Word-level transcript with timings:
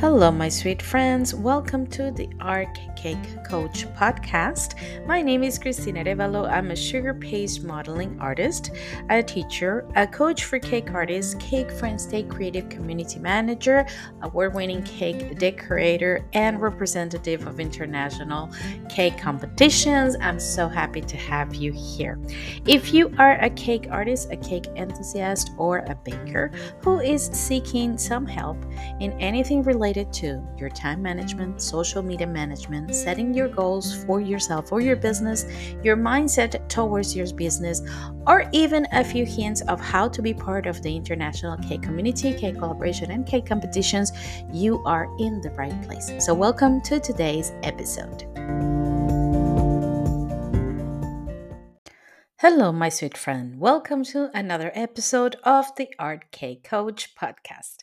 Hello, 0.00 0.30
my 0.30 0.48
sweet 0.48 0.80
friends. 0.80 1.34
Welcome 1.34 1.86
to 1.88 2.10
the 2.10 2.26
Art 2.40 2.80
Cake 2.96 3.44
Coach 3.44 3.86
podcast. 3.96 4.74
My 5.06 5.20
name 5.20 5.42
is 5.44 5.58
Cristina 5.58 6.02
Revalo. 6.02 6.50
I'm 6.50 6.70
a 6.70 6.76
sugar 6.76 7.12
paste 7.12 7.64
modeling 7.64 8.18
artist, 8.18 8.70
a 9.10 9.22
teacher, 9.22 9.86
a 9.96 10.06
coach 10.06 10.44
for 10.44 10.58
cake 10.58 10.90
artists, 10.92 11.34
Cake 11.34 11.70
Friends 11.70 12.04
Stay 12.04 12.22
creative 12.22 12.70
community 12.70 13.18
manager, 13.18 13.86
award 14.22 14.54
winning 14.54 14.82
cake 14.84 15.38
decorator, 15.38 16.24
and 16.32 16.62
representative 16.62 17.46
of 17.46 17.60
international 17.60 18.50
cake 18.88 19.18
competitions. 19.18 20.16
I'm 20.22 20.40
so 20.40 20.66
happy 20.66 21.02
to 21.02 21.16
have 21.18 21.54
you 21.54 21.72
here. 21.72 22.18
If 22.66 22.94
you 22.94 23.14
are 23.18 23.32
a 23.42 23.50
cake 23.50 23.88
artist, 23.90 24.32
a 24.32 24.38
cake 24.38 24.66
enthusiast, 24.76 25.50
or 25.58 25.80
a 25.80 25.94
baker 25.94 26.52
who 26.82 27.00
is 27.00 27.26
seeking 27.26 27.98
some 27.98 28.24
help 28.24 28.56
in 29.00 29.12
anything 29.20 29.62
related 29.62 29.89
related 29.90 30.12
to 30.12 30.40
your 30.56 30.70
time 30.70 31.02
management, 31.02 31.60
social 31.60 32.00
media 32.00 32.26
management, 32.26 32.94
setting 32.94 33.34
your 33.34 33.48
goals 33.48 34.04
for 34.04 34.20
yourself 34.20 34.70
or 34.70 34.80
your 34.80 34.94
business, 34.94 35.44
your 35.82 35.96
mindset 35.96 36.68
towards 36.68 37.16
your 37.16 37.26
business, 37.34 37.82
or 38.28 38.48
even 38.52 38.86
a 38.92 39.02
few 39.02 39.26
hints 39.26 39.62
of 39.62 39.80
how 39.80 40.06
to 40.08 40.22
be 40.22 40.32
part 40.32 40.68
of 40.68 40.80
the 40.84 40.94
international 40.94 41.56
cake 41.56 41.82
community, 41.82 42.32
cake 42.32 42.56
collaboration, 42.56 43.10
and 43.10 43.26
cake 43.26 43.46
competitions, 43.46 44.12
you 44.52 44.78
are 44.84 45.08
in 45.18 45.40
the 45.40 45.50
right 45.50 45.82
place. 45.82 46.12
So, 46.20 46.34
welcome 46.34 46.80
to 46.82 47.00
today's 47.00 47.50
episode. 47.64 48.22
Hello, 52.38 52.70
my 52.70 52.90
sweet 52.90 53.18
friend. 53.18 53.58
Welcome 53.58 54.04
to 54.04 54.30
another 54.32 54.70
episode 54.72 55.34
of 55.42 55.74
the 55.74 55.88
Art 55.98 56.30
Cake 56.30 56.62
Coach 56.62 57.16
podcast. 57.16 57.79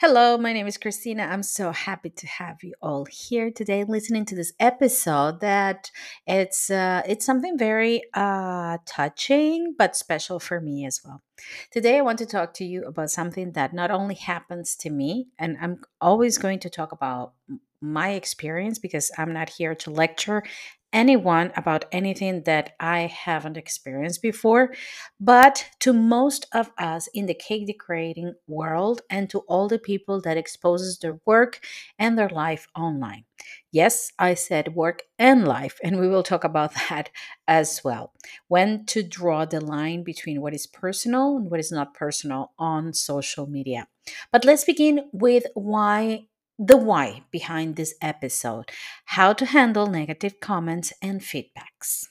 Hello, 0.00 0.38
my 0.38 0.52
name 0.52 0.68
is 0.68 0.78
Cristina. 0.78 1.24
I'm 1.24 1.42
so 1.42 1.72
happy 1.72 2.10
to 2.10 2.26
have 2.28 2.62
you 2.62 2.72
all 2.80 3.04
here 3.10 3.50
today 3.50 3.82
listening 3.82 4.24
to 4.26 4.36
this 4.36 4.52
episode 4.60 5.40
that 5.40 5.90
it's 6.24 6.70
uh, 6.70 7.02
it's 7.04 7.26
something 7.26 7.58
very 7.58 8.02
uh, 8.14 8.78
touching 8.86 9.74
but 9.76 9.96
special 9.96 10.38
for 10.38 10.60
me 10.60 10.86
as 10.86 11.00
well. 11.04 11.24
Today 11.72 11.98
I 11.98 12.02
want 12.02 12.20
to 12.20 12.26
talk 12.26 12.54
to 12.54 12.64
you 12.64 12.84
about 12.84 13.10
something 13.10 13.54
that 13.54 13.74
not 13.74 13.90
only 13.90 14.14
happens 14.14 14.76
to 14.76 14.90
me 14.90 15.30
and 15.36 15.56
I'm 15.60 15.80
always 16.00 16.38
going 16.38 16.60
to 16.60 16.70
talk 16.70 16.92
about 16.92 17.32
my 17.80 18.10
experience 18.10 18.78
because 18.78 19.10
I'm 19.18 19.32
not 19.32 19.48
here 19.48 19.74
to 19.74 19.90
lecture 19.90 20.44
anyone 20.92 21.52
about 21.56 21.84
anything 21.92 22.42
that 22.44 22.74
I 22.80 23.00
haven't 23.00 23.56
experienced 23.56 24.22
before, 24.22 24.74
but 25.20 25.66
to 25.80 25.92
most 25.92 26.46
of 26.52 26.70
us 26.78 27.08
in 27.14 27.26
the 27.26 27.34
cake 27.34 27.66
decorating 27.66 28.34
world 28.46 29.02
and 29.10 29.28
to 29.30 29.40
all 29.40 29.68
the 29.68 29.78
people 29.78 30.20
that 30.22 30.36
exposes 30.36 30.98
their 30.98 31.18
work 31.24 31.60
and 31.98 32.18
their 32.18 32.28
life 32.28 32.66
online. 32.76 33.24
Yes, 33.70 34.12
I 34.18 34.34
said 34.34 34.74
work 34.74 35.02
and 35.18 35.46
life, 35.46 35.78
and 35.82 36.00
we 36.00 36.08
will 36.08 36.22
talk 36.22 36.44
about 36.44 36.72
that 36.88 37.10
as 37.46 37.82
well. 37.84 38.12
When 38.48 38.84
to 38.86 39.02
draw 39.02 39.44
the 39.44 39.60
line 39.60 40.02
between 40.02 40.40
what 40.40 40.54
is 40.54 40.66
personal 40.66 41.36
and 41.36 41.50
what 41.50 41.60
is 41.60 41.72
not 41.72 41.94
personal 41.94 42.52
on 42.58 42.94
social 42.94 43.46
media. 43.46 43.88
But 44.32 44.44
let's 44.44 44.64
begin 44.64 45.10
with 45.12 45.44
why 45.54 46.27
the 46.58 46.76
why 46.76 47.22
behind 47.30 47.76
this 47.76 47.94
episode 48.02 48.70
how 49.04 49.32
to 49.32 49.46
handle 49.46 49.86
negative 49.86 50.40
comments 50.40 50.92
and 51.00 51.20
feedbacks. 51.20 52.06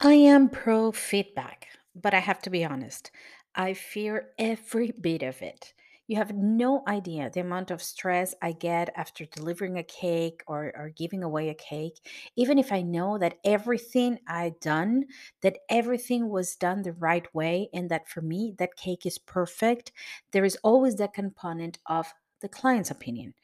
I 0.00 0.14
am 0.14 0.50
pro 0.50 0.92
feedback, 0.92 1.68
but 1.94 2.12
I 2.12 2.18
have 2.18 2.42
to 2.42 2.50
be 2.50 2.64
honest. 2.64 3.10
I 3.54 3.74
fear 3.74 4.30
every 4.38 4.90
bit 4.90 5.22
of 5.22 5.40
it. 5.40 5.72
You 6.08 6.16
have 6.16 6.34
no 6.34 6.82
idea 6.86 7.30
the 7.30 7.40
amount 7.40 7.70
of 7.70 7.82
stress 7.82 8.34
I 8.42 8.52
get 8.52 8.92
after 8.96 9.24
delivering 9.24 9.78
a 9.78 9.84
cake 9.84 10.42
or, 10.46 10.72
or 10.76 10.90
giving 10.90 11.22
away 11.22 11.48
a 11.48 11.54
cake. 11.54 12.00
Even 12.36 12.58
if 12.58 12.72
I 12.72 12.82
know 12.82 13.16
that 13.18 13.38
everything 13.44 14.18
I 14.26 14.54
done, 14.60 15.04
that 15.40 15.58
everything 15.70 16.28
was 16.28 16.56
done 16.56 16.82
the 16.82 16.92
right 16.92 17.32
way, 17.34 17.70
and 17.72 17.88
that 17.90 18.08
for 18.08 18.20
me 18.20 18.52
that 18.58 18.76
cake 18.76 19.06
is 19.06 19.16
perfect, 19.16 19.92
there 20.32 20.44
is 20.44 20.58
always 20.62 20.96
that 20.96 21.14
component 21.14 21.78
of 21.86 22.12
the 22.42 22.48
client's 22.48 22.90
opinion, 22.90 23.34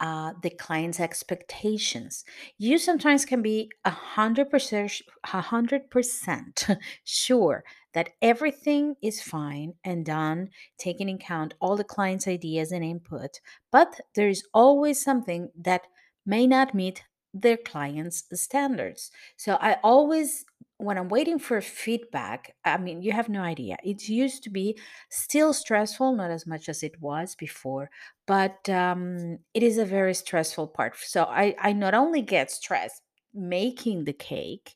uh, 0.00 0.32
the 0.42 0.50
client's 0.50 1.00
expectations. 1.00 2.24
You 2.56 2.78
sometimes 2.78 3.24
can 3.24 3.42
be 3.42 3.70
a 3.84 3.90
hundred 3.90 4.50
percent, 4.50 5.02
hundred 5.24 5.90
percent 5.90 6.66
sure 7.04 7.64
that 7.94 8.10
everything 8.22 8.94
is 9.02 9.20
fine 9.20 9.74
and 9.84 10.06
done, 10.06 10.50
taking 10.78 11.08
in 11.08 11.16
account 11.16 11.54
all 11.60 11.76
the 11.76 11.84
client's 11.84 12.28
ideas 12.28 12.70
and 12.70 12.84
input, 12.84 13.40
but 13.72 14.00
there 14.14 14.28
is 14.28 14.44
always 14.54 15.02
something 15.02 15.50
that 15.56 15.82
may 16.24 16.46
not 16.46 16.74
meet 16.74 17.04
their 17.34 17.56
client's 17.56 18.24
standards. 18.34 19.10
So 19.36 19.58
I 19.60 19.76
always 19.82 20.44
when 20.78 20.96
I'm 20.98 21.08
waiting 21.08 21.38
for 21.38 21.60
feedback, 21.60 22.54
I 22.64 22.78
mean, 22.78 23.02
you 23.02 23.12
have 23.12 23.28
no 23.28 23.42
idea. 23.42 23.76
It 23.84 24.08
used 24.08 24.44
to 24.44 24.50
be 24.50 24.78
still 25.10 25.52
stressful, 25.52 26.14
not 26.14 26.30
as 26.30 26.46
much 26.46 26.68
as 26.68 26.82
it 26.82 27.00
was 27.00 27.34
before, 27.34 27.90
but 28.26 28.68
um, 28.68 29.38
it 29.54 29.62
is 29.62 29.78
a 29.78 29.84
very 29.84 30.14
stressful 30.14 30.68
part. 30.68 30.96
So 30.96 31.24
I, 31.24 31.54
I 31.58 31.72
not 31.72 31.94
only 31.94 32.22
get 32.22 32.50
stressed 32.50 33.02
making 33.34 34.04
the 34.04 34.12
cake 34.12 34.74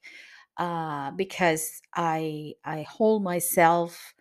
uh, 0.59 1.11
because 1.13 1.81
I 1.95 2.55
I 2.65 2.83
hold 2.83 3.23
myself 3.23 4.15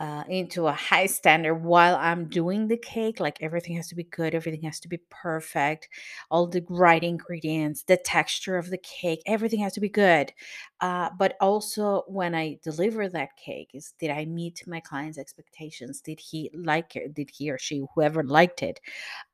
uh, 0.00 0.24
into 0.28 0.66
a 0.66 0.72
high 0.72 1.06
standard 1.06 1.56
while 1.56 1.94
I'm 1.96 2.26
doing 2.28 2.68
the 2.68 2.76
cake. 2.78 3.20
Like 3.20 3.38
everything 3.42 3.76
has 3.76 3.88
to 3.88 3.94
be 3.94 4.04
good, 4.04 4.34
everything 4.34 4.62
has 4.62 4.80
to 4.80 4.88
be 4.88 4.98
perfect, 5.10 5.88
all 6.30 6.46
the 6.48 6.64
right 6.68 7.02
ingredients, 7.04 7.84
the 7.84 7.98
texture 7.98 8.56
of 8.56 8.70
the 8.70 8.78
cake, 8.78 9.22
everything 9.26 9.60
has 9.60 9.74
to 9.74 9.80
be 9.80 9.90
good. 9.90 10.32
Uh, 10.80 11.10
but 11.18 11.36
also, 11.40 12.04
when 12.08 12.34
I 12.34 12.58
deliver 12.64 13.08
that 13.08 13.36
cake, 13.36 13.70
is 13.74 13.92
did 14.00 14.10
I 14.10 14.24
meet 14.24 14.62
my 14.66 14.80
client's 14.80 15.18
expectations? 15.18 16.00
Did 16.00 16.18
he 16.20 16.50
like 16.54 16.96
it? 16.96 17.14
Did 17.14 17.30
he 17.30 17.50
or 17.50 17.58
she, 17.58 17.84
whoever 17.94 18.22
liked 18.24 18.62
it? 18.62 18.80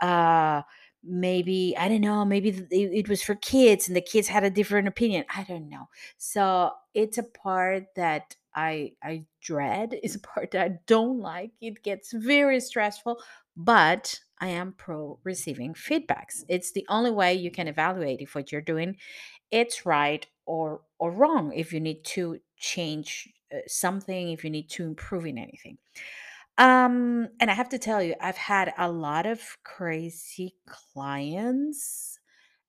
Uh, 0.00 0.62
maybe 1.09 1.72
i 1.78 1.88
don't 1.88 2.00
know 2.00 2.25
maybe 2.25 2.66
it, 2.71 3.09
was 3.09 3.22
for 3.22 3.37
kids 3.37 3.87
and 3.87 3.97
the 3.97 4.00
kids 4.00 4.27
had 4.27 4.43
a 4.43 4.50
different 4.50 4.88
opinion 4.88 5.25
i 5.33 5.44
don't 5.44 5.69
know 5.69 5.88
so 6.16 6.72
it's 6.94 7.16
a 7.16 7.22
part 7.22 7.84
that 7.94 8.34
I 8.56 8.94
I 9.03 9.27
dread 9.41 9.99
is 10.03 10.17
a 10.17 10.21
part 10.33 10.53
that 10.53 10.65
I 10.65 10.78
don't 10.87 11.21
like. 11.21 11.53
It 11.61 11.83
gets 11.84 12.12
very 12.12 12.61
stressful, 12.61 13.22
but 13.56 14.21
I 14.41 14.49
am 14.49 14.72
pro 14.72 15.21
receiving 15.25 15.75
feedbacks. 15.75 16.44
It's 16.49 16.72
the 16.72 16.87
only 16.89 17.11
way 17.11 17.34
you 17.34 17.50
can 17.50 17.69
evaluate 17.69 18.21
if 18.21 18.34
what 18.34 18.53
you're 18.53 18.61
doing 18.62 18.97
it's 19.50 19.87
right 19.87 20.27
or 20.47 20.83
or 20.99 21.11
wrong. 21.12 21.53
If 21.55 21.72
you 21.72 21.81
need 21.81 22.05
to 22.06 22.41
change 22.56 23.33
uh, 23.55 23.59
something, 23.66 24.31
if 24.33 24.45
you 24.45 24.50
need 24.50 24.71
to 24.71 24.84
improve 24.84 25.27
in 25.27 25.39
anything. 25.39 25.78
Um, 26.59 27.28
and 27.41 27.50
I 27.50 27.55
have 27.55 27.69
to 27.71 27.78
tell 27.78 28.03
you, 28.03 28.15
I've 28.21 28.37
had 28.37 28.72
a 28.78 28.91
lot 28.91 29.27
of 29.27 29.59
crazy 29.62 30.56
clients 30.66 32.16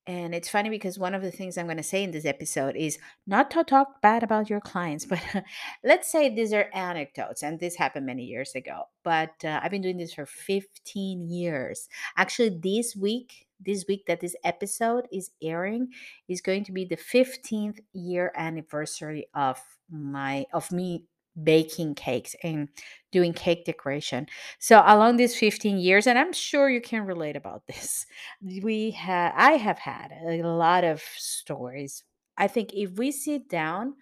and 0.08 0.34
it's 0.34 0.48
funny 0.48 0.70
because 0.70 0.98
one 0.98 1.14
of 1.14 1.22
the 1.22 1.32
things 1.32 1.58
I'm 1.58 1.66
going 1.66 1.76
to 1.76 1.84
say 1.84 2.02
in 2.02 2.12
this 2.12 2.26
episode 2.26 2.78
is 2.78 2.98
not 3.28 3.52
to 3.52 3.64
talk 3.66 4.02
bad 4.02 4.24
about 4.24 4.50
your 4.50 4.62
clients, 4.62 5.06
but 5.06 5.20
let's 5.84 6.10
say 6.10 6.34
these 6.34 6.54
are 6.54 6.70
anecdotes, 6.74 7.44
and 7.44 7.60
this 7.60 7.76
happened 7.76 8.06
many 8.06 8.24
years 8.24 8.56
ago. 8.56 8.84
But 9.04 9.34
uh, 9.44 9.60
I've 9.62 9.72
been 9.72 9.82
doing 9.82 9.98
this 9.98 10.14
for 10.14 10.26
15 10.26 11.30
years. 11.30 11.90
Actually, 12.16 12.58
this 12.64 12.96
week, 12.96 13.48
this 13.60 13.84
week 13.90 14.06
that 14.08 14.22
this 14.22 14.36
episode 14.46 15.10
is 15.12 15.32
airing, 15.44 15.90
is 16.30 16.40
going 16.40 16.64
to 16.64 16.72
be 16.72 16.86
the 16.86 16.96
15th 16.96 17.80
year 17.92 18.32
anniversary 18.38 19.28
of 19.34 19.60
my 19.92 20.46
of 20.54 20.72
me 20.72 21.04
baking 21.42 21.96
cakes 21.96 22.36
and 22.44 22.70
doing 23.12 23.34
cake 23.34 23.66
decoration. 23.66 24.28
So 24.60 24.82
along 24.86 25.18
these 25.18 25.36
15 25.36 25.78
years 25.78 26.08
and 26.08 26.18
I'm 26.18 26.34
sure 26.34 26.70
you 26.70 26.82
can 26.82 27.06
relate 27.06 27.36
about 27.36 27.66
this. 27.68 28.06
We 28.42 28.92
have 28.92 29.34
I 29.36 29.54
have 29.54 29.80
had 29.80 30.12
a 30.12 30.42
lot 30.44 30.84
of 30.84 31.02
stories. 31.16 32.04
I 32.38 32.48
think 32.48 32.74
if 32.74 32.98
we 32.98 33.12
sit 33.12 33.50
down 33.50 33.96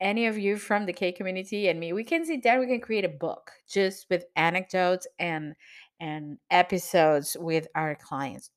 any 0.00 0.26
of 0.26 0.38
you 0.38 0.56
from 0.56 0.86
the 0.86 0.92
cake 0.92 1.16
community 1.16 1.68
and 1.68 1.80
me, 1.80 1.92
we 1.92 2.04
can 2.04 2.24
sit 2.24 2.42
down 2.42 2.60
we 2.60 2.66
can 2.66 2.80
create 2.80 3.04
a 3.04 3.08
book 3.08 3.50
just 3.68 4.06
with 4.10 4.24
anecdotes 4.36 5.06
and 5.18 5.54
and 6.00 6.38
episodes 6.50 7.36
with 7.38 7.66
our 7.74 7.96
clients. 7.96 8.50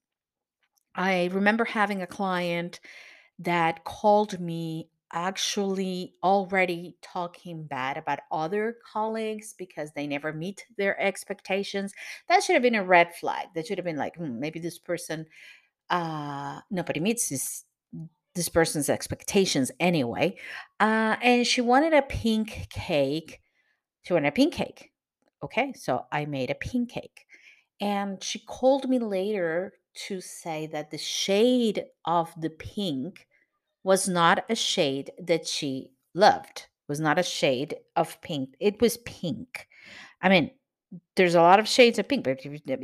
I 0.93 1.29
remember 1.31 1.65
having 1.65 2.01
a 2.01 2.07
client 2.07 2.79
that 3.39 3.83
called 3.83 4.39
me 4.39 4.89
actually 5.13 6.15
already 6.23 6.95
talking 7.01 7.65
bad 7.65 7.97
about 7.97 8.19
other 8.31 8.77
colleagues 8.91 9.53
because 9.57 9.91
they 9.93 10.07
never 10.07 10.33
meet 10.33 10.65
their 10.77 10.99
expectations 11.01 11.93
that 12.27 12.43
should 12.43 12.53
have 12.53 12.63
been 12.63 12.75
a 12.75 12.83
red 12.83 13.13
flag. 13.15 13.47
That 13.55 13.67
should 13.67 13.77
have 13.77 13.85
been 13.85 13.97
like 13.97 14.15
hmm, 14.15 14.39
maybe 14.39 14.59
this 14.59 14.79
person 14.79 15.25
uh 15.89 16.61
nobody 16.71 16.99
meets 16.99 17.29
this 17.29 17.65
this 18.35 18.49
person's 18.49 18.89
expectations 18.89 19.71
anyway. 19.79 20.37
Uh 20.79 21.17
and 21.21 21.45
she 21.45 21.61
wanted 21.61 21.93
a 21.93 22.01
pink 22.01 22.67
cake. 22.69 23.41
She 24.03 24.13
wanted 24.13 24.29
a 24.29 24.31
pink 24.33 24.53
cake. 24.53 24.91
Okay 25.43 25.73
so 25.73 26.05
i 26.11 26.25
made 26.25 26.49
a 26.51 26.55
pink 26.55 26.91
cake. 26.91 27.25
And 27.81 28.23
she 28.23 28.39
called 28.39 28.89
me 28.89 28.99
later 28.99 29.73
to 30.07 30.21
say 30.21 30.67
that 30.67 30.91
the 30.91 30.97
shade 30.97 31.85
of 32.05 32.33
the 32.39 32.49
pink 32.51 33.27
was 33.83 34.07
not 34.07 34.45
a 34.49 34.55
shade 34.55 35.11
that 35.19 35.47
she 35.47 35.91
loved. 36.13 36.67
Was 36.87 36.99
not 36.99 37.19
a 37.19 37.23
shade 37.23 37.75
of 37.95 38.19
pink. 38.21 38.55
It 38.59 38.81
was 38.81 38.97
pink. 38.97 39.67
I 40.21 40.29
mean, 40.29 40.51
there's 41.15 41.35
a 41.35 41.41
lot 41.41 41.59
of 41.59 41.67
shades 41.67 41.99
of 41.99 42.07
pink, 42.07 42.23
but 42.23 42.41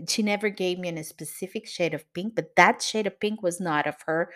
she 0.09 0.23
never 0.23 0.49
gave 0.49 0.79
me 0.79 0.89
a 0.89 1.03
specific 1.03 1.67
shade 1.67 1.93
of 1.93 2.11
pink, 2.13 2.35
but 2.35 2.55
that 2.55 2.81
shade 2.81 3.07
of 3.07 3.19
pink 3.19 3.43
was 3.43 3.59
not 3.59 3.85
of 3.85 3.95
her 4.05 4.31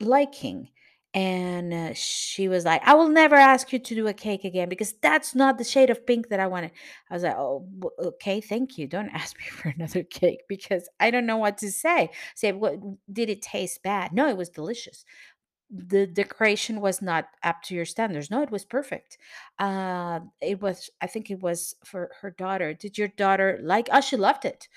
liking. 0.00 0.68
And 1.14 1.72
uh, 1.72 1.94
she 1.94 2.48
was 2.48 2.64
like, 2.64 2.82
I 2.84 2.94
will 2.94 3.08
never 3.08 3.36
ask 3.36 3.72
you 3.72 3.78
to 3.78 3.94
do 3.94 4.08
a 4.08 4.12
cake 4.12 4.42
again 4.42 4.68
because 4.68 4.94
that's 4.94 5.32
not 5.32 5.58
the 5.58 5.64
shade 5.64 5.88
of 5.88 6.04
pink 6.04 6.28
that 6.30 6.40
I 6.40 6.48
wanted. 6.48 6.72
I 7.08 7.14
was 7.14 7.22
like, 7.22 7.36
oh, 7.36 7.68
okay, 8.00 8.40
thank 8.40 8.76
you. 8.76 8.88
Don't 8.88 9.10
ask 9.14 9.38
me 9.38 9.44
for 9.44 9.68
another 9.68 10.02
cake 10.02 10.40
because 10.48 10.88
I 10.98 11.12
don't 11.12 11.26
know 11.26 11.36
what 11.36 11.58
to 11.58 11.70
say. 11.70 12.10
Say, 12.34 12.50
what 12.50 12.74
did 13.12 13.30
it 13.30 13.42
taste 13.42 13.84
bad? 13.84 14.12
No, 14.12 14.28
it 14.28 14.36
was 14.36 14.48
delicious. 14.48 15.04
The 15.76 16.06
decoration 16.06 16.80
was 16.80 17.02
not 17.02 17.28
up 17.42 17.62
to 17.64 17.74
your 17.74 17.84
standards. 17.84 18.30
No, 18.30 18.42
it 18.42 18.50
was 18.50 18.64
perfect. 18.64 19.18
Uh, 19.58 20.20
it 20.40 20.62
was, 20.62 20.88
I 21.00 21.08
think 21.08 21.30
it 21.30 21.42
was 21.42 21.74
for 21.84 22.10
her 22.20 22.30
daughter. 22.30 22.74
Did 22.74 22.96
your 22.96 23.08
daughter 23.08 23.58
like? 23.62 23.88
Oh, 23.92 24.00
she 24.00 24.16
loved 24.16 24.44
it. 24.44 24.68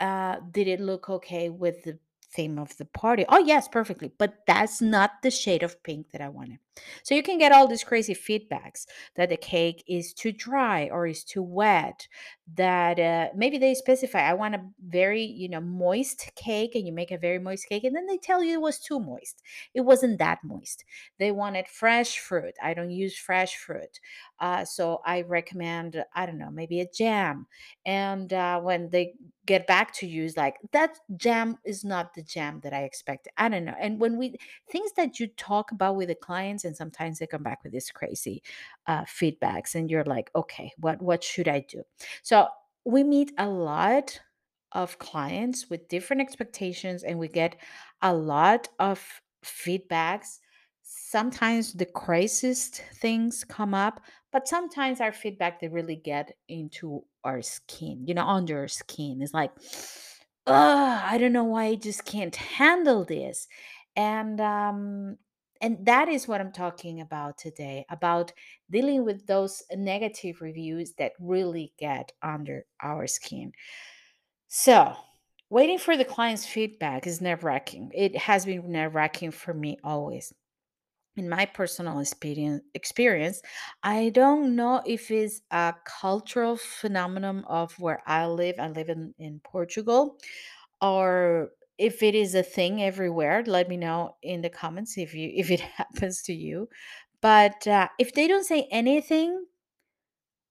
Uh, 0.00 0.36
did 0.50 0.68
it 0.68 0.80
look 0.80 1.10
okay 1.10 1.50
with 1.50 1.84
the 1.84 1.98
theme 2.32 2.58
of 2.58 2.76
the 2.78 2.84
party. 2.84 3.24
Oh, 3.28 3.38
yes, 3.38 3.68
perfectly. 3.68 4.10
But 4.18 4.38
that's 4.46 4.80
not 4.80 5.22
the 5.22 5.30
shade 5.30 5.62
of 5.62 5.82
pink 5.82 6.10
that 6.12 6.20
I 6.20 6.28
wanted. 6.28 6.58
So 7.02 7.14
you 7.14 7.22
can 7.22 7.38
get 7.38 7.52
all 7.52 7.68
these 7.68 7.84
crazy 7.84 8.14
feedbacks 8.14 8.86
that 9.16 9.28
the 9.28 9.36
cake 9.36 9.84
is 9.86 10.14
too 10.14 10.32
dry 10.32 10.88
or 10.90 11.06
is 11.06 11.22
too 11.24 11.42
wet, 11.42 12.08
that 12.54 12.98
uh, 12.98 13.28
maybe 13.36 13.58
they 13.58 13.74
specify, 13.74 14.20
I 14.20 14.34
want 14.34 14.54
a 14.54 14.64
very, 14.86 15.22
you 15.22 15.48
know, 15.48 15.60
moist 15.60 16.32
cake, 16.34 16.74
and 16.74 16.86
you 16.86 16.92
make 16.92 17.10
a 17.10 17.18
very 17.18 17.38
moist 17.38 17.68
cake, 17.68 17.84
and 17.84 17.94
then 17.94 18.06
they 18.06 18.18
tell 18.18 18.42
you 18.42 18.54
it 18.54 18.60
was 18.60 18.78
too 18.78 19.00
moist. 19.00 19.42
It 19.74 19.82
wasn't 19.82 20.18
that 20.18 20.40
moist. 20.44 20.84
They 21.18 21.30
wanted 21.30 21.68
fresh 21.68 22.18
fruit. 22.18 22.54
I 22.62 22.74
don't 22.74 22.90
use 22.90 23.16
fresh 23.16 23.56
fruit. 23.56 24.00
Uh, 24.40 24.64
so 24.64 25.00
I 25.06 25.22
recommend, 25.22 26.04
I 26.14 26.26
don't 26.26 26.38
know, 26.38 26.50
maybe 26.50 26.80
a 26.80 26.90
jam. 26.90 27.46
And 27.86 28.32
uh, 28.32 28.60
when 28.60 28.90
they 28.90 29.14
get 29.46 29.66
back 29.66 29.92
to 29.94 30.06
you, 30.06 30.24
it's 30.24 30.36
like, 30.36 30.56
that 30.72 30.98
jam 31.16 31.58
is 31.64 31.84
not 31.84 32.14
the 32.14 32.22
jam 32.22 32.60
that 32.64 32.72
I 32.72 32.82
expected. 32.82 33.32
I 33.36 33.48
don't 33.48 33.64
know. 33.64 33.76
And 33.80 34.00
when 34.00 34.18
we, 34.18 34.36
things 34.70 34.92
that 34.96 35.20
you 35.20 35.28
talk 35.28 35.70
about 35.70 35.96
with 35.96 36.08
the 36.08 36.14
clients, 36.16 36.61
and 36.64 36.76
sometimes 36.76 37.18
they 37.18 37.26
come 37.26 37.42
back 37.42 37.62
with 37.62 37.72
these 37.72 37.90
crazy 37.90 38.42
uh, 38.86 39.02
feedbacks, 39.04 39.74
and 39.74 39.90
you're 39.90 40.04
like, 40.04 40.30
okay, 40.34 40.72
what, 40.78 41.00
what 41.02 41.22
should 41.24 41.48
I 41.48 41.60
do? 41.68 41.82
So 42.22 42.48
we 42.84 43.04
meet 43.04 43.32
a 43.38 43.48
lot 43.48 44.20
of 44.72 44.98
clients 44.98 45.68
with 45.68 45.88
different 45.88 46.22
expectations, 46.22 47.02
and 47.02 47.18
we 47.18 47.28
get 47.28 47.56
a 48.00 48.12
lot 48.14 48.68
of 48.78 49.22
feedbacks. 49.44 50.38
Sometimes 50.82 51.72
the 51.74 51.86
craziest 51.86 52.82
things 52.94 53.44
come 53.44 53.74
up, 53.74 54.00
but 54.32 54.48
sometimes 54.48 55.00
our 55.00 55.12
feedback 55.12 55.60
they 55.60 55.68
really 55.68 55.96
get 55.96 56.32
into 56.48 57.04
our 57.24 57.42
skin, 57.42 58.04
you 58.06 58.14
know, 58.14 58.26
under 58.26 58.60
our 58.60 58.68
skin. 58.68 59.20
It's 59.22 59.34
like, 59.34 59.52
oh, 60.46 61.00
I 61.04 61.18
don't 61.18 61.32
know 61.32 61.44
why 61.44 61.64
I 61.66 61.74
just 61.76 62.04
can't 62.04 62.34
handle 62.34 63.04
this. 63.04 63.48
And 63.96 64.40
um 64.40 65.18
and 65.62 65.86
that 65.86 66.08
is 66.08 66.28
what 66.28 66.40
I'm 66.42 66.52
talking 66.52 67.00
about 67.00 67.38
today, 67.38 67.86
about 67.88 68.32
dealing 68.70 69.04
with 69.04 69.26
those 69.26 69.62
negative 69.72 70.42
reviews 70.42 70.94
that 70.98 71.12
really 71.20 71.72
get 71.78 72.12
under 72.22 72.66
our 72.82 73.06
skin. 73.06 73.52
So, 74.48 74.94
waiting 75.50 75.78
for 75.78 75.96
the 75.96 76.04
client's 76.04 76.46
feedback 76.46 77.06
is 77.06 77.20
nerve 77.20 77.44
wracking. 77.44 77.90
It 77.94 78.16
has 78.16 78.44
been 78.44 78.70
nerve 78.72 78.94
wracking 78.94 79.30
for 79.30 79.54
me 79.54 79.78
always 79.84 80.34
in 81.16 81.28
my 81.28 81.44
personal 81.44 82.02
experience 82.74 83.42
i 83.82 84.08
don't 84.10 84.56
know 84.56 84.82
if 84.86 85.10
it's 85.10 85.42
a 85.50 85.74
cultural 85.84 86.56
phenomenon 86.56 87.44
of 87.46 87.78
where 87.78 88.02
i 88.06 88.26
live 88.26 88.54
i 88.58 88.68
live 88.68 88.88
in, 88.88 89.14
in 89.18 89.40
portugal 89.44 90.18
or 90.80 91.50
if 91.82 92.02
it 92.02 92.14
is 92.14 92.34
a 92.34 92.42
thing 92.42 92.82
everywhere 92.82 93.42
let 93.46 93.68
me 93.68 93.76
know 93.76 94.16
in 94.22 94.42
the 94.42 94.50
comments 94.50 94.96
if 94.98 95.14
you 95.14 95.30
if 95.34 95.50
it 95.50 95.60
happens 95.80 96.22
to 96.22 96.32
you. 96.32 96.68
But 97.20 97.66
uh, 97.66 97.88
if 97.98 98.12
they 98.14 98.26
don't 98.28 98.44
say 98.44 98.68
anything 98.70 99.46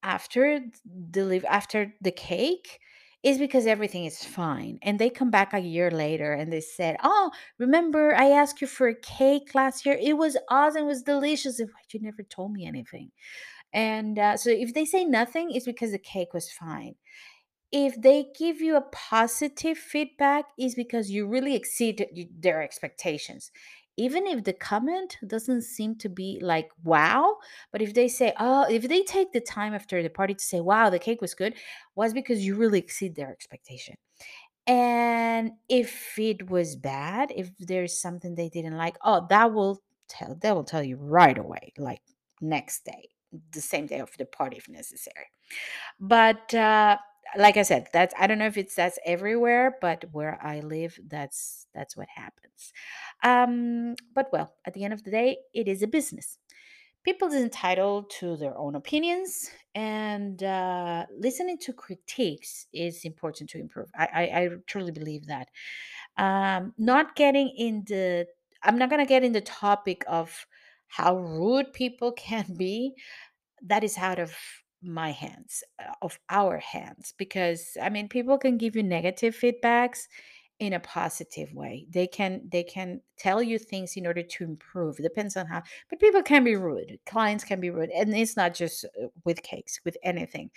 after 0.04 0.62
the 0.86 1.44
after 1.48 1.94
the 2.02 2.12
cake 2.12 2.80
is 3.24 3.38
because 3.38 3.68
everything 3.68 4.06
is 4.06 4.24
fine 4.24 4.80
and 4.82 4.98
they 4.98 5.10
come 5.10 5.30
back 5.30 5.54
a 5.54 5.60
year 5.60 5.92
later 5.92 6.34
and 6.34 6.52
they 6.52 6.60
said 6.62 6.96
oh 7.04 7.30
remember 7.60 8.16
i 8.16 8.30
asked 8.32 8.62
you 8.62 8.68
for 8.68 8.88
a 8.88 8.96
cake 8.96 9.54
last 9.54 9.86
year? 9.86 9.98
It 10.02 10.18
was 10.18 10.38
awesome 10.50 10.84
it 10.84 10.86
was 10.88 11.04
delicious 11.04 11.60
why 11.60 11.68
you 11.92 12.00
never 12.02 12.24
told 12.24 12.52
me 12.54 12.66
anything? 12.66 13.12
And 13.74 14.20
uh, 14.20 14.38
so 14.38 14.50
if 14.50 14.74
they 14.74 14.86
say 14.86 15.06
nothing 15.06 15.52
it's 15.52 15.66
because 15.66 15.92
the 15.92 16.00
cake 16.00 16.34
was 16.34 16.52
fine 16.52 16.96
if 17.72 18.00
they 18.02 18.28
give 18.38 18.60
you 18.60 18.76
a 18.76 18.82
positive 18.92 19.78
feedback 19.78 20.46
is 20.60 20.76
because 20.76 21.10
you 21.10 21.26
really 21.26 21.56
exceed 21.56 22.06
their 22.38 22.62
expectations. 22.62 23.52
Even 23.98 24.26
if 24.26 24.44
the 24.44 24.54
comment 24.54 25.18
doesn't 25.28 25.62
seem 25.62 25.96
to 25.98 26.10
be 26.10 26.40
like 26.42 26.70
wow 26.84 27.36
but 27.72 27.82
if 27.82 27.94
they 27.94 28.08
say 28.08 28.34
oh 28.40 28.66
if 28.70 28.88
they 28.88 29.04
take 29.04 29.32
the 29.32 29.42
time 29.42 29.74
after 29.74 30.02
the 30.02 30.10
party 30.10 30.34
to 30.34 30.44
say 30.44 30.62
wow 30.62 30.90
the 30.90 30.98
cake 30.98 31.22
was 31.22 31.34
good 31.34 31.54
was 31.94 32.14
because 32.14 32.44
you 32.44 32.56
really 32.56 32.80
exceed 32.80 33.16
their 33.16 33.30
expectation. 33.30 33.96
And 34.66 35.52
if 35.70 36.18
it 36.18 36.50
was 36.50 36.76
bad 36.76 37.32
if 37.36 37.52
there's 37.60 38.02
something 38.02 38.34
they 38.34 38.50
didn't 38.50 38.78
like 38.78 38.98
oh 39.04 39.28
that 39.30 39.54
will 39.54 39.82
tell 40.08 40.36
they 40.42 40.52
will 40.52 40.64
tell 40.64 40.84
you 40.84 40.98
right 40.98 41.38
away 41.38 41.74
like 41.78 42.02
next 42.40 42.86
day 42.86 43.10
the 43.52 43.62
same 43.62 43.86
day 43.86 44.00
of 44.00 44.12
the 44.18 44.26
party 44.26 44.58
if 44.58 44.68
necessary. 44.68 45.28
But 46.00 46.54
uh 46.54 46.98
like 47.38 47.58
I 47.58 47.64
said, 47.64 47.88
that's 47.94 48.14
I 48.20 48.28
don't 48.28 48.40
know 48.40 48.48
if 48.48 48.58
it's 48.58 48.76
that's 48.76 49.00
everywhere, 49.06 49.78
but 49.82 50.06
where 50.12 50.40
I 50.44 50.60
live, 50.62 51.00
that's 51.08 51.68
that's 51.74 51.96
what 51.96 52.08
happens. 52.14 52.74
Um, 53.24 53.96
but 54.14 54.28
well, 54.32 54.54
at 54.66 54.74
the 54.74 54.84
end 54.84 54.94
of 54.94 55.04
the 55.04 55.12
day, 55.12 55.38
it 55.54 55.68
is 55.68 55.82
a 55.84 55.88
business. 55.88 56.38
People 57.04 57.30
is 57.30 57.42
entitled 57.42 58.12
to 58.20 58.38
their 58.38 58.56
own 58.58 58.76
opinions, 58.76 59.50
and 59.74 60.44
uh, 60.44 61.06
listening 61.18 61.58
to 61.60 61.74
critiques 61.74 62.68
is 62.74 63.06
important 63.06 63.50
to 63.52 63.60
improve. 63.60 63.90
I, 63.96 64.06
I, 64.14 64.22
I 64.42 64.50
truly 64.68 64.92
believe 64.92 65.26
that. 65.28 65.48
Um, 66.18 66.74
not 66.78 67.16
getting 67.16 67.50
in 67.58 67.84
the, 67.88 68.28
I'm 68.64 68.78
not 68.78 68.90
gonna 68.92 69.06
get 69.08 69.24
in 69.24 69.32
the 69.32 69.42
topic 69.42 70.04
of 70.08 70.46
how 70.90 71.18
rude 71.18 71.74
people 71.74 72.12
can 72.18 72.46
be. 72.58 72.94
That 73.64 73.84
is 73.84 73.98
out 73.98 74.20
of 74.20 74.36
my 74.84 75.12
hands, 75.12 75.64
uh, 75.80 75.94
of 76.02 76.20
our 76.30 76.58
hands, 76.58 77.14
because 77.18 77.78
I 77.82 77.90
mean, 77.90 78.10
people 78.10 78.38
can 78.38 78.58
give 78.58 78.76
you 78.76 78.84
negative 78.84 79.36
feedbacks 79.36 80.08
in 80.62 80.74
a 80.74 80.80
positive 80.80 81.52
way. 81.54 81.88
They 81.90 82.06
can 82.06 82.42
they 82.52 82.64
can 82.64 83.02
tell 83.18 83.42
you 83.42 83.58
things 83.58 83.98
in 83.98 84.06
order 84.06 84.22
to 84.22 84.44
improve. 84.44 84.98
Depends 84.98 85.36
on 85.36 85.48
how, 85.48 85.64
but 85.90 86.00
people 86.00 86.22
can 86.22 86.44
be 86.44 86.56
rude. 86.56 87.00
Clients 87.08 87.44
can 87.44 87.60
be 87.60 87.72
rude, 87.72 87.90
and 87.90 88.16
it's 88.16 88.38
not 88.38 88.54
just 88.54 88.86
uh, 88.86 89.08
with 89.26 89.42
cakes, 89.42 89.80
with 89.84 89.98
anything. 90.04 90.52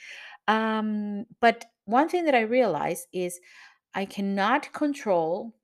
Um, 0.47 1.25
but 1.41 1.65
one 1.87 2.09
thing 2.11 2.27
that 2.27 2.35
I 2.35 2.43
realize 2.43 3.07
is 3.13 3.41
I 3.95 4.05
cannot 4.05 4.73
control 4.73 5.55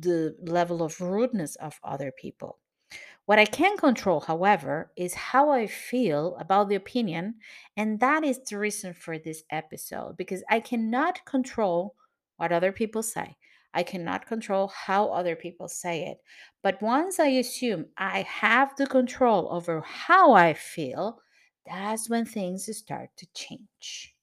the 0.00 0.34
level 0.40 0.82
of 0.82 1.00
rudeness 1.00 1.56
of 1.56 1.78
other 1.84 2.12
people. 2.12 2.58
What 3.26 3.38
I 3.38 3.44
can 3.44 3.76
control, 3.76 4.20
however, 4.20 4.92
is 4.96 5.14
how 5.14 5.50
I 5.50 5.66
feel 5.66 6.36
about 6.36 6.68
the 6.68 6.76
opinion. 6.76 7.36
And 7.76 7.98
that 8.00 8.22
is 8.24 8.38
the 8.38 8.58
reason 8.58 8.94
for 8.94 9.18
this 9.18 9.42
episode 9.50 10.16
because 10.16 10.44
I 10.48 10.60
cannot 10.60 11.24
control 11.24 11.96
what 12.36 12.52
other 12.52 12.72
people 12.72 13.02
say. 13.02 13.36
I 13.74 13.82
cannot 13.82 14.26
control 14.26 14.68
how 14.68 15.08
other 15.08 15.36
people 15.36 15.68
say 15.68 16.06
it. 16.06 16.18
But 16.62 16.80
once 16.80 17.20
I 17.20 17.28
assume 17.28 17.86
I 17.98 18.22
have 18.22 18.74
the 18.76 18.86
control 18.86 19.52
over 19.52 19.82
how 19.82 20.32
I 20.32 20.54
feel, 20.54 21.20
that's 21.66 22.08
when 22.08 22.24
things 22.24 22.74
start 22.74 23.10
to 23.18 23.26
change. 23.34 24.15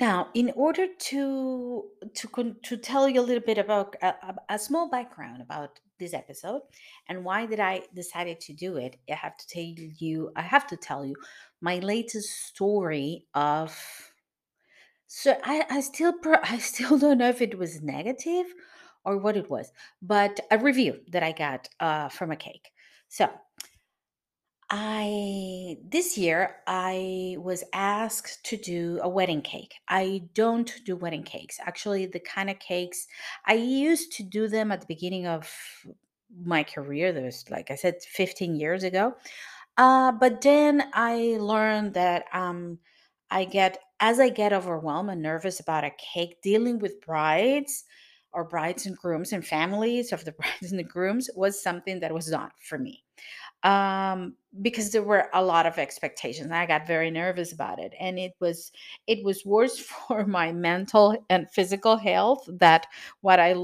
Now, 0.00 0.28
in 0.34 0.50
order 0.56 0.88
to 1.10 1.84
to 2.14 2.56
to 2.64 2.76
tell 2.76 3.08
you 3.08 3.20
a 3.20 3.26
little 3.28 3.44
bit 3.44 3.58
about 3.58 3.94
a, 4.02 4.34
a 4.48 4.58
small 4.58 4.90
background 4.90 5.40
about 5.40 5.78
this 5.98 6.12
episode 6.12 6.62
and 7.08 7.24
why 7.24 7.46
did 7.46 7.60
I 7.60 7.82
decided 7.94 8.40
to 8.40 8.52
do 8.52 8.76
it, 8.76 8.96
I 9.08 9.14
have 9.14 9.36
to 9.36 9.46
tell 9.46 9.62
you 9.62 10.32
I 10.34 10.42
have 10.42 10.66
to 10.66 10.76
tell 10.76 11.04
you 11.04 11.14
my 11.64 11.78
latest 11.78 12.30
story 12.46 13.26
of 13.34 13.74
so 15.06 15.34
I 15.42 15.64
I 15.70 15.80
still 15.80 16.12
I 16.54 16.58
still 16.58 16.98
don't 16.98 17.18
know 17.18 17.30
if 17.30 17.40
it 17.40 17.58
was 17.58 17.82
negative 17.82 18.46
or 19.04 19.18
what 19.18 19.36
it 19.36 19.48
was, 19.50 19.72
but 20.02 20.40
a 20.50 20.58
review 20.58 21.00
that 21.12 21.22
I 21.22 21.32
got 21.32 21.68
uh, 21.80 22.08
from 22.08 22.30
a 22.30 22.36
cake. 22.36 22.70
So 23.08 23.28
I 24.70 25.76
this 25.88 26.18
year 26.18 26.56
I 26.66 27.36
was 27.38 27.64
asked 27.72 28.44
to 28.46 28.56
do 28.58 29.00
a 29.02 29.08
wedding 29.08 29.42
cake. 29.42 29.74
I 29.88 30.28
don't 30.34 30.70
do 30.84 30.96
wedding 30.96 31.22
cakes. 31.22 31.58
Actually, 31.60 32.06
the 32.06 32.20
kind 32.20 32.50
of 32.50 32.58
cakes 32.58 33.06
I 33.46 33.54
used 33.54 34.12
to 34.16 34.22
do 34.22 34.48
them 34.48 34.70
at 34.70 34.80
the 34.82 34.86
beginning 34.94 35.26
of 35.26 35.50
my 36.44 36.62
career. 36.62 37.12
That 37.12 37.22
was 37.22 37.44
like 37.50 37.70
I 37.70 37.76
said 37.76 38.02
15 38.02 38.56
years 38.56 38.82
ago. 38.84 39.14
Uh, 39.76 40.12
but 40.12 40.40
then 40.40 40.84
I 40.92 41.36
learned 41.40 41.94
that 41.94 42.26
um 42.32 42.78
I 43.30 43.44
get 43.44 43.78
as 44.00 44.20
I 44.20 44.28
get 44.28 44.52
overwhelmed 44.52 45.10
and 45.10 45.22
nervous 45.22 45.60
about 45.60 45.84
a 45.84 45.90
cake 45.98 46.40
dealing 46.42 46.78
with 46.78 47.00
brides 47.00 47.84
or 48.32 48.44
brides 48.44 48.86
and 48.86 48.96
grooms 48.96 49.32
and 49.32 49.46
families 49.46 50.12
of 50.12 50.24
the 50.24 50.32
brides 50.38 50.70
and 50.70 50.78
the 50.78 50.84
grooms 50.84 51.28
was 51.34 51.62
something 51.62 52.00
that 52.00 52.14
was 52.14 52.30
not 52.30 52.52
for 52.60 52.78
me 52.78 53.02
um 53.64 54.34
because 54.62 54.90
there 54.92 55.02
were 55.02 55.28
a 55.34 55.42
lot 55.44 55.66
of 55.66 55.78
expectations 55.78 56.50
i 56.52 56.66
got 56.66 56.86
very 56.86 57.10
nervous 57.10 57.52
about 57.52 57.78
it 57.80 57.94
and 58.00 58.18
it 58.18 58.32
was 58.40 58.72
it 59.06 59.24
was 59.24 59.44
worse 59.46 59.78
for 60.08 60.26
my 60.26 60.52
mental 60.52 61.16
and 61.30 61.50
physical 61.50 61.96
health 61.96 62.46
that 62.48 62.86
what 63.22 63.40
i 63.40 63.54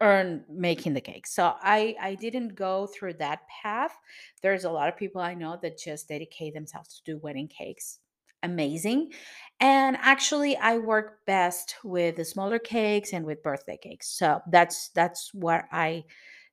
earned 0.00 0.44
making 0.48 0.94
the 0.94 1.00
cake. 1.00 1.26
So 1.26 1.54
i 1.62 1.94
i 2.00 2.14
didn't 2.14 2.54
go 2.54 2.86
through 2.86 3.14
that 3.14 3.40
path. 3.62 3.94
There's 4.42 4.64
a 4.64 4.70
lot 4.70 4.88
of 4.88 4.96
people 4.96 5.20
i 5.20 5.34
know 5.34 5.58
that 5.62 5.78
just 5.78 6.08
dedicate 6.08 6.54
themselves 6.54 6.96
to 6.96 7.12
do 7.12 7.18
wedding 7.18 7.48
cakes. 7.48 7.98
Amazing. 8.42 9.12
And 9.60 9.96
actually 10.00 10.56
i 10.56 10.78
work 10.78 11.24
best 11.26 11.76
with 11.84 12.16
the 12.16 12.24
smaller 12.24 12.58
cakes 12.58 13.12
and 13.12 13.26
with 13.26 13.42
birthday 13.42 13.78
cakes. 13.82 14.08
So 14.08 14.40
that's 14.50 14.88
that's 14.90 15.32
what 15.34 15.64
i 15.72 16.04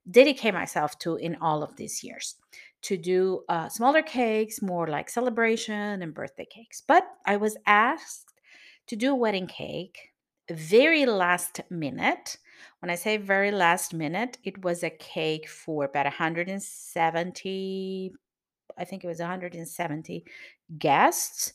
dedicate 0.09 0.53
myself 0.53 0.97
to 0.99 1.15
in 1.17 1.35
all 1.41 1.63
of 1.63 1.75
these 1.75 2.03
years 2.03 2.35
to 2.83 2.97
do 2.97 3.43
uh, 3.49 3.67
smaller 3.69 4.01
cakes, 4.01 4.61
more 4.61 4.87
like 4.87 5.09
celebration 5.09 6.01
and 6.01 6.13
birthday 6.13 6.45
cakes. 6.49 6.81
But 6.87 7.05
I 7.25 7.37
was 7.37 7.57
asked 7.65 8.33
to 8.87 8.95
do 8.95 9.11
a 9.11 9.15
wedding 9.15 9.47
cake 9.47 10.11
very 10.51 11.05
last 11.05 11.61
minute. 11.69 12.37
When 12.79 12.89
I 12.89 12.95
say 12.95 13.17
very 13.17 13.51
last 13.51 13.93
minute, 13.93 14.37
it 14.43 14.63
was 14.63 14.83
a 14.83 14.89
cake 14.89 15.47
for 15.47 15.85
about 15.85 16.05
170, 16.05 18.13
I 18.77 18.85
think 18.85 19.03
it 19.03 19.07
was 19.07 19.19
170 19.19 20.25
guests. 20.77 21.53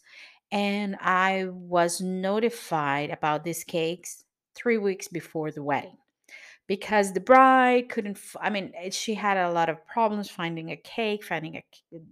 And 0.51 0.97
I 1.01 1.47
was 1.51 2.01
notified 2.01 3.11
about 3.11 3.45
these 3.45 3.65
cakes 3.65 4.25
three 4.55 4.79
weeks 4.79 5.09
before 5.09 5.51
the 5.51 5.63
wedding 5.63 5.97
because 6.67 7.13
the 7.13 7.21
bride 7.21 7.89
couldn't 7.89 8.17
f- 8.17 8.37
i 8.41 8.49
mean 8.51 8.73
eh, 8.77 8.91
she 8.91 9.15
had 9.15 9.37
a 9.37 9.51
lot 9.51 9.69
of 9.69 9.85
problems 9.87 10.31
finding 10.31 10.71
a 10.71 10.77
cake 10.77 11.25
finding 11.25 11.57
a 11.57 11.63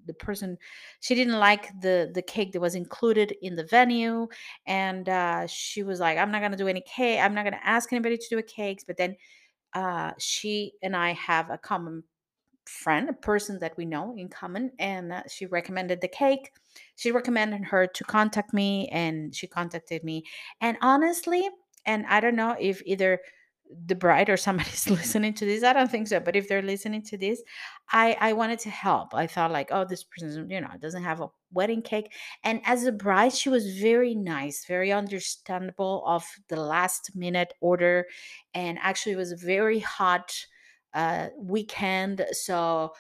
the 0.07 0.15
person 0.15 0.59
she 1.01 1.15
didn't 1.15 1.39
like 1.39 1.69
the 1.81 2.11
the 2.15 2.23
cake 2.23 2.53
that 2.53 2.61
was 2.61 2.75
included 2.75 3.35
in 3.43 3.57
the 3.57 3.65
venue 3.65 4.27
and 4.67 5.09
uh, 5.09 5.47
she 5.47 5.83
was 5.83 6.01
like 6.01 6.19
i'm 6.19 6.31
not 6.31 6.41
going 6.41 6.53
to 6.53 6.59
do 6.59 6.69
any 6.69 6.83
cake 6.83 7.21
i'm 7.21 7.35
not 7.35 7.45
going 7.45 7.55
to 7.55 7.67
ask 7.67 7.93
anybody 7.93 8.17
to 8.17 8.27
do 8.29 8.39
a 8.39 8.43
cakes 8.43 8.85
but 8.85 8.97
then 8.97 9.17
uh, 9.75 10.13
she 10.19 10.73
and 10.83 10.97
i 10.97 11.13
have 11.13 11.51
a 11.51 11.59
common 11.59 12.03
friend, 12.67 13.09
a 13.09 13.13
person 13.13 13.59
that 13.61 13.77
we 13.77 13.85
know 13.85 14.15
in 14.17 14.29
common, 14.29 14.71
and 14.79 15.13
uh, 15.13 15.23
she 15.29 15.47
recommended 15.47 16.01
the 16.01 16.09
cake. 16.09 16.53
She 16.97 17.11
recommended 17.11 17.65
her 17.65 17.87
to 17.87 18.05
contact 18.05 18.53
me, 18.55 18.89
and 18.89 19.35
she 19.35 19.47
contacted 19.47 20.05
me. 20.05 20.25
And 20.61 20.77
honestly, 20.81 21.49
and 21.87 22.07
I 22.07 22.21
don't 22.21 22.37
know 22.37 22.57
if 22.61 22.83
either 22.85 23.21
the 23.87 23.95
bride 23.95 24.29
or 24.29 24.37
somebody's 24.37 24.89
listening 24.91 25.35
to 25.35 25.45
this. 25.45 25.63
I 25.63 25.73
don't 25.73 25.91
think 25.91 26.09
so, 26.09 26.21
but 26.21 26.37
if 26.37 26.49
they're 26.49 26.63
listening 26.63 27.03
to 27.05 27.19
this, 27.19 27.43
I 27.91 28.17
I 28.21 28.33
wanted 28.33 28.59
to 28.61 28.71
help. 28.71 29.15
I 29.15 29.27
thought 29.27 29.51
like, 29.51 29.69
oh, 29.71 29.85
this 29.85 30.05
person, 30.05 30.49
you 30.51 30.61
know, 30.61 30.71
doesn't 30.81 31.03
have 31.03 31.21
a 31.21 31.29
wedding 31.53 31.83
cake. 31.83 32.13
And 32.43 32.61
as 32.65 32.85
a 32.85 32.93
bride, 32.93 33.33
she 33.33 33.49
was 33.49 33.79
very 33.79 34.15
nice, 34.15 34.65
very 34.67 34.93
understandable 34.93 36.05
of 36.07 36.25
the 36.49 36.61
last 36.61 37.13
minute 37.15 37.53
order, 37.61 38.07
and 38.55 38.79
actually 38.81 39.17
was 39.17 39.33
very 39.33 39.81
hot 39.81 40.35
uh, 40.95 41.29
weekend. 41.39 42.25
So 42.33 42.93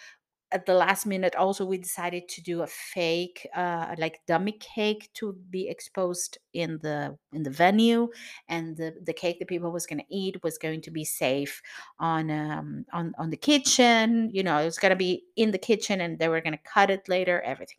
at 0.52 0.66
the 0.66 0.75
last 0.75 1.07
minute, 1.07 1.37
also 1.37 1.64
we 1.64 1.78
decided 1.78 2.28
to 2.28 2.42
do 2.42 2.62
a 2.62 2.66
fake, 2.66 3.47
uh, 3.54 3.95
like 3.99 4.21
dummy 4.26 4.52
cake 4.52 5.11
to 5.14 5.35
be 5.50 5.69
exposed 5.69 6.38
in 6.52 6.78
the 6.83 7.16
in 7.33 7.42
the 7.45 7.50
venue, 7.50 8.09
and 8.49 8.76
the 8.76 8.95
the 9.02 9.12
cake 9.12 9.38
that 9.38 9.49
people 9.49 9.71
was 9.73 9.87
going 9.87 10.00
to 10.00 10.14
eat 10.14 10.42
was 10.42 10.59
going 10.59 10.80
to 10.83 10.90
be 10.90 11.04
safe 11.04 11.62
on 11.99 12.30
um 12.30 12.85
on 12.92 13.14
on 13.19 13.30
the 13.30 13.37
kitchen. 13.37 14.30
You 14.33 14.42
know, 14.42 14.59
it 14.59 14.64
was 14.64 14.78
going 14.78 14.90
to 14.90 14.97
be 14.97 15.25
in 15.37 15.50
the 15.52 15.59
kitchen, 15.59 16.00
and 16.00 16.19
they 16.19 16.28
were 16.28 16.40
going 16.40 16.52
to 16.59 16.71
cut 16.75 16.90
it 16.90 17.09
later. 17.09 17.40
Everything, 17.42 17.76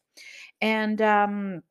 and 0.62 1.01
um 1.01 1.63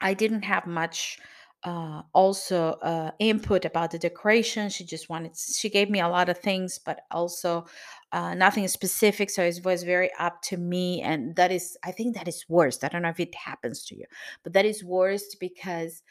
I 0.00 0.14
didn't 0.14 0.42
have 0.42 0.66
much 0.66 1.18
uh, 1.64 2.02
also 2.12 2.72
uh, 2.82 3.10
input 3.18 3.64
about 3.64 3.90
the 3.90 3.98
decoration. 3.98 4.68
She 4.68 4.84
just 4.84 5.08
wanted, 5.08 5.36
she 5.36 5.68
gave 5.68 5.90
me 5.90 6.00
a 6.00 6.08
lot 6.08 6.28
of 6.28 6.38
things, 6.38 6.78
but 6.78 7.00
also 7.10 7.66
uh, 8.12 8.34
nothing 8.34 8.66
specific. 8.68 9.30
So 9.30 9.42
it 9.42 9.60
was 9.64 9.82
very 9.82 10.10
up 10.18 10.40
to 10.42 10.56
me. 10.56 11.02
And 11.02 11.34
that 11.36 11.50
is, 11.52 11.76
I 11.84 11.90
think 11.90 12.14
that 12.14 12.28
is 12.28 12.44
worst. 12.48 12.84
I 12.84 12.88
don't 12.88 13.02
know 13.02 13.08
if 13.08 13.20
it 13.20 13.34
happens 13.34 13.84
to 13.86 13.96
you, 13.96 14.04
but 14.42 14.52
that 14.52 14.64
is 14.64 14.84
worst 14.84 15.38
because 15.40 16.02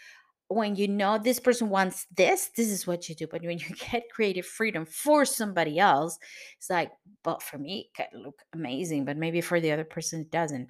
when 0.49 0.75
you 0.75 0.87
know 0.87 1.17
this 1.17 1.39
person 1.39 1.69
wants 1.69 2.05
this, 2.15 2.49
this 2.55 2.69
is 2.69 2.87
what 2.87 3.09
you 3.09 3.15
do. 3.15 3.27
But 3.27 3.43
when 3.43 3.57
you 3.59 3.65
get 3.91 4.03
creative 4.11 4.45
freedom 4.45 4.85
for 4.85 5.25
somebody 5.25 5.77
else, 5.79 6.17
it's 6.57 6.69
like, 6.69 6.91
but 7.23 7.41
for 7.43 7.57
me, 7.57 7.89
it 7.89 7.97
could 7.97 8.19
look 8.19 8.41
amazing, 8.53 9.03
but 9.05 9.17
maybe 9.17 9.41
for 9.41 9.59
the 9.59 9.71
other 9.71 9.83
person 9.83 10.21
it 10.21 10.31
doesn't. 10.31 10.69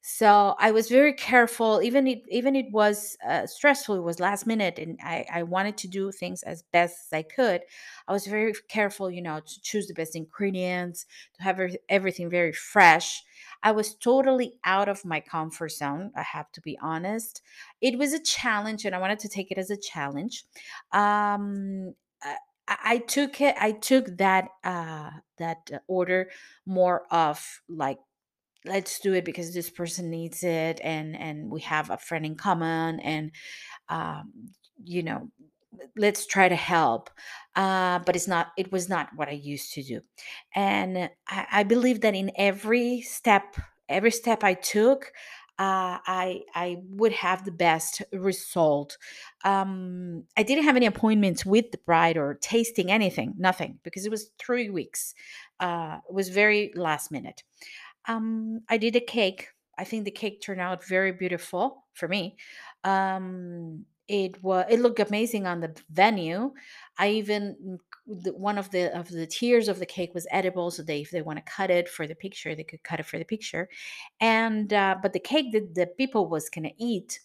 So 0.00 0.54
I 0.58 0.70
was 0.70 0.88
very 0.88 1.12
careful. 1.12 1.82
Even 1.82 2.06
it, 2.06 2.22
even 2.28 2.56
it 2.56 2.66
was 2.72 3.16
uh, 3.26 3.46
stressful. 3.46 3.96
It 3.96 4.02
was 4.02 4.20
last 4.20 4.46
minute, 4.46 4.78
and 4.78 4.98
I, 5.02 5.26
I 5.32 5.42
wanted 5.42 5.76
to 5.78 5.88
do 5.88 6.10
things 6.10 6.42
as 6.42 6.62
best 6.72 6.96
as 7.12 7.18
I 7.18 7.22
could. 7.22 7.62
I 8.06 8.12
was 8.12 8.26
very 8.26 8.54
careful, 8.68 9.10
you 9.10 9.22
know, 9.22 9.40
to 9.40 9.60
choose 9.62 9.86
the 9.86 9.94
best 9.94 10.16
ingredients, 10.16 11.04
to 11.36 11.42
have 11.42 11.60
everything 11.88 12.30
very 12.30 12.52
fresh. 12.52 13.22
I 13.62 13.72
was 13.72 13.94
totally 13.94 14.54
out 14.64 14.88
of 14.88 15.04
my 15.04 15.20
comfort 15.20 15.70
zone. 15.72 16.12
I 16.16 16.22
have 16.22 16.50
to 16.52 16.60
be 16.60 16.78
honest 16.80 17.42
it 17.80 17.98
was 17.98 18.12
a 18.12 18.22
challenge 18.22 18.84
and 18.84 18.94
i 18.94 18.98
wanted 18.98 19.18
to 19.18 19.28
take 19.28 19.50
it 19.50 19.58
as 19.58 19.70
a 19.70 19.76
challenge 19.76 20.44
um 20.92 21.94
i, 22.22 22.36
I 22.68 22.98
took 22.98 23.40
it 23.40 23.54
i 23.60 23.72
took 23.72 24.16
that 24.18 24.48
uh 24.64 25.10
that 25.38 25.70
order 25.86 26.30
more 26.66 27.06
of 27.12 27.44
like 27.68 27.98
let's 28.64 28.98
do 29.00 29.14
it 29.14 29.24
because 29.24 29.54
this 29.54 29.70
person 29.70 30.10
needs 30.10 30.42
it 30.42 30.80
and 30.82 31.16
and 31.16 31.50
we 31.50 31.60
have 31.62 31.90
a 31.90 31.98
friend 31.98 32.26
in 32.26 32.34
common 32.36 33.00
and 33.00 33.30
um 33.88 34.32
you 34.84 35.02
know 35.02 35.30
let's 35.96 36.26
try 36.26 36.48
to 36.48 36.56
help 36.56 37.10
uh 37.56 37.98
but 38.00 38.16
it's 38.16 38.28
not 38.28 38.48
it 38.56 38.70
was 38.72 38.88
not 38.88 39.08
what 39.16 39.28
i 39.28 39.32
used 39.32 39.72
to 39.72 39.82
do 39.82 40.00
and 40.54 41.10
i, 41.28 41.46
I 41.52 41.62
believe 41.62 42.00
that 42.02 42.14
in 42.14 42.30
every 42.36 43.00
step 43.02 43.56
every 43.88 44.10
step 44.10 44.44
i 44.44 44.54
took 44.54 45.12
uh, 45.58 45.98
I 46.06 46.42
I 46.54 46.82
would 46.90 47.10
have 47.12 47.44
the 47.44 47.50
best 47.50 48.00
result. 48.12 48.96
Um, 49.44 50.22
I 50.36 50.44
didn't 50.44 50.64
have 50.64 50.76
any 50.76 50.86
appointments 50.86 51.44
with 51.44 51.72
the 51.72 51.78
bride 51.78 52.16
or 52.16 52.38
tasting 52.40 52.92
anything, 52.92 53.34
nothing, 53.36 53.80
because 53.82 54.06
it 54.06 54.10
was 54.10 54.30
three 54.38 54.70
weeks. 54.70 55.14
Uh, 55.58 55.98
it 56.08 56.14
was 56.14 56.28
very 56.28 56.72
last 56.76 57.10
minute. 57.10 57.42
Um, 58.06 58.60
I 58.68 58.78
did 58.78 58.94
a 58.96 59.00
cake. 59.00 59.48
I 59.76 59.84
think 59.84 60.04
the 60.04 60.10
cake 60.12 60.42
turned 60.42 60.60
out 60.60 60.84
very 60.84 61.12
beautiful 61.12 61.84
for 61.94 62.08
me. 62.08 62.36
Um, 62.84 63.84
it 64.08 64.42
was 64.42 64.66
it 64.70 64.80
looked 64.80 65.00
amazing 65.00 65.46
on 65.46 65.60
the 65.60 65.74
venue. 65.90 66.52
I 66.98 67.10
even 67.10 67.78
mm, 68.08 68.32
one 68.34 68.58
of 68.58 68.70
the 68.70 68.96
of 68.98 69.08
the 69.08 69.26
tiers 69.26 69.68
of 69.68 69.78
the 69.78 69.86
cake 69.86 70.12
was 70.14 70.26
edible, 70.30 70.70
so 70.70 70.82
they 70.82 71.02
if 71.02 71.10
they 71.10 71.22
want 71.22 71.38
to 71.38 71.52
cut 71.52 71.70
it 71.70 71.88
for 71.88 72.06
the 72.06 72.14
picture, 72.14 72.54
they 72.54 72.64
could 72.64 72.82
cut 72.82 73.00
it 73.00 73.06
for 73.06 73.18
the 73.18 73.24
picture. 73.24 73.68
And 74.20 74.72
uh, 74.72 74.96
but 75.02 75.12
the 75.12 75.20
cake 75.20 75.52
that 75.52 75.74
the 75.74 75.86
people 75.86 76.28
was 76.28 76.48
gonna 76.48 76.72
eat 76.78 77.20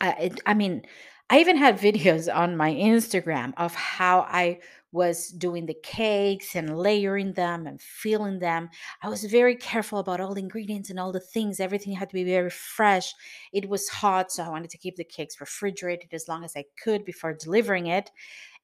uh, 0.00 0.14
it, 0.20 0.40
I 0.46 0.54
mean, 0.54 0.82
I 1.30 1.38
even 1.38 1.56
had 1.56 1.78
videos 1.88 2.34
on 2.34 2.56
my 2.56 2.72
Instagram 2.72 3.54
of 3.56 3.74
how 3.74 4.20
I 4.20 4.60
was 4.94 5.26
doing 5.28 5.66
the 5.66 5.76
cakes 5.82 6.54
and 6.54 6.78
layering 6.78 7.32
them 7.32 7.66
and 7.66 7.80
filling 7.80 8.38
them. 8.38 8.70
I 9.02 9.08
was 9.08 9.24
very 9.24 9.56
careful 9.56 9.98
about 9.98 10.20
all 10.20 10.34
the 10.34 10.40
ingredients 10.40 10.88
and 10.88 11.00
all 11.00 11.10
the 11.10 11.18
things. 11.18 11.58
Everything 11.58 11.92
had 11.94 12.08
to 12.10 12.14
be 12.14 12.22
very 12.22 12.48
fresh. 12.48 13.12
It 13.52 13.68
was 13.68 13.88
hot, 13.88 14.30
so 14.30 14.44
I 14.44 14.48
wanted 14.48 14.70
to 14.70 14.78
keep 14.78 14.94
the 14.94 15.02
cakes 15.02 15.40
refrigerated 15.40 16.14
as 16.14 16.28
long 16.28 16.44
as 16.44 16.54
I 16.56 16.64
could 16.82 17.04
before 17.04 17.34
delivering 17.34 17.88
it. 17.88 18.12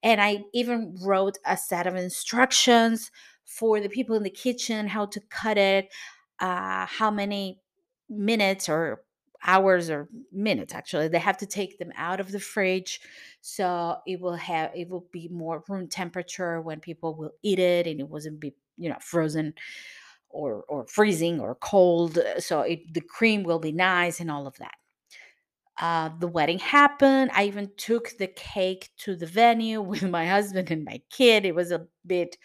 And 0.04 0.20
I 0.20 0.44
even 0.54 0.96
wrote 1.04 1.36
a 1.44 1.56
set 1.56 1.88
of 1.88 1.96
instructions 1.96 3.10
for 3.44 3.80
the 3.80 3.88
people 3.88 4.14
in 4.14 4.22
the 4.22 4.30
kitchen 4.30 4.86
how 4.86 5.06
to 5.06 5.20
cut 5.30 5.58
it, 5.58 5.92
uh, 6.38 6.86
how 6.86 7.10
many 7.10 7.60
minutes 8.08 8.68
or 8.68 9.02
hours 9.46 9.88
or 9.90 10.08
minutes 10.32 10.74
actually 10.74 11.08
they 11.08 11.18
have 11.18 11.36
to 11.36 11.46
take 11.46 11.78
them 11.78 11.92
out 11.96 12.20
of 12.20 12.30
the 12.32 12.40
fridge 12.40 13.00
so 13.40 13.96
it 14.06 14.20
will 14.20 14.34
have 14.36 14.70
it 14.74 14.88
will 14.88 15.06
be 15.12 15.28
more 15.28 15.64
room 15.68 15.88
temperature 15.88 16.60
when 16.60 16.80
people 16.80 17.14
will 17.14 17.32
eat 17.42 17.58
it 17.58 17.86
and 17.86 18.00
it 18.00 18.08
wasn't 18.08 18.38
be 18.38 18.54
you 18.76 18.88
know 18.88 18.96
frozen 19.00 19.54
or 20.28 20.64
or 20.68 20.86
freezing 20.86 21.40
or 21.40 21.54
cold 21.56 22.18
uh, 22.18 22.38
so 22.40 22.60
it, 22.60 22.92
the 22.92 23.00
cream 23.00 23.42
will 23.42 23.58
be 23.58 23.72
nice 23.72 24.20
and 24.20 24.30
all 24.30 24.46
of 24.46 24.56
that 24.58 24.74
uh, 25.80 26.10
the 26.18 26.28
wedding 26.28 26.58
happened 26.58 27.30
i 27.34 27.44
even 27.44 27.70
took 27.76 28.10
the 28.18 28.26
cake 28.26 28.90
to 28.98 29.16
the 29.16 29.26
venue 29.26 29.80
with 29.90 30.02
my 30.02 30.26
husband 30.26 30.70
and 30.70 30.84
my 30.84 31.00
kid 31.10 31.44
it 31.44 31.54
was 31.54 31.70
a 31.72 31.86
bit 32.06 32.36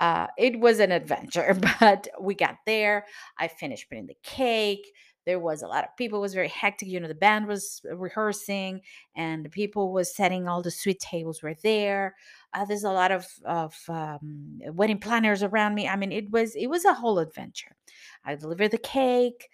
uh, 0.00 0.26
it 0.38 0.58
was 0.58 0.80
an 0.80 0.92
adventure, 0.92 1.56
but 1.80 2.08
we 2.20 2.34
got 2.34 2.56
there. 2.66 3.04
I 3.38 3.48
finished 3.48 3.88
putting 3.88 4.06
the 4.06 4.16
cake. 4.22 4.90
There 5.26 5.38
was 5.38 5.62
a 5.62 5.66
lot 5.68 5.84
of 5.84 5.96
people. 5.96 6.18
It 6.18 6.22
was 6.22 6.34
very 6.34 6.48
hectic. 6.48 6.88
You 6.88 7.00
know, 7.00 7.08
the 7.08 7.14
band 7.14 7.46
was 7.46 7.80
rehearsing, 7.92 8.80
and 9.14 9.44
the 9.44 9.50
people 9.50 9.92
was 9.92 10.14
setting 10.14 10.48
all 10.48 10.62
the 10.62 10.70
sweet 10.70 11.00
tables 11.00 11.42
were 11.42 11.54
there. 11.62 12.16
Uh, 12.54 12.64
there's 12.64 12.84
a 12.84 12.90
lot 12.92 13.12
of 13.12 13.26
of 13.44 13.76
um, 13.88 14.60
wedding 14.72 14.98
planners 14.98 15.42
around 15.42 15.74
me. 15.74 15.86
I 15.88 15.96
mean, 15.96 16.12
it 16.12 16.30
was 16.30 16.56
it 16.56 16.68
was 16.68 16.84
a 16.84 16.94
whole 16.94 17.18
adventure. 17.18 17.76
I 18.24 18.34
delivered 18.34 18.70
the 18.70 18.78
cake. 18.78 19.48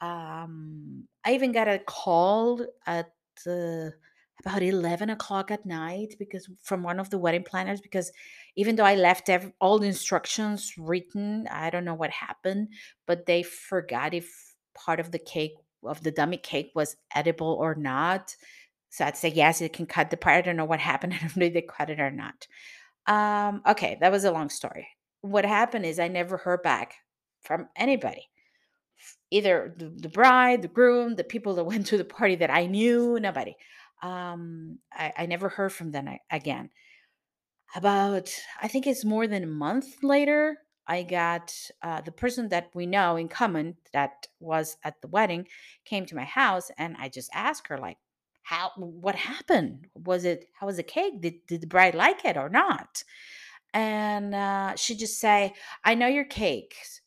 Um, 0.00 1.06
I 1.24 1.34
even 1.34 1.52
got 1.52 1.68
a 1.68 1.78
call 1.78 2.64
at 2.86 3.12
the 3.44 3.92
about 4.40 4.62
11 4.62 5.10
o'clock 5.10 5.50
at 5.50 5.66
night 5.66 6.14
because 6.18 6.48
from 6.62 6.82
one 6.82 6.98
of 6.98 7.10
the 7.10 7.18
wedding 7.18 7.42
planners 7.44 7.80
because 7.80 8.10
even 8.56 8.74
though 8.76 8.84
i 8.84 8.94
left 8.94 9.28
ev- 9.28 9.52
all 9.60 9.78
the 9.78 9.86
instructions 9.86 10.74
written 10.78 11.46
i 11.50 11.68
don't 11.68 11.84
know 11.84 11.94
what 11.94 12.10
happened 12.10 12.68
but 13.06 13.26
they 13.26 13.42
forgot 13.42 14.14
if 14.14 14.49
part 14.74 15.00
of 15.00 15.10
the 15.10 15.18
cake 15.18 15.54
of 15.84 16.02
the 16.02 16.10
dummy 16.10 16.36
cake 16.36 16.72
was 16.74 16.96
edible 17.14 17.56
or 17.60 17.74
not. 17.74 18.34
So 18.90 19.04
i'd 19.04 19.16
say 19.16 19.28
yes 19.28 19.60
it 19.60 19.72
can 19.72 19.86
cut 19.86 20.10
the 20.10 20.16
part. 20.16 20.36
I 20.36 20.40
don't 20.42 20.56
know 20.56 20.64
what 20.64 20.80
happened. 20.80 21.14
I 21.14 21.18
don't 21.18 21.36
know 21.36 21.46
if 21.46 21.54
they 21.54 21.62
cut 21.62 21.90
it 21.90 22.00
or 22.00 22.10
not. 22.10 22.46
Um 23.06 23.62
okay 23.66 23.98
that 24.00 24.12
was 24.12 24.24
a 24.24 24.32
long 24.32 24.50
story. 24.50 24.88
What 25.22 25.44
happened 25.44 25.86
is 25.86 25.98
i 25.98 26.08
never 26.08 26.36
heard 26.36 26.62
back 26.62 26.94
from 27.42 27.68
anybody. 27.76 28.28
Either 29.30 29.74
the, 29.76 29.86
the 29.88 30.08
bride, 30.08 30.62
the 30.62 30.68
groom, 30.68 31.14
the 31.14 31.24
people 31.24 31.54
that 31.54 31.64
went 31.72 31.86
to 31.86 31.98
the 31.98 32.04
party 32.04 32.36
that 32.36 32.50
I 32.50 32.66
knew, 32.66 33.18
nobody. 33.20 33.54
Um, 34.02 34.78
I, 34.92 35.12
I 35.18 35.26
never 35.26 35.48
heard 35.48 35.72
from 35.72 35.90
them 35.90 36.08
again. 36.30 36.70
About, 37.74 38.34
I 38.60 38.66
think 38.66 38.86
it's 38.86 39.04
more 39.04 39.28
than 39.28 39.44
a 39.44 39.46
month 39.46 40.02
later, 40.02 40.58
I 40.90 41.04
got 41.04 41.54
uh, 41.82 42.00
the 42.02 42.12
person 42.12 42.50
that 42.50 42.70
we 42.74 42.86
know 42.86 43.16
in 43.16 43.28
common 43.28 43.76
that 43.94 44.26
was 44.40 44.76
at 44.84 45.00
the 45.02 45.08
wedding 45.08 45.48
came 45.86 46.06
to 46.06 46.16
my 46.16 46.24
house, 46.24 46.70
and 46.78 46.96
I 46.98 47.08
just 47.08 47.30
asked 47.34 47.68
her 47.68 47.78
like, 47.78 47.98
"How? 48.42 48.72
What 48.76 49.16
happened? 49.16 49.88
Was 49.94 50.24
it? 50.26 50.46
How 50.58 50.66
was 50.66 50.76
the 50.78 50.84
cake? 50.84 51.20
Did 51.22 51.46
did 51.46 51.62
the 51.62 51.68
bride 51.74 51.94
like 51.94 52.24
it 52.24 52.36
or 52.36 52.50
not?" 52.50 53.04
And 53.74 54.34
uh, 54.34 54.76
she 54.76 54.96
just 54.96 55.20
say, 55.20 55.54
"I 55.84 55.94
know 55.94 56.08
your 56.08 56.26
cakes 56.26 57.00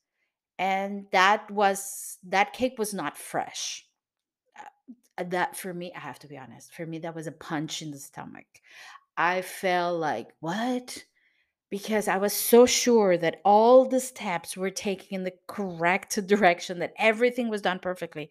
and 0.59 1.07
that 1.11 1.49
was 1.51 2.17
that 2.23 2.53
cake 2.53 2.75
was 2.77 2.93
not 2.93 3.17
fresh 3.17 3.85
Uh, 5.17 5.23
that 5.25 5.55
for 5.55 5.73
me 5.73 5.91
i 5.95 5.99
have 5.99 6.19
to 6.19 6.27
be 6.27 6.37
honest 6.37 6.73
for 6.73 6.85
me 6.85 6.99
that 6.99 7.15
was 7.15 7.27
a 7.27 7.31
punch 7.31 7.81
in 7.81 7.91
the 7.91 7.99
stomach 7.99 8.47
i 9.17 9.41
felt 9.41 9.99
like 9.99 10.29
what 10.39 11.05
because 11.73 12.07
i 12.07 12.17
was 12.17 12.33
so 12.33 12.67
sure 12.67 13.17
that 13.17 13.41
all 13.43 13.85
the 13.85 13.99
steps 13.99 14.55
were 14.55 14.69
taken 14.69 15.07
in 15.09 15.23
the 15.23 15.33
correct 15.47 16.27
direction 16.27 16.77
that 16.77 16.93
everything 16.99 17.49
was 17.49 17.63
done 17.63 17.79
perfectly 17.79 18.29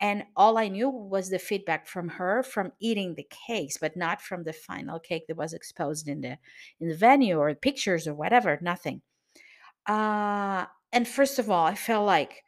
and 0.00 0.24
all 0.36 0.58
i 0.58 0.66
knew 0.66 0.90
was 0.90 1.30
the 1.30 1.38
feedback 1.38 1.86
from 1.86 2.08
her 2.08 2.42
from 2.42 2.72
eating 2.80 3.14
the 3.14 3.28
cakes 3.46 3.78
but 3.78 3.96
not 3.96 4.20
from 4.20 4.42
the 4.42 4.52
final 4.52 4.98
cake 4.98 5.26
that 5.28 5.36
was 5.36 5.52
exposed 5.52 6.08
in 6.08 6.20
the 6.22 6.36
in 6.80 6.88
the 6.88 6.96
venue 6.96 7.38
or 7.38 7.54
pictures 7.54 8.08
or 8.08 8.14
whatever 8.14 8.58
nothing 8.60 9.00
uh 9.86 10.64
and 10.92 11.06
first 11.06 11.38
of 11.38 11.48
all 11.48 11.64
i 11.66 11.74
felt 11.76 12.04
like 12.04 12.42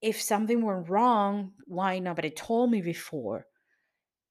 if 0.00 0.20
something 0.20 0.64
went 0.64 0.88
wrong, 0.88 1.52
why 1.66 1.98
nobody 1.98 2.30
told 2.30 2.70
me 2.70 2.80
before? 2.80 3.46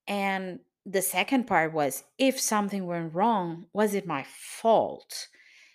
And 0.07 0.59
the 0.89 1.01
second 1.01 1.45
part 1.47 1.73
was 1.73 2.05
if 2.17 2.39
something 2.39 2.87
went 2.87 3.13
wrong, 3.13 3.65
was 3.73 3.93
it 3.93 4.07
my 4.07 4.25
fault? 4.25 5.27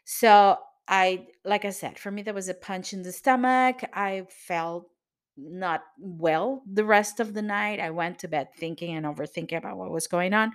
So 0.05 0.57
I, 0.88 1.27
like 1.44 1.66
I 1.66 1.70
said, 1.70 1.98
for 1.98 2.11
me, 2.11 2.22
that 2.22 2.35
was 2.35 2.48
a 2.48 2.55
punch 2.55 2.94
in 2.94 3.03
the 3.03 3.12
stomach. 3.12 3.83
I 3.92 4.27
felt 4.31 4.88
not 5.37 5.83
well 5.98 6.62
the 6.70 6.85
rest 6.85 7.20
of 7.20 7.35
the 7.35 7.42
night. 7.42 7.79
I 7.79 7.90
went 7.90 8.18
to 8.20 8.29
bed 8.29 8.48
thinking 8.57 8.96
and 8.96 9.05
overthinking 9.05 9.57
about 9.57 9.77
what 9.77 9.90
was 9.90 10.07
going 10.07 10.33
on. 10.33 10.53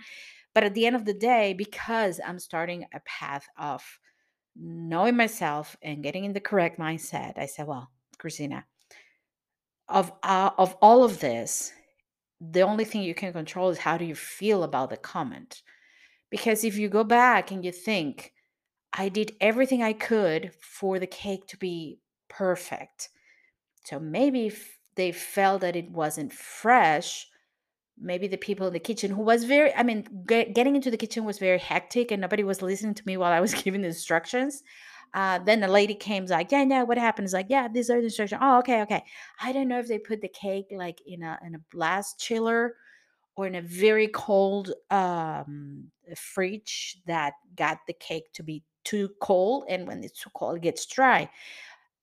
But 0.56 0.64
at 0.64 0.74
the 0.74 0.88
end 0.88 0.96
of 0.96 1.06
the 1.06 1.14
day, 1.14 1.54
because 1.54 2.20
I'm 2.26 2.40
starting 2.40 2.86
a 2.92 3.00
path 3.02 3.46
of 3.60 3.84
knowing 4.56 5.16
myself 5.16 5.78
and 5.84 6.02
getting 6.02 6.26
in 6.26 6.34
the 6.34 6.40
correct 6.40 6.80
mindset, 6.80 7.38
I 7.38 7.46
said, 7.46 7.68
well, 7.68 7.92
Cristina, 8.18 8.66
of 9.88 10.12
uh, 10.24 10.50
of 10.58 10.76
all 10.82 11.04
of 11.04 11.20
this 11.20 11.74
the 12.40 12.62
only 12.62 12.86
thing 12.86 13.02
you 13.02 13.16
can 13.16 13.34
control 13.34 13.70
is 13.70 13.80
how 13.80 13.98
do 13.98 14.06
you 14.06 14.16
feel 14.16 14.64
about 14.64 14.90
the 14.90 14.98
comment. 14.98 15.62
Because 16.30 16.64
if 16.64 16.78
you 16.78 16.90
go 16.90 17.04
back 17.04 17.52
and 17.52 17.64
you 17.64 17.72
think 17.72 18.34
i 18.94 19.10
did 19.10 19.36
everything 19.42 19.84
i 19.84 19.92
could 19.92 20.52
for 20.62 20.98
the 21.00 21.08
cake 21.08 21.48
to 21.48 21.58
be 21.58 22.00
perfect. 22.30 23.10
So 23.86 24.00
maybe 24.00 24.48
if 24.48 24.80
they 24.96 25.12
felt 25.12 25.62
that 25.62 25.76
it 25.76 25.92
wasn't 25.92 26.34
fresh 26.34 27.28
maybe 28.00 28.28
the 28.28 28.38
people 28.38 28.68
in 28.68 28.74
the 28.74 28.80
kitchen 28.80 29.12
who 29.12 29.22
was 29.22 29.44
very 29.44 29.74
i 29.76 29.84
mean 29.84 30.06
get, 30.28 30.54
getting 30.54 30.76
into 30.76 30.92
the 30.92 30.98
kitchen 30.98 31.26
was 31.26 31.40
very 31.40 31.58
hectic 31.58 32.12
and 32.12 32.22
nobody 32.22 32.44
was 32.44 32.62
listening 32.62 32.94
to 32.94 33.04
me 33.06 33.18
while 33.18 33.32
i 33.32 33.40
was 33.40 33.54
giving 33.64 33.82
the 33.82 33.88
instructions 33.88 34.64
uh, 35.14 35.40
then 35.40 35.60
the 35.60 35.68
lady 35.68 35.96
came 35.96 36.26
like 36.26 36.52
yeah 36.52 36.64
no 36.64 36.86
what 36.86 36.98
happened? 36.98 37.26
Is 37.26 37.34
like 37.34 37.48
yeah 37.50 37.68
these 37.68 37.90
are 37.90 38.00
the 38.00 38.06
instructions 38.06 38.42
oh 38.44 38.60
okay 38.60 38.82
okay. 38.84 39.04
I 39.42 39.52
don't 39.52 39.68
know 39.68 39.80
if 39.80 39.88
they 39.88 40.00
put 40.00 40.22
the 40.22 40.28
cake 40.28 40.68
like 40.72 41.02
in 41.06 41.24
a 41.24 41.40
in 41.46 41.56
a 41.56 41.60
blast 41.72 42.20
chiller 42.20 42.76
or 43.36 43.48
in 43.48 43.56
a 43.56 43.62
very 43.62 44.08
cold 44.08 44.74
um 44.90 45.92
fridge 46.16 46.98
that 47.06 47.34
got 47.56 47.80
the 47.88 47.94
cake 47.94 48.32
to 48.34 48.44
be 48.44 48.64
too 48.84 49.10
cold 49.22 49.66
and 49.68 49.86
when 49.88 50.04
it's 50.04 50.22
too 50.22 50.30
cold 50.34 50.56
it 50.56 50.62
gets 50.62 50.86
dry 50.86 51.30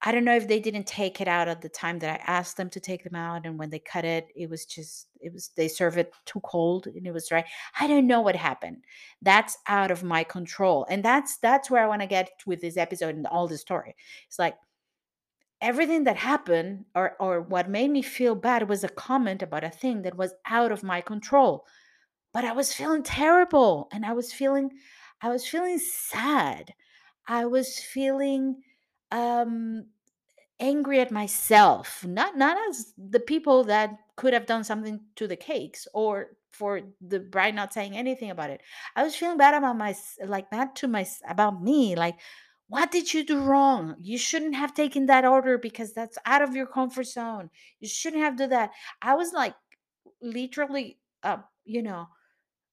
I 0.06 0.12
don't 0.12 0.24
know 0.24 0.36
if 0.36 0.46
they 0.48 0.60
didn't 0.60 0.86
take 0.86 1.20
it 1.22 1.28
out 1.28 1.48
at 1.48 1.62
the 1.62 1.68
time 1.70 1.98
that 2.00 2.20
I 2.20 2.30
asked 2.30 2.58
them 2.58 2.68
to 2.70 2.80
take 2.80 3.04
them 3.04 3.14
out, 3.14 3.46
and 3.46 3.58
when 3.58 3.70
they 3.70 3.78
cut 3.78 4.04
it, 4.04 4.28
it 4.36 4.50
was 4.50 4.66
just 4.66 5.08
it 5.20 5.32
was 5.32 5.50
they 5.56 5.66
serve 5.66 5.96
it 5.96 6.12
too 6.26 6.40
cold 6.40 6.86
and 6.86 7.06
it 7.06 7.12
was 7.12 7.28
dry. 7.28 7.44
I 7.80 7.86
don't 7.86 8.06
know 8.06 8.20
what 8.20 8.36
happened. 8.36 8.84
That's 9.22 9.56
out 9.66 9.90
of 9.90 10.02
my 10.04 10.22
control, 10.24 10.86
and 10.90 11.02
that's 11.02 11.38
that's 11.38 11.70
where 11.70 11.82
I 11.82 11.88
want 11.88 12.02
to 12.02 12.06
get 12.06 12.30
with 12.46 12.60
this 12.60 12.76
episode 12.76 13.16
and 13.16 13.26
all 13.26 13.48
the 13.48 13.56
story. 13.58 13.96
It's 14.28 14.38
like 14.38 14.56
everything 15.60 16.04
that 16.04 16.16
happened 16.16 16.84
or 16.94 17.16
or 17.20 17.40
what 17.40 17.68
made 17.70 17.90
me 17.90 18.02
feel 18.02 18.34
bad 18.34 18.68
was 18.68 18.84
a 18.84 18.88
comment 18.88 19.42
about 19.42 19.64
a 19.64 19.70
thing 19.70 20.02
that 20.02 20.16
was 20.16 20.34
out 20.46 20.72
of 20.72 20.82
my 20.82 21.00
control. 21.00 21.66
But 22.32 22.44
I 22.44 22.52
was 22.52 22.72
feeling 22.74 23.02
terrible, 23.02 23.88
and 23.92 24.04
I 24.04 24.12
was 24.12 24.32
feeling 24.32 24.70
I 25.22 25.30
was 25.30 25.46
feeling 25.46 25.78
sad. 25.78 26.74
I 27.26 27.46
was 27.46 27.78
feeling 27.78 28.62
um 29.12 29.86
angry 30.60 31.00
at 31.00 31.10
myself, 31.10 32.04
not 32.04 32.36
not 32.36 32.56
as 32.68 32.92
the 32.96 33.20
people 33.20 33.64
that 33.64 33.96
could 34.16 34.32
have 34.32 34.46
done 34.46 34.64
something 34.64 35.00
to 35.16 35.26
the 35.26 35.36
cakes 35.36 35.86
or 35.92 36.36
for 36.52 36.80
the 37.00 37.18
bride 37.18 37.54
not 37.54 37.72
saying 37.72 37.96
anything 37.96 38.30
about 38.30 38.50
it. 38.50 38.60
I 38.96 39.02
was 39.02 39.16
feeling 39.16 39.38
bad 39.38 39.54
about 39.54 39.76
my 39.76 39.94
like 40.24 40.50
bad 40.50 40.76
to 40.76 40.88
my 40.88 41.06
about 41.28 41.62
me 41.62 41.96
like 41.96 42.16
what 42.68 42.90
did 42.90 43.12
you 43.12 43.24
do 43.24 43.40
wrong? 43.40 43.94
You 44.00 44.16
shouldn't 44.16 44.54
have 44.54 44.72
taken 44.72 45.06
that 45.06 45.26
order 45.26 45.58
because 45.58 45.92
that's 45.92 46.16
out 46.24 46.40
of 46.40 46.56
your 46.56 46.66
comfort 46.66 47.06
zone. 47.06 47.50
You 47.80 47.88
shouldn't 47.88 48.22
have 48.22 48.38
done 48.38 48.50
that. 48.50 48.70
I 49.02 49.14
was 49.14 49.32
like 49.32 49.54
literally 50.22 50.98
uh, 51.22 51.38
you 51.64 51.82
know, 51.82 52.08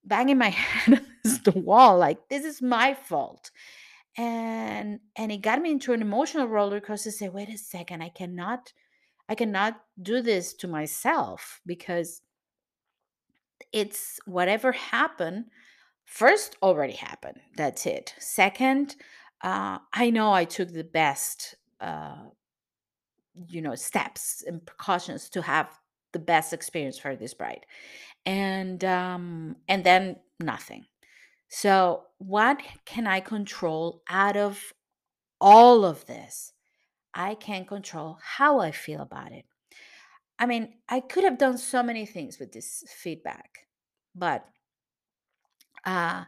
banging 0.05 0.37
my 0.37 0.49
head 0.49 1.01
against 1.23 1.43
the 1.43 1.59
wall 1.59 1.97
like 1.97 2.29
this 2.29 2.45
is 2.45 2.61
my 2.61 2.93
fault 2.93 3.51
and 4.17 4.99
and 5.15 5.31
it 5.31 5.41
got 5.41 5.61
me 5.61 5.71
into 5.71 5.93
an 5.93 6.01
emotional 6.01 6.47
roller 6.47 6.81
coaster 6.81 7.11
say 7.11 7.29
wait 7.29 7.49
a 7.49 7.57
second 7.57 8.01
i 8.01 8.09
cannot 8.09 8.73
i 9.29 9.35
cannot 9.35 9.81
do 10.01 10.21
this 10.21 10.53
to 10.53 10.67
myself 10.67 11.61
because 11.65 12.21
it's 13.71 14.19
whatever 14.25 14.73
happened 14.73 15.45
first 16.05 16.57
already 16.61 16.93
happened 16.93 17.39
that's 17.55 17.85
it. 17.85 18.13
Second 18.19 18.95
uh, 19.43 19.77
i 19.93 20.09
know 20.09 20.33
i 20.33 20.43
took 20.45 20.71
the 20.73 20.83
best 20.83 21.55
uh, 21.79 22.25
you 23.47 23.61
know 23.61 23.75
steps 23.75 24.43
and 24.45 24.65
precautions 24.65 25.29
to 25.29 25.41
have 25.41 25.79
the 26.11 26.19
best 26.19 26.53
experience 26.53 26.97
for 26.97 27.15
this 27.15 27.33
bride. 27.33 27.65
And 28.25 28.83
um 28.83 29.55
and 29.67 29.83
then 29.83 30.17
nothing 30.39 30.85
so 31.53 32.03
what 32.17 32.61
can 32.85 33.05
i 33.05 33.19
control 33.19 34.01
out 34.09 34.37
of 34.37 34.73
all 35.39 35.83
of 35.83 36.05
this 36.05 36.53
I 37.13 37.35
can 37.35 37.65
control 37.65 38.17
how 38.21 38.59
I 38.59 38.71
feel 38.71 39.01
about 39.01 39.31
it. 39.31 39.45
I 40.39 40.45
mean, 40.45 40.73
I 40.89 41.01
could 41.01 41.23
have 41.23 41.37
done 41.37 41.57
so 41.57 41.83
many 41.83 42.05
things 42.05 42.39
with 42.39 42.51
this 42.51 42.83
feedback, 42.87 43.67
but 44.15 44.45
uh, 45.85 46.23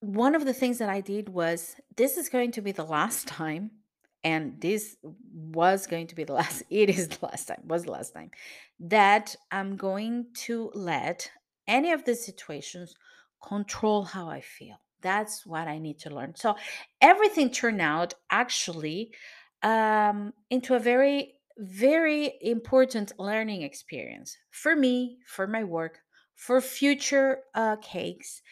one 0.00 0.34
of 0.34 0.44
the 0.44 0.54
things 0.54 0.78
that 0.78 0.88
I 0.88 1.00
did 1.00 1.28
was 1.28 1.76
this 1.96 2.16
is 2.16 2.28
going 2.28 2.52
to 2.52 2.62
be 2.62 2.72
the 2.72 2.84
last 2.84 3.28
time, 3.28 3.70
and 4.24 4.60
this 4.60 4.96
was 5.32 5.86
going 5.86 6.08
to 6.08 6.14
be 6.14 6.24
the 6.24 6.32
last, 6.40 6.62
it 6.68 6.90
is 6.90 7.08
the 7.08 7.26
last 7.26 7.46
time, 7.46 7.62
was 7.64 7.84
the 7.84 7.92
last 7.92 8.12
time 8.12 8.30
that 8.80 9.36
I'm 9.52 9.76
going 9.76 10.26
to 10.34 10.70
let 10.74 11.30
any 11.68 11.92
of 11.92 12.04
the 12.04 12.14
situations 12.14 12.94
control 13.42 14.04
how 14.04 14.28
I 14.28 14.40
feel. 14.40 14.76
That's 15.02 15.46
what 15.46 15.68
I 15.68 15.78
need 15.78 15.98
to 16.00 16.10
learn. 16.10 16.34
So 16.36 16.56
everything 17.00 17.50
turned 17.50 17.80
out 17.80 18.14
actually 18.30 19.12
um, 19.62 20.32
into 20.50 20.74
a 20.74 20.78
very, 20.78 21.34
very 21.58 22.34
important 22.40 23.12
learning 23.18 23.62
experience 23.62 24.36
for 24.50 24.74
me, 24.74 25.18
for 25.26 25.46
my 25.46 25.64
work, 25.64 26.00
for 26.34 26.60
future 26.60 27.40
uh, 27.54 27.76
cakes 27.76 28.42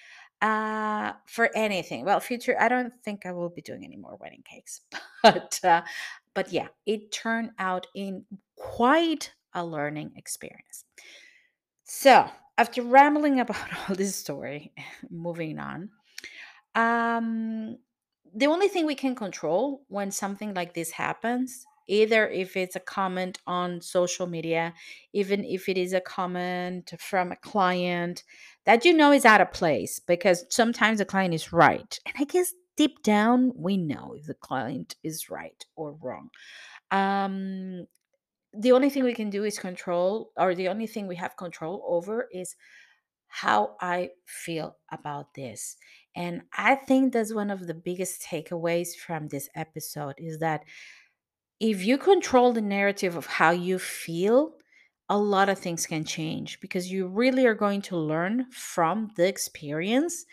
uh, 0.42 1.12
for 1.26 1.50
anything. 1.54 2.04
Well, 2.04 2.20
future, 2.20 2.56
I 2.60 2.68
don't 2.68 2.92
think 3.04 3.26
I 3.26 3.32
will 3.32 3.48
be 3.48 3.62
doing 3.62 3.84
any 3.84 3.96
more 3.96 4.16
wedding 4.20 4.42
cakes, 4.44 4.82
but 5.22 5.58
uh, 5.64 5.82
but 6.34 6.52
yeah, 6.52 6.68
it 6.86 7.12
turned 7.12 7.50
out 7.58 7.86
in 7.94 8.24
quite 8.56 9.32
a 9.54 9.64
learning 9.64 10.12
experience. 10.16 10.84
So 11.84 12.28
after 12.58 12.82
rambling 12.82 13.40
about 13.44 13.88
all 13.88 13.94
this 13.94 14.16
story, 14.16 14.72
moving 15.10 15.58
on, 15.58 15.90
um, 16.74 17.78
the 18.34 18.46
only 18.46 18.68
thing 18.68 18.86
we 18.86 18.94
can 18.94 19.14
control 19.14 19.82
when 19.88 20.10
something 20.10 20.54
like 20.54 20.74
this 20.74 20.90
happens, 20.90 21.66
either 21.86 22.28
if 22.28 22.56
it's 22.56 22.74
a 22.74 22.80
comment 22.80 23.38
on 23.46 23.80
social 23.80 24.26
media, 24.26 24.74
even 25.12 25.44
if 25.44 25.68
it 25.68 25.78
is 25.78 25.92
a 25.92 26.00
comment 26.00 26.92
from 26.98 27.30
a 27.30 27.36
client 27.36 28.24
that 28.66 28.84
you 28.84 28.92
know 28.92 29.12
is 29.12 29.24
out 29.24 29.40
of 29.40 29.52
place, 29.52 30.00
because 30.00 30.46
sometimes 30.50 30.98
the 30.98 31.04
client 31.04 31.34
is 31.34 31.52
right. 31.52 31.98
And 32.06 32.14
I 32.18 32.24
guess 32.24 32.54
deep 32.76 33.02
down, 33.02 33.52
we 33.54 33.76
know 33.76 34.14
if 34.18 34.26
the 34.26 34.34
client 34.34 34.96
is 35.04 35.30
right 35.30 35.64
or 35.76 35.96
wrong. 36.00 36.30
Um, 36.90 37.86
the 38.56 38.72
only 38.72 38.90
thing 38.90 39.04
we 39.04 39.14
can 39.14 39.30
do 39.30 39.44
is 39.44 39.58
control, 39.58 40.32
or 40.36 40.54
the 40.54 40.68
only 40.68 40.86
thing 40.86 41.06
we 41.06 41.16
have 41.16 41.36
control 41.36 41.84
over 41.88 42.28
is 42.32 42.56
how 43.28 43.76
I 43.80 44.10
feel 44.26 44.76
about 44.92 45.34
this. 45.34 45.76
And 46.16 46.42
I 46.56 46.76
think 46.76 47.12
that's 47.12 47.34
one 47.34 47.50
of 47.50 47.66
the 47.66 47.74
biggest 47.74 48.22
takeaways 48.22 48.94
from 48.96 49.28
this 49.28 49.48
episode 49.54 50.14
is 50.18 50.38
that 50.38 50.64
if 51.60 51.84
you 51.84 51.98
control 51.98 52.52
the 52.52 52.60
narrative 52.60 53.16
of 53.16 53.26
how 53.26 53.50
you 53.50 53.78
feel, 53.78 54.56
a 55.08 55.18
lot 55.18 55.48
of 55.48 55.58
things 55.58 55.86
can 55.86 56.04
change 56.04 56.60
because 56.60 56.90
you 56.90 57.06
really 57.06 57.46
are 57.46 57.54
going 57.54 57.82
to 57.82 57.96
learn 57.96 58.50
from 58.50 59.10
the 59.16 59.26
experience. 59.28 60.24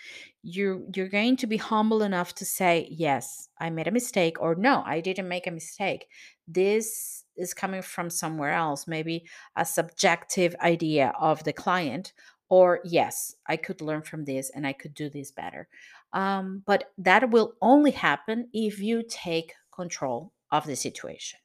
You 0.44 0.88
you're 0.96 1.10
going 1.10 1.36
to 1.38 1.48
be 1.48 1.58
humble 1.58 2.02
enough 2.04 2.34
to 2.36 2.46
say, 2.46 2.88
"Yes, 2.90 3.50
I 3.60 3.70
made 3.70 3.88
a 3.88 3.92
mistake," 3.92 4.42
or 4.42 4.56
"No, 4.56 4.82
I 4.86 5.02
didn't 5.02 5.28
make 5.28 5.46
a 5.46 5.52
mistake." 5.52 6.08
This 6.48 7.26
is 7.42 7.54
coming 7.54 7.82
from 7.82 8.10
somewhere 8.10 8.52
else, 8.52 8.88
maybe 8.88 9.26
a 9.56 9.66
subjective 9.66 10.56
idea 10.62 11.14
of 11.20 11.44
the 11.44 11.54
client, 11.54 12.14
or 12.50 12.82
yes, 12.84 13.36
I 13.48 13.58
could 13.58 13.82
learn 13.82 14.02
from 14.02 14.26
this 14.26 14.52
and 14.54 14.68
I 14.68 14.74
could 14.74 14.94
do 14.94 15.10
this 15.10 15.32
better. 15.32 15.68
Um, 16.14 16.64
but 16.66 16.92
that 16.98 17.30
will 17.32 17.54
only 17.62 17.92
happen 17.92 18.50
if 18.54 18.80
you 18.80 19.04
take 19.08 19.54
control 19.74 20.34
of 20.52 20.66
the 20.66 20.76
situation. 20.76 21.40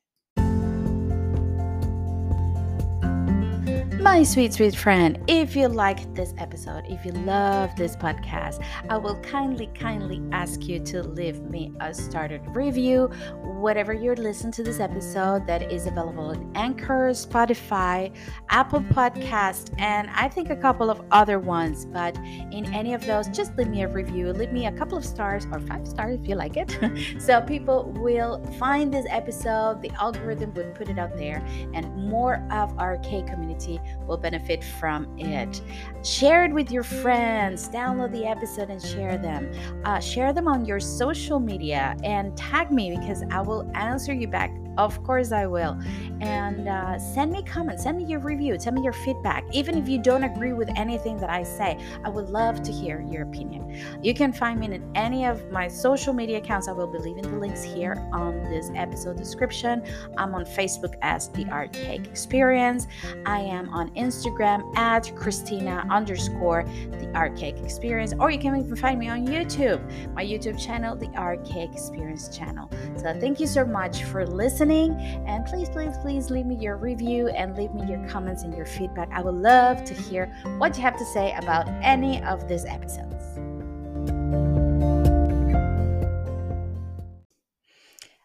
My 4.07 4.23
sweet, 4.23 4.53
sweet 4.53 4.77
friend, 4.77 5.19
if 5.27 5.57
you 5.57 5.67
like 5.67 6.15
this 6.15 6.33
episode, 6.39 6.85
if 6.87 7.05
you 7.05 7.11
love 7.11 7.75
this 7.75 7.97
podcast, 7.97 8.65
I 8.89 8.97
will 8.99 9.17
kindly, 9.17 9.67
kindly 9.75 10.23
ask 10.31 10.63
you 10.69 10.79
to 10.79 11.03
leave 11.03 11.43
me 11.43 11.73
a 11.81 11.93
started 11.93 12.41
review, 12.55 13.11
whatever 13.43 13.93
you're 13.93 14.15
listening 14.15 14.53
to 14.53 14.63
this 14.63 14.79
episode 14.79 15.45
that 15.49 15.73
is 15.73 15.89
available 15.89 16.27
on 16.27 16.53
Anchor, 16.55 17.11
Spotify, 17.11 18.15
Apple 18.49 18.81
Podcast, 18.81 19.75
and 19.81 20.09
I 20.15 20.29
think 20.29 20.51
a 20.51 20.57
couple 20.57 20.89
of 20.89 21.03
other 21.11 21.41
ones. 21.41 21.85
But 21.85 22.17
in 22.53 22.73
any 22.73 22.95
of 22.95 23.05
those, 23.07 23.27
just 23.31 23.57
leave 23.57 23.67
me 23.67 23.83
a 23.83 23.89
review, 23.89 24.33
leave 24.33 24.53
me 24.53 24.67
a 24.67 24.73
couple 24.73 24.97
of 24.97 25.05
stars 25.05 25.49
or 25.51 25.59
five 25.59 25.85
stars 25.85 26.21
if 26.21 26.29
you 26.29 26.37
like 26.37 26.57
it. 26.57 26.79
so 27.19 27.41
people 27.41 27.93
will 27.99 28.41
find 28.57 28.95
this 28.95 29.07
episode, 29.11 29.83
the 29.83 29.91
algorithm 30.01 30.55
would 30.55 30.77
put 30.77 30.89
it 30.89 30.97
out 30.97 31.17
there, 31.17 31.45
and 31.75 31.93
more 31.97 32.47
of 32.53 32.73
our 32.79 32.99
cake 32.99 33.27
community 33.27 33.81
will 34.07 34.17
benefit 34.17 34.63
from 34.63 35.19
it. 35.19 35.61
Share 36.05 36.45
it 36.45 36.53
with 36.53 36.71
your 36.71 36.83
friends, 36.83 37.69
download 37.69 38.13
the 38.13 38.27
episode 38.27 38.71
and 38.71 38.83
share 38.83 39.19
them. 39.19 39.51
Uh, 39.85 40.01
share 40.01 40.33
them 40.33 40.49
on 40.49 40.65
your 40.65 40.81
social 40.81 41.41
media 41.41 41.97
and 42.05 42.37
tag 42.37 42.71
me 42.71 42.97
because 42.97 43.25
I 43.31 43.41
will 43.41 43.71
answer 43.75 44.13
you 44.13 44.29
back 44.29 44.51
of 44.77 45.03
course, 45.05 45.33
I 45.33 45.47
will. 45.47 45.79
And 46.21 46.69
uh, 46.69 46.99
send 46.99 47.33
me 47.33 47.43
comments, 47.43 47.83
send 47.83 47.99
me 47.99 48.05
your 48.05 48.21
review, 48.21 48.59
send 48.59 48.77
me 48.77 48.83
your 48.83 48.93
feedback. 48.93 49.45
Even 49.53 49.77
if 49.77 49.89
you 49.89 50.03
don't 50.03 50.25
agree 50.25 50.53
with 50.53 50.71
anything 50.77 51.17
that 51.19 51.31
I 51.31 51.43
say, 51.43 51.79
I 52.05 52.09
would 52.09 52.31
love 52.31 52.63
to 52.63 52.73
hear 52.73 53.01
your 53.11 53.23
opinion. 53.23 53.83
You 54.03 54.15
can 54.15 54.33
find 54.33 54.61
me 54.61 54.67
in 54.67 54.91
any 54.95 55.27
of 55.27 55.51
my 55.51 55.69
social 55.69 56.13
media 56.13 56.39
accounts. 56.39 56.69
I 56.69 56.73
will 56.73 56.87
be 56.87 56.99
leaving 56.99 57.23
the 57.23 57.39
links 57.39 57.63
here 57.63 57.95
on 58.13 58.43
this 58.45 58.71
episode 58.75 59.17
description. 59.17 59.83
I'm 60.17 60.35
on 60.35 60.45
Facebook 60.45 60.95
as 61.03 61.29
The 61.29 61.47
Art 61.51 61.73
Cake 61.73 62.07
Experience. 62.07 62.87
I 63.27 63.41
am 63.41 63.69
on 63.71 63.91
Instagram 63.91 64.77
at 64.77 65.15
Cristina 65.17 65.87
underscore 65.91 66.65
The 66.93 67.11
Art 67.15 67.37
Cake 67.37 67.59
Experience. 67.59 68.15
Or 68.19 68.31
you 68.31 68.39
can 68.39 68.57
even 68.57 68.77
find 68.77 68.99
me 68.99 69.09
on 69.09 69.27
YouTube, 69.27 69.83
my 70.15 70.25
YouTube 70.25 70.59
channel, 70.63 70.97
The 70.97 71.09
Art 71.15 71.45
Cake 71.45 71.73
Experience 71.73 72.35
channel. 72.37 72.71
So 72.97 73.19
thank 73.21 73.39
you 73.39 73.47
so 73.47 73.65
much 73.65 74.05
for 74.05 74.27
listening 74.27 74.66
listening. 74.67 75.25
And 75.27 75.45
please, 75.47 75.69
please, 75.69 75.97
please 75.99 76.31
leave 76.31 76.47
me 76.47 76.57
your 76.57 76.77
review 76.77 77.29
and 77.29 77.57
leave 77.57 77.73
me 77.73 77.87
your 77.89 78.07
comments 78.09 78.43
and 78.43 78.55
your 78.57 78.67
feedback. 78.67 79.09
I 79.13 79.23
would 79.23 79.35
love 79.35 79.85
to 79.85 79.95
hear 79.95 80.27
what 80.59 80.77
you 80.77 80.83
have 80.83 80.99
to 80.99 81.05
say 81.05 81.35
about 81.35 81.69
any 81.83 82.23
of 82.25 82.49
these 82.49 82.65
episodes. 82.65 83.25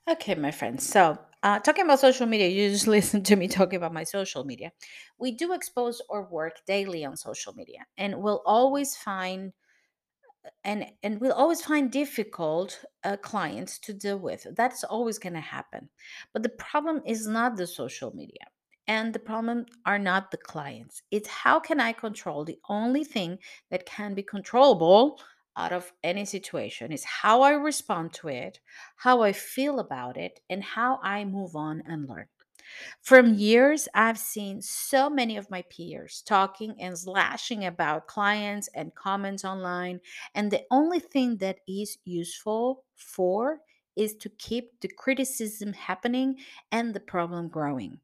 Okay, 0.09 0.35
my 0.35 0.51
friends. 0.51 0.85
So, 0.85 1.17
uh, 1.43 1.59
talking 1.59 1.85
about 1.85 1.99
social 1.99 2.27
media, 2.27 2.47
you 2.47 2.69
just 2.69 2.87
listen 2.99 3.23
to 3.23 3.35
me 3.35 3.47
talking 3.47 3.77
about 3.77 3.93
my 3.93 4.03
social 4.03 4.43
media. 4.43 4.71
We 5.19 5.31
do 5.31 5.53
expose 5.53 6.01
our 6.09 6.27
work 6.29 6.57
daily 6.67 7.05
on 7.05 7.15
social 7.17 7.53
media, 7.53 7.85
and 7.97 8.21
we'll 8.21 8.41
always 8.45 8.95
find 8.95 9.53
and 10.63 10.85
and 11.03 11.19
we'll 11.19 11.33
always 11.33 11.61
find 11.61 11.91
difficult 11.91 12.83
uh, 13.03 13.17
clients 13.17 13.77
to 13.79 13.93
deal 13.93 14.17
with. 14.17 14.47
That's 14.55 14.83
always 14.83 15.19
going 15.19 15.33
to 15.33 15.39
happen. 15.39 15.89
But 16.33 16.43
the 16.43 16.49
problem 16.49 17.01
is 17.05 17.27
not 17.27 17.57
the 17.57 17.67
social 17.67 18.15
media 18.15 18.45
and 18.87 19.13
the 19.13 19.19
problem 19.19 19.65
are 19.85 19.99
not 19.99 20.31
the 20.31 20.37
clients. 20.37 21.01
It's 21.11 21.27
how 21.27 21.59
can 21.59 21.79
i 21.79 21.93
control? 21.93 22.43
The 22.43 22.59
only 22.69 23.03
thing 23.03 23.39
that 23.69 23.85
can 23.85 24.13
be 24.13 24.23
controllable 24.23 25.19
out 25.57 25.71
of 25.71 25.91
any 26.03 26.25
situation 26.25 26.91
is 26.91 27.03
how 27.03 27.41
I 27.41 27.51
respond 27.51 28.13
to 28.13 28.29
it, 28.29 28.59
how 28.95 29.21
I 29.21 29.33
feel 29.33 29.79
about 29.79 30.17
it, 30.17 30.39
and 30.49 30.63
how 30.63 30.99
I 31.03 31.25
move 31.25 31.55
on 31.55 31.83
and 31.85 32.07
learn. 32.07 32.27
From 33.01 33.33
years, 33.35 33.87
I've 33.93 34.17
seen 34.17 34.61
so 34.61 35.09
many 35.09 35.37
of 35.37 35.49
my 35.49 35.63
peers 35.63 36.21
talking 36.25 36.75
and 36.79 36.97
slashing 36.97 37.65
about 37.65 38.07
clients 38.07 38.67
and 38.75 38.95
comments 38.95 39.43
online, 39.45 40.01
and 40.35 40.51
the 40.51 40.63
only 40.71 40.99
thing 40.99 41.37
that 41.37 41.59
is 41.67 41.97
useful 42.05 42.83
for 42.95 43.59
is 43.95 44.15
to 44.15 44.29
keep 44.29 44.79
the 44.81 44.87
criticism 44.87 45.73
happening 45.73 46.37
and 46.71 46.93
the 46.93 46.99
problem 46.99 47.49
growing. 47.49 47.99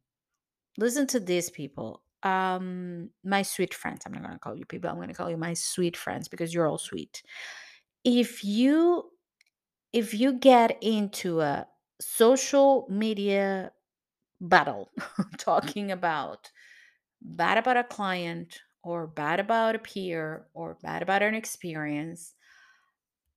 Listen 0.78 1.08
to 1.08 1.20
these 1.20 1.50
people. 1.50 2.02
Um, 2.24 3.12
my 3.24 3.42
sweet 3.42 3.74
friends. 3.74 4.04
I'm 4.06 4.14
not 4.14 4.24
gonna 4.24 4.40
call 4.40 4.56
you 4.56 4.66
people. 4.66 4.90
I'm 4.90 5.00
gonna 5.00 5.14
call 5.14 5.30
you 5.30 5.38
my 5.38 5.54
sweet 5.54 5.96
friends 5.98 6.28
because 6.28 6.54
you're 6.54 6.68
all 6.68 6.78
sweet. 6.78 7.24
If 8.04 8.44
you 8.44 9.12
if 9.94 10.14
you 10.14 10.34
get 10.34 10.78
into 10.82 11.42
a 11.42 11.68
social 12.02 12.88
media 12.90 13.72
battle 14.40 14.90
mm. 15.00 15.38
talking 15.38 15.92
about 15.92 16.52
bad 17.22 17.58
about 17.58 17.78
a 17.78 17.84
client 17.84 18.60
or 18.84 19.08
bad 19.08 19.40
about 19.40 19.76
a 19.76 19.80
peer 19.80 20.48
or 20.54 20.78
bad 20.82 21.02
about 21.02 21.22
an 21.22 21.36
experience, 21.36 22.34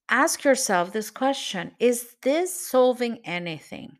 ask 0.08 0.44
yourself 0.44 0.92
this 0.92 1.10
question 1.10 1.72
Is 1.78 2.16
this 2.22 2.54
solving 2.54 3.18
anything? 3.24 3.98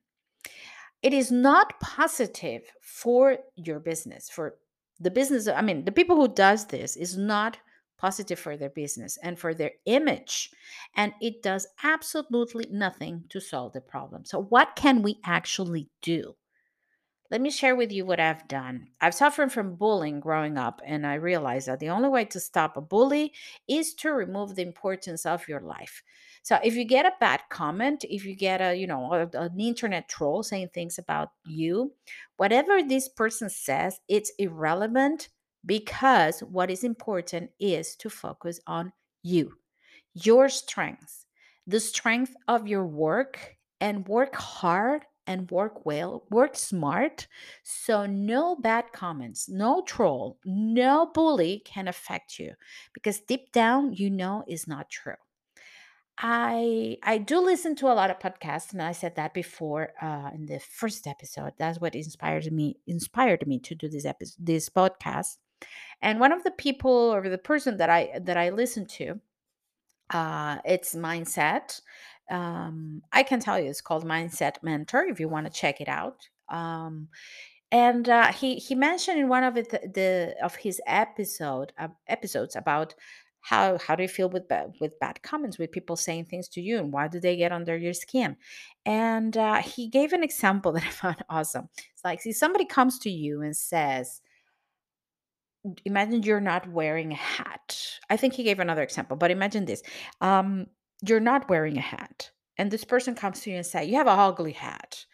It 1.02 1.14
is 1.14 1.32
not 1.32 1.80
positive 1.80 2.62
for 2.82 3.38
your 3.56 3.80
business, 3.80 4.28
for 4.28 4.56
the 5.00 5.10
business. 5.10 5.48
I 5.48 5.62
mean, 5.62 5.84
the 5.84 5.92
people 5.92 6.16
who 6.16 6.28
does 6.28 6.66
this 6.66 6.94
is 6.94 7.16
not 7.16 7.56
positive 8.00 8.38
for 8.38 8.56
their 8.56 8.70
business 8.70 9.18
and 9.22 9.38
for 9.38 9.52
their 9.52 9.72
image 9.84 10.50
and 10.96 11.12
it 11.20 11.42
does 11.42 11.66
absolutely 11.84 12.66
nothing 12.70 13.22
to 13.28 13.38
solve 13.38 13.74
the 13.74 13.80
problem 13.80 14.24
so 14.24 14.40
what 14.44 14.74
can 14.74 15.02
we 15.02 15.18
actually 15.26 15.86
do 16.00 16.34
let 17.30 17.40
me 17.40 17.50
share 17.50 17.76
with 17.76 17.92
you 17.92 18.04
what 18.04 18.18
I've 18.20 18.48
done. 18.48 18.88
I've 19.00 19.14
suffered 19.14 19.52
from 19.52 19.76
bullying 19.76 20.18
growing 20.20 20.58
up, 20.58 20.80
and 20.84 21.06
I 21.06 21.14
realized 21.14 21.68
that 21.68 21.78
the 21.78 21.90
only 21.90 22.08
way 22.08 22.24
to 22.26 22.40
stop 22.40 22.76
a 22.76 22.80
bully 22.80 23.32
is 23.68 23.94
to 23.94 24.10
remove 24.10 24.56
the 24.56 24.62
importance 24.62 25.24
of 25.24 25.46
your 25.46 25.60
life. 25.60 26.02
So 26.42 26.58
if 26.64 26.74
you 26.74 26.84
get 26.84 27.06
a 27.06 27.14
bad 27.20 27.42
comment, 27.50 28.04
if 28.08 28.24
you 28.24 28.34
get 28.34 28.60
a, 28.60 28.74
you 28.74 28.86
know, 28.86 29.12
a- 29.12 29.38
an 29.38 29.60
internet 29.60 30.08
troll 30.08 30.42
saying 30.42 30.70
things 30.74 30.98
about 30.98 31.30
you, 31.46 31.94
whatever 32.36 32.82
this 32.82 33.08
person 33.08 33.48
says, 33.48 34.00
it's 34.08 34.32
irrelevant 34.38 35.28
because 35.64 36.40
what 36.40 36.70
is 36.70 36.82
important 36.82 37.50
is 37.60 37.94
to 37.96 38.10
focus 38.10 38.60
on 38.66 38.92
you 39.22 39.58
your 40.14 40.48
strengths, 40.48 41.26
the 41.66 41.80
strength 41.80 42.34
of 42.48 42.66
your 42.66 42.86
work, 42.86 43.56
and 43.80 44.06
work 44.08 44.34
hard 44.34 45.06
and 45.30 45.48
work 45.48 45.86
well, 45.86 46.24
work 46.28 46.56
smart. 46.56 47.28
So, 47.62 48.04
no 48.04 48.56
bad 48.56 48.86
comments, 48.92 49.48
no 49.48 49.82
troll, 49.82 50.38
no 50.44 51.06
bully 51.14 51.62
can 51.64 51.86
affect 51.86 52.40
you 52.40 52.54
because 52.92 53.20
deep 53.20 53.52
down, 53.52 53.92
you 53.92 54.10
know, 54.10 54.42
is 54.48 54.66
not 54.66 54.90
true. 54.90 55.20
I 56.18 56.98
I 57.04 57.18
do 57.18 57.40
listen 57.40 57.76
to 57.76 57.86
a 57.86 57.94
lot 57.94 58.10
of 58.10 58.18
podcasts, 58.18 58.72
and 58.72 58.82
I 58.82 58.92
said 58.92 59.14
that 59.14 59.32
before 59.32 59.92
uh, 60.02 60.30
in 60.34 60.46
the 60.46 60.58
first 60.58 61.06
episode. 61.06 61.52
That's 61.58 61.80
what 61.80 61.94
inspired 61.94 62.50
me 62.52 62.76
inspired 62.88 63.46
me 63.46 63.60
to 63.60 63.74
do 63.76 63.88
this 63.88 64.04
episode, 64.04 64.44
this 64.44 64.68
podcast. 64.68 65.38
And 66.02 66.18
one 66.18 66.32
of 66.32 66.42
the 66.42 66.50
people 66.50 66.90
or 67.14 67.28
the 67.28 67.38
person 67.38 67.76
that 67.76 67.88
I 67.88 68.18
that 68.18 68.36
I 68.36 68.50
listen 68.50 68.84
to 68.98 69.20
uh, 70.10 70.58
it's 70.64 70.94
mindset. 70.94 71.80
Um, 72.30 73.02
I 73.12 73.22
can 73.22 73.40
tell 73.40 73.58
you 73.58 73.68
it's 73.68 73.80
called 73.80 74.06
Mindset 74.06 74.62
Mentor 74.62 75.04
if 75.04 75.20
you 75.20 75.28
want 75.28 75.46
to 75.46 75.52
check 75.52 75.80
it 75.80 75.88
out. 75.88 76.28
Um, 76.48 77.08
and 77.72 78.08
uh, 78.08 78.32
he 78.32 78.56
he 78.56 78.74
mentioned 78.74 79.18
in 79.18 79.28
one 79.28 79.44
of 79.44 79.56
it, 79.56 79.70
the, 79.70 80.34
of 80.42 80.56
his 80.56 80.80
episode 80.86 81.72
uh, 81.78 81.88
episodes 82.08 82.56
about 82.56 82.94
how 83.42 83.78
how 83.78 83.94
do 83.94 84.02
you 84.02 84.08
feel 84.08 84.28
with 84.28 84.48
bad, 84.48 84.74
with 84.80 84.98
bad 84.98 85.22
comments 85.22 85.58
with 85.58 85.72
people 85.72 85.96
saying 85.96 86.26
things 86.26 86.48
to 86.48 86.60
you 86.60 86.78
and 86.78 86.92
why 86.92 87.08
do 87.08 87.20
they 87.20 87.36
get 87.36 87.52
under 87.52 87.76
your 87.76 87.94
skin 87.94 88.36
and 88.84 89.36
uh, 89.36 89.62
he 89.62 89.88
gave 89.88 90.12
an 90.12 90.22
example 90.22 90.72
that 90.72 90.82
i 90.82 90.90
found 90.90 91.24
awesome 91.30 91.68
it's 91.94 92.04
like 92.04 92.20
see 92.20 92.32
somebody 92.32 92.66
comes 92.66 92.98
to 92.98 93.08
you 93.08 93.40
and 93.40 93.56
says 93.56 94.20
imagine 95.84 96.22
you're 96.22 96.40
not 96.40 96.68
wearing 96.68 97.12
a 97.12 97.16
hat. 97.16 97.98
I 98.08 98.16
think 98.16 98.34
he 98.34 98.42
gave 98.42 98.60
another 98.60 98.82
example, 98.82 99.16
but 99.16 99.30
imagine 99.30 99.64
this. 99.64 99.82
Um, 100.20 100.66
you're 101.06 101.20
not 101.20 101.48
wearing 101.48 101.78
a 101.78 101.82
hat, 101.82 102.30
and 102.58 102.70
this 102.70 102.84
person 102.84 103.14
comes 103.14 103.40
to 103.40 103.50
you 103.50 103.56
and 103.56 103.66
say, 103.66 103.84
"You 103.84 103.96
have 103.96 104.06
a 104.06 104.10
ugly 104.10 104.52
hat." 104.52 105.04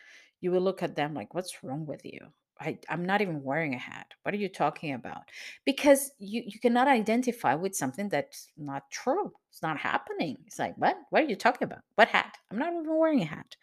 You 0.41 0.51
will 0.53 0.61
look 0.61 0.83
at 0.83 0.97
them 0.97 1.15
like, 1.15 1.35
"What's 1.35 1.63
wrong 1.63 1.87
with 1.87 2.05
you?" 2.05 2.21
I, 2.61 2.79
I'm 2.89 3.05
not 3.05 3.21
even 3.21 3.43
wearing 3.43 3.75
a 3.75 3.79
hat. 3.79 4.07
What 4.23 4.35
are 4.35 4.39
you 4.39 4.49
talking 4.49 4.95
about? 4.95 5.31
Because 5.65 6.11
you, 6.19 6.43
you 6.47 6.59
cannot 6.59 6.89
identify 6.89 7.55
with 7.55 7.75
something 7.75 8.09
that's 8.09 8.49
not 8.57 8.91
true. 8.91 9.31
It's 9.51 9.63
not 9.63 9.79
happening. 9.79 10.39
It's 10.47 10.59
like, 10.59 10.75
what? 10.77 10.97
What 11.11 11.25
are 11.25 11.27
you 11.27 11.37
talking 11.37 11.67
about? 11.67 11.83
What 11.97 12.09
hat? 12.09 12.37
I'm 12.51 12.59
not 12.59 12.73
even 12.73 12.87
wearing 12.87 13.23
a 13.23 13.27
hat. 13.27 13.57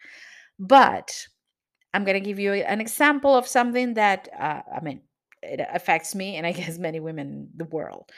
But 0.58 1.26
I'm 1.92 2.04
going 2.04 2.20
to 2.20 2.24
give 2.24 2.38
you 2.38 2.52
an 2.52 2.80
example 2.80 3.36
of 3.36 3.48
something 3.48 3.94
that, 3.94 4.28
uh, 4.38 4.62
I 4.72 4.80
mean, 4.80 5.00
it 5.42 5.60
affects 5.72 6.14
me 6.14 6.36
and 6.36 6.46
I 6.46 6.52
guess 6.52 6.78
many 6.78 7.00
women 7.00 7.26
in 7.26 7.48
the 7.56 7.64
world. 7.64 8.10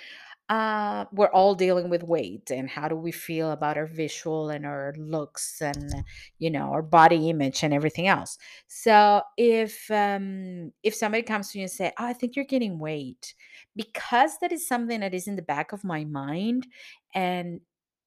Uh, 0.49 1.07
we're 1.13 1.27
all 1.33 1.57
dealing 1.57 1.91
with 1.91 2.05
weight 2.05 2.53
and 2.53 2.71
how 2.71 2.87
do 2.87 2.95
we 2.95 3.11
feel 3.11 3.51
about 3.51 3.77
our 3.77 3.87
visual 3.87 4.49
and 4.49 4.65
our 4.65 4.95
looks 4.97 5.61
and 5.61 5.93
you 6.39 6.49
know 6.49 6.71
our 6.73 6.83
body 6.83 7.29
image 7.31 7.65
and 7.65 7.75
everything 7.75 8.07
else. 8.07 8.39
So 8.69 9.23
if 9.37 9.91
um, 9.91 10.73
if 10.85 10.95
somebody 10.95 11.23
comes 11.25 11.51
to 11.51 11.59
you 11.59 11.65
and 11.65 11.71
say, 11.71 11.93
"Oh, 11.99 12.07
I 12.07 12.13
think 12.13 12.37
you're 12.37 12.45
getting 12.45 12.79
weight," 12.79 13.35
because 13.75 14.39
that 14.41 14.53
is 14.53 14.69
something 14.69 15.01
that 15.01 15.15
is 15.15 15.27
in 15.27 15.35
the 15.37 15.43
back 15.43 15.73
of 15.73 15.83
my 15.83 16.05
mind 16.05 16.69
and 17.15 17.61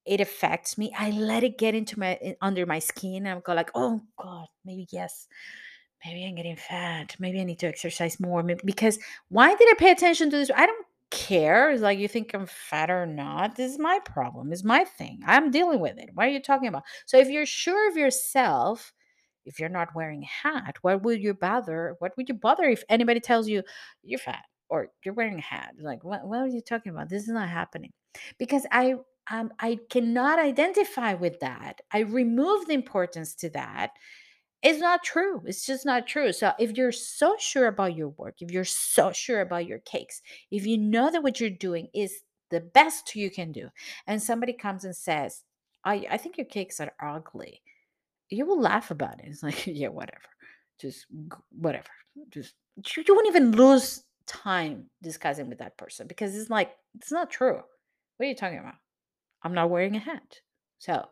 it 0.06 0.22
affects 0.22 0.78
me, 0.78 0.94
I 0.98 1.12
let 1.12 1.44
it 1.44 1.58
get 1.58 1.76
into 1.76 2.00
my 2.00 2.36
under 2.42 2.66
my 2.66 2.80
skin. 2.80 3.26
and 3.26 3.40
I 3.40 3.42
go 3.42 3.54
like, 3.54 3.72
"Oh 3.76 4.02
God, 4.18 4.48
maybe 4.66 4.88
yes." 4.92 5.28
maybe 6.06 6.26
I'm 6.26 6.36
getting 6.36 6.56
fat. 6.56 7.16
Maybe 7.20 7.42
I 7.42 7.44
need 7.44 7.60
to 7.60 7.68
exercise 7.68 8.20
more. 8.20 8.44
Maybe, 8.44 8.62
because 8.66 9.00
why 9.30 9.56
did 9.56 9.70
I 9.70 9.76
pay 9.78 9.92
attention 9.92 10.30
to 10.32 10.38
this? 10.38 10.52
I 10.56 10.66
don't 10.66 10.86
care. 11.12 11.72
It's 11.72 11.82
like 11.82 12.00
you 12.00 12.08
think 12.08 12.34
I'm 12.34 12.46
fat 12.48 12.90
or 12.90 13.06
not. 13.06 13.56
This 13.56 13.72
is 13.72 13.80
my 13.80 14.00
problem. 14.06 14.52
It's 14.52 14.64
my 14.64 14.84
thing. 14.84 15.22
I'm 15.26 15.52
dealing 15.52 15.80
with 15.80 15.98
it. 15.98 16.10
What 16.14 16.28
are 16.28 16.30
you 16.30 16.42
talking 16.42 16.68
about? 16.68 16.84
So 17.06 17.18
if 17.18 17.30
you're 17.30 17.46
sure 17.46 17.90
of 17.90 17.98
yourself, 17.98 18.94
if 19.46 19.60
you're 19.60 19.70
not 19.70 19.96
wearing 19.96 20.24
a 20.24 20.48
hat, 20.48 20.78
what 20.82 21.04
would 21.04 21.22
you 21.22 21.34
bother? 21.34 21.96
What 22.00 22.16
would 22.18 22.30
you 22.30 22.36
bother 22.36 22.66
if 22.66 22.84
anybody 22.90 23.20
tells 23.20 23.48
you 23.48 23.64
you're 24.04 24.20
fat 24.20 24.46
or 24.70 24.90
you're 25.04 25.14
wearing 25.14 25.40
a 25.40 25.42
hat? 25.42 25.74
Like 25.80 26.04
what? 26.04 26.28
What 26.28 26.40
are 26.40 26.48
you 26.48 26.62
talking 26.62 26.92
about? 26.92 27.10
This 27.10 27.24
is 27.24 27.30
not 27.30 27.50
happening 27.50 27.92
because 28.38 28.66
I. 28.72 28.96
Um, 29.32 29.52
I 29.60 29.78
cannot 29.92 30.40
identify 30.40 31.14
with 31.14 31.40
that. 31.42 31.82
I 31.92 32.00
remove 32.00 32.66
the 32.66 32.74
importance 32.74 33.36
to 33.36 33.50
that 33.52 33.92
it's 34.62 34.80
not 34.80 35.04
true. 35.04 35.42
It's 35.46 35.66
just 35.66 35.86
not 35.86 36.06
true. 36.06 36.34
So 36.34 36.52
if 36.60 36.76
you're 36.76 36.92
so 36.92 37.36
sure 37.40 37.68
about 37.68 37.96
your 37.96 38.10
work, 38.10 38.42
if 38.42 38.52
you're 38.52 38.66
so 38.66 39.12
sure 39.12 39.42
about 39.42 39.66
your 39.66 39.80
cakes, 39.80 40.22
if 40.52 40.66
you 40.66 40.78
know 40.78 41.10
that 41.12 41.24
what 41.24 41.40
you're 41.40 41.50
doing 41.50 41.88
is 41.94 42.14
the 42.50 42.60
best 42.60 43.16
you 43.16 43.30
can 43.32 43.52
do, 43.52 43.70
and 44.08 44.22
somebody 44.22 44.54
comes 44.54 44.84
and 44.84 44.96
says, 44.96 45.44
I, 45.86 46.06
I 46.12 46.18
think 46.18 46.38
your 46.38 46.48
cakes 46.48 46.80
are 46.82 46.92
ugly, 47.02 47.62
you 48.30 48.46
will 48.46 48.60
laugh 48.60 48.92
about 48.92 49.20
it. 49.20 49.28
It's 49.28 49.44
like, 49.44 49.66
yeah, 49.68 49.88
whatever. 49.88 50.22
Just 50.80 51.06
whatever. 51.58 51.90
Just 52.30 52.54
you, 52.76 53.04
you 53.08 53.16
won't 53.16 53.28
even 53.28 53.52
lose 53.52 54.04
time 54.28 54.86
discussing 55.02 55.50
with 55.50 55.60
that 55.60 55.78
person 55.78 56.08
because 56.08 56.36
it's 56.36 56.50
like, 56.50 56.72
it's 56.96 57.12
not 57.12 57.30
true. 57.30 57.56
What 57.56 58.26
are 58.26 58.30
you 58.30 58.36
talking 58.36 58.60
about? 58.60 58.76
I'm 59.42 59.54
not 59.54 59.70
wearing 59.70 59.96
a 59.96 60.00
hat. 60.00 60.42
So 60.80 61.08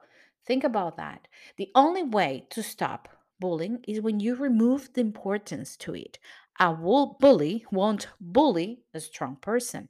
think 0.46 0.64
about 0.64 0.98
that. 0.98 1.28
The 1.58 1.70
only 1.76 2.04
way 2.04 2.46
to 2.50 2.62
stop 2.62 3.10
bullying 3.40 3.84
is 3.88 4.02
when 4.02 4.20
you 4.20 4.36
remove 4.36 4.94
the 4.94 5.02
importance 5.02 5.78
to 5.78 5.96
it. 5.96 6.20
A 6.60 6.74
bully 6.74 7.66
won't 7.72 8.08
bully 8.20 8.84
a 8.94 9.00
strong 9.00 9.36
person, 9.36 9.90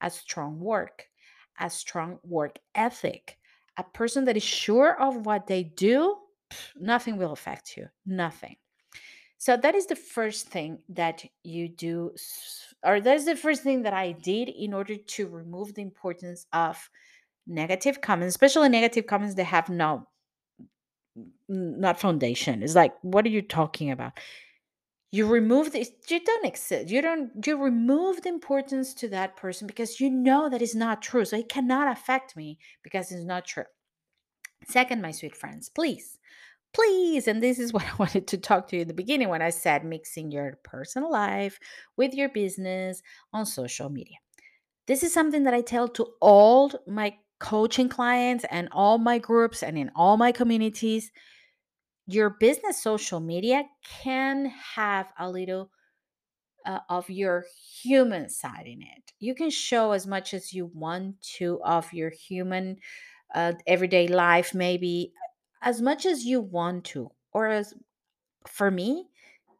a 0.00 0.10
strong 0.10 0.60
work, 0.60 1.06
a 1.58 1.70
strong 1.70 2.18
work 2.22 2.58
ethic. 2.74 3.38
A 3.78 3.82
person 3.82 4.26
that 4.26 4.36
is 4.36 4.42
sure 4.42 5.00
of 5.00 5.24
what 5.24 5.46
they 5.46 5.62
do, 5.62 6.18
nothing 6.76 7.16
will 7.16 7.32
affect 7.32 7.76
you. 7.76 7.88
Nothing. 8.04 8.56
So 9.38 9.56
that 9.56 9.74
is 9.74 9.86
the 9.86 9.96
first 9.96 10.48
thing 10.48 10.78
that 10.90 11.24
you 11.42 11.68
do, 11.68 12.14
or 12.84 13.00
that's 13.00 13.24
the 13.24 13.34
first 13.34 13.62
thing 13.62 13.82
that 13.82 13.92
I 13.92 14.12
did 14.12 14.48
in 14.50 14.72
order 14.72 14.94
to 14.94 15.26
remove 15.26 15.74
the 15.74 15.82
importance 15.82 16.46
of 16.52 16.88
negative 17.46 18.00
comments, 18.00 18.34
especially 18.34 18.68
negative 18.68 19.06
comments 19.06 19.34
that 19.34 19.44
have 19.44 19.68
no 19.68 20.06
not 21.52 22.00
foundation. 22.00 22.62
It's 22.62 22.74
like, 22.74 22.94
what 23.02 23.24
are 23.26 23.30
you 23.30 23.42
talking 23.42 23.90
about? 23.90 24.12
you 25.12 25.26
remove 25.26 25.72
this 25.72 25.92
you 26.08 26.18
don't 26.24 26.46
exist 26.46 26.88
you 26.88 27.00
don't 27.00 27.46
you 27.46 27.56
remove 27.56 28.22
the 28.22 28.28
importance 28.28 28.94
to 28.94 29.08
that 29.08 29.36
person 29.36 29.66
because 29.66 30.00
you 30.00 30.10
know 30.10 30.48
that 30.48 30.62
is 30.62 30.74
not 30.74 31.02
true 31.02 31.24
so 31.24 31.36
it 31.36 31.48
cannot 31.48 31.92
affect 31.92 32.34
me 32.34 32.58
because 32.82 33.12
it's 33.12 33.24
not 33.24 33.44
true 33.44 33.64
second 34.66 35.00
my 35.00 35.10
sweet 35.10 35.36
friends 35.36 35.68
please 35.68 36.18
please 36.72 37.28
and 37.28 37.42
this 37.42 37.58
is 37.58 37.72
what 37.74 37.84
i 37.84 37.94
wanted 37.98 38.26
to 38.26 38.38
talk 38.38 38.66
to 38.66 38.76
you 38.76 38.82
in 38.82 38.88
the 38.88 38.94
beginning 38.94 39.28
when 39.28 39.42
i 39.42 39.50
said 39.50 39.84
mixing 39.84 40.32
your 40.32 40.58
personal 40.64 41.12
life 41.12 41.60
with 41.96 42.14
your 42.14 42.30
business 42.30 43.02
on 43.32 43.46
social 43.46 43.90
media 43.90 44.16
this 44.86 45.02
is 45.02 45.12
something 45.12 45.44
that 45.44 45.54
i 45.54 45.60
tell 45.60 45.86
to 45.86 46.06
all 46.20 46.72
my 46.88 47.14
coaching 47.38 47.88
clients 47.88 48.46
and 48.50 48.68
all 48.72 48.98
my 48.98 49.18
groups 49.18 49.62
and 49.62 49.76
in 49.76 49.90
all 49.94 50.16
my 50.16 50.32
communities 50.32 51.10
your 52.14 52.30
business 52.30 52.82
social 52.82 53.20
media 53.20 53.64
can 54.02 54.46
have 54.46 55.12
a 55.18 55.30
little 55.30 55.70
uh, 56.64 56.80
of 56.88 57.10
your 57.10 57.44
human 57.82 58.28
side 58.28 58.66
in 58.66 58.82
it. 58.82 59.12
You 59.18 59.34
can 59.34 59.50
show 59.50 59.92
as 59.92 60.06
much 60.06 60.34
as 60.34 60.52
you 60.52 60.70
want 60.74 61.20
to 61.38 61.60
of 61.64 61.92
your 61.92 62.10
human 62.10 62.78
uh, 63.34 63.54
everyday 63.66 64.08
life, 64.08 64.54
maybe 64.54 65.12
as 65.60 65.80
much 65.80 66.06
as 66.06 66.24
you 66.24 66.40
want 66.40 66.84
to, 66.86 67.10
or 67.32 67.48
as 67.48 67.74
for 68.46 68.70
me, 68.70 69.08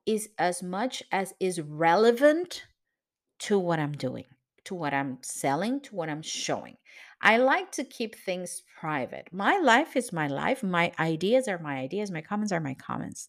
is 0.07 0.29
as 0.39 0.63
much 0.63 1.03
as 1.13 1.35
is 1.41 1.61
relevant 1.61 2.65
to 3.39 3.59
what 3.59 3.79
I'm 3.79 3.93
doing, 3.93 4.27
to 4.65 4.75
what 4.75 4.93
I'm 4.93 5.19
selling, 5.23 5.81
to 5.83 5.95
what 5.95 6.09
I'm 6.09 6.23
showing. 6.23 6.77
I 7.23 7.37
like 7.37 7.71
to 7.73 7.85
keep 7.85 8.17
things 8.17 8.63
private. 8.79 9.29
My 9.33 9.57
life 9.59 9.97
is 9.97 10.13
my 10.13 10.27
life. 10.27 10.63
My 10.63 10.93
ideas 10.99 11.47
are 11.49 11.59
my 11.59 11.77
ideas. 11.79 12.11
My 12.11 12.21
comments 12.21 12.53
are 12.53 12.61
my 12.61 12.75
comments. 12.75 13.29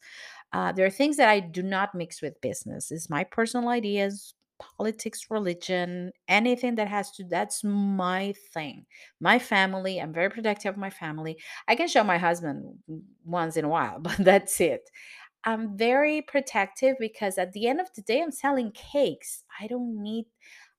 Uh, 0.53 0.71
there 0.71 0.85
are 0.85 0.91
things 0.91 1.17
that 1.17 1.29
I 1.29 1.39
do 1.39 1.63
not 1.63 1.95
mix 1.95 2.21
with 2.21 2.41
business. 2.41 2.91
It's 2.91 3.09
my 3.09 3.23
personal 3.23 3.69
ideas, 3.69 4.35
politics, 4.59 5.29
religion, 5.29 6.11
anything 6.27 6.75
that 6.75 6.87
has 6.87 7.11
to, 7.13 7.23
that's 7.25 7.63
my 7.63 8.33
thing. 8.53 8.85
My 9.19 9.39
family, 9.39 9.99
I'm 10.01 10.13
very 10.13 10.29
protective 10.29 10.73
of 10.75 10.79
my 10.79 10.91
family. 10.91 11.39
I 11.67 11.75
can 11.75 11.87
show 11.87 12.03
my 12.03 12.17
husband 12.17 12.79
once 13.25 13.57
in 13.57 13.65
a 13.65 13.69
while, 13.69 13.99
but 14.01 14.17
that's 14.19 14.61
it. 14.61 14.89
I'm 15.45 15.77
very 15.77 16.21
protective 16.21 16.95
because 16.99 17.37
at 17.37 17.51
the 17.53 17.67
end 17.67 17.81
of 17.81 17.89
the 17.95 18.01
day, 18.01 18.21
I'm 18.21 18.31
selling 18.31 18.71
cakes. 18.71 19.43
I 19.59 19.67
don't 19.67 20.01
need, 20.01 20.25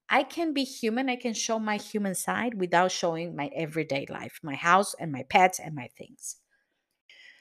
I 0.09 0.23
can 0.23 0.53
be 0.53 0.63
human. 0.63 1.09
I 1.09 1.15
can 1.15 1.33
show 1.33 1.59
my 1.59 1.77
human 1.77 2.15
side 2.15 2.55
without 2.59 2.91
showing 2.91 3.35
my 3.35 3.49
everyday 3.55 4.05
life, 4.09 4.39
my 4.43 4.55
house 4.55 4.93
and 4.99 5.11
my 5.11 5.23
pets 5.23 5.59
and 5.59 5.75
my 5.75 5.89
things. 5.97 6.37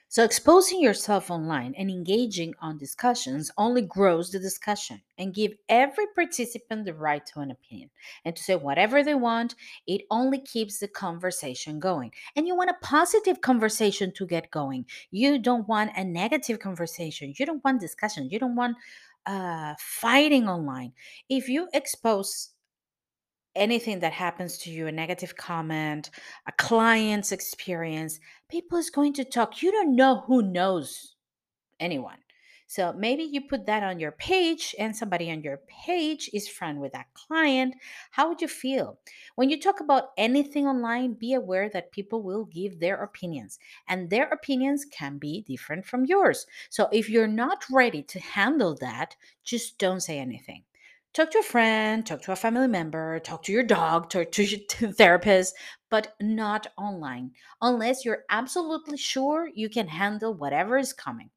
So, 0.08 0.22
exposing 0.22 0.80
yourself 0.80 1.28
online 1.28 1.74
and 1.76 1.90
engaging 1.90 2.54
on 2.60 2.78
discussions 2.78 3.50
only 3.58 3.82
grows 3.82 4.30
the 4.30 4.38
discussion 4.38 5.02
and 5.18 5.34
give 5.34 5.54
every 5.68 6.06
participant 6.14 6.84
the 6.84 6.94
right 6.94 7.26
to 7.26 7.40
an 7.40 7.50
opinion 7.50 7.90
and 8.24 8.36
to 8.36 8.42
say 8.42 8.54
whatever 8.54 9.02
they 9.02 9.16
want. 9.16 9.56
It 9.88 10.02
only 10.12 10.40
keeps 10.40 10.78
the 10.78 10.86
conversation 10.86 11.80
going. 11.80 12.12
And 12.36 12.46
you 12.46 12.54
want 12.54 12.70
a 12.70 12.76
positive 12.80 13.40
conversation 13.40 14.12
to 14.12 14.26
get 14.26 14.52
going. 14.52 14.86
You 15.10 15.36
don't 15.40 15.66
want 15.66 15.90
a 15.96 16.04
negative 16.04 16.60
conversation. 16.60 17.34
You 17.36 17.44
don't 17.44 17.64
want 17.64 17.80
discussion. 17.80 18.30
You 18.30 18.38
don't 18.38 18.54
want 18.54 18.76
uh, 19.26 19.74
fighting 19.80 20.48
online. 20.48 20.92
If 21.28 21.48
you 21.48 21.68
expose 21.72 22.50
anything 23.56 24.00
that 24.00 24.12
happens 24.12 24.58
to 24.58 24.70
you, 24.70 24.86
a 24.86 24.92
negative 24.92 25.36
comment, 25.36 26.10
a 26.46 26.52
client's 26.52 27.32
experience, 27.32 28.20
people 28.50 28.78
is 28.78 28.90
going 28.90 29.12
to 29.14 29.24
talk. 29.24 29.62
You 29.62 29.72
don't 29.72 29.96
know 29.96 30.22
who 30.26 30.42
knows 30.42 31.14
anyone. 31.80 32.18
So 32.66 32.92
maybe 32.92 33.22
you 33.22 33.42
put 33.42 33.66
that 33.66 33.82
on 33.82 34.00
your 34.00 34.12
page 34.12 34.74
and 34.78 34.96
somebody 34.96 35.30
on 35.30 35.42
your 35.42 35.60
page 35.68 36.28
is 36.32 36.48
friend 36.48 36.80
with 36.80 36.92
that 36.92 37.06
client. 37.14 37.76
How 38.10 38.28
would 38.28 38.40
you 38.40 38.48
feel? 38.48 38.98
When 39.36 39.50
you 39.50 39.60
talk 39.60 39.80
about 39.80 40.10
anything 40.16 40.66
online, 40.66 41.12
be 41.12 41.34
aware 41.34 41.68
that 41.68 41.92
people 41.92 42.22
will 42.22 42.46
give 42.46 42.80
their 42.80 42.96
opinions 42.96 43.58
and 43.86 44.10
their 44.10 44.24
opinions 44.24 44.86
can 44.86 45.18
be 45.18 45.44
different 45.46 45.86
from 45.86 46.06
yours. 46.06 46.46
So 46.70 46.88
if 46.90 47.08
you're 47.08 47.28
not 47.28 47.64
ready 47.70 48.02
to 48.02 48.18
handle 48.18 48.74
that, 48.80 49.14
just 49.44 49.78
don't 49.78 50.00
say 50.00 50.18
anything 50.18 50.64
talk 51.14 51.30
to 51.30 51.38
a 51.38 51.42
friend, 51.42 52.04
talk 52.04 52.20
to 52.22 52.32
a 52.32 52.36
family 52.36 52.66
member, 52.66 53.20
talk 53.20 53.44
to 53.44 53.52
your 53.52 53.62
dog, 53.62 54.10
talk 54.10 54.32
to 54.32 54.42
your 54.42 54.60
therapist, 54.94 55.54
but 55.88 56.14
not 56.20 56.66
online 56.76 57.30
unless 57.62 58.04
you're 58.04 58.24
absolutely 58.30 58.96
sure 58.96 59.48
you 59.54 59.70
can 59.70 59.86
handle 59.86 60.34
whatever 60.34 60.76
is 60.76 60.92
coming. 60.92 61.30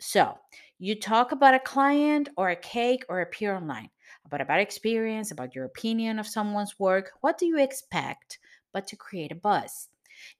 So, 0.00 0.38
you 0.78 0.98
talk 0.98 1.32
about 1.32 1.54
a 1.54 1.60
client 1.60 2.30
or 2.36 2.48
a 2.48 2.56
cake 2.56 3.04
or 3.08 3.20
appear 3.20 3.54
online, 3.54 3.90
about 4.24 4.40
a 4.40 4.44
bad 4.44 4.60
experience, 4.60 5.30
about 5.30 5.54
your 5.54 5.66
opinion 5.66 6.18
of 6.18 6.26
someone's 6.26 6.78
work. 6.78 7.12
What 7.20 7.38
do 7.38 7.46
you 7.46 7.58
expect 7.58 8.38
but 8.72 8.86
to 8.88 8.96
create 8.96 9.32
a 9.32 9.36
buzz? 9.36 9.88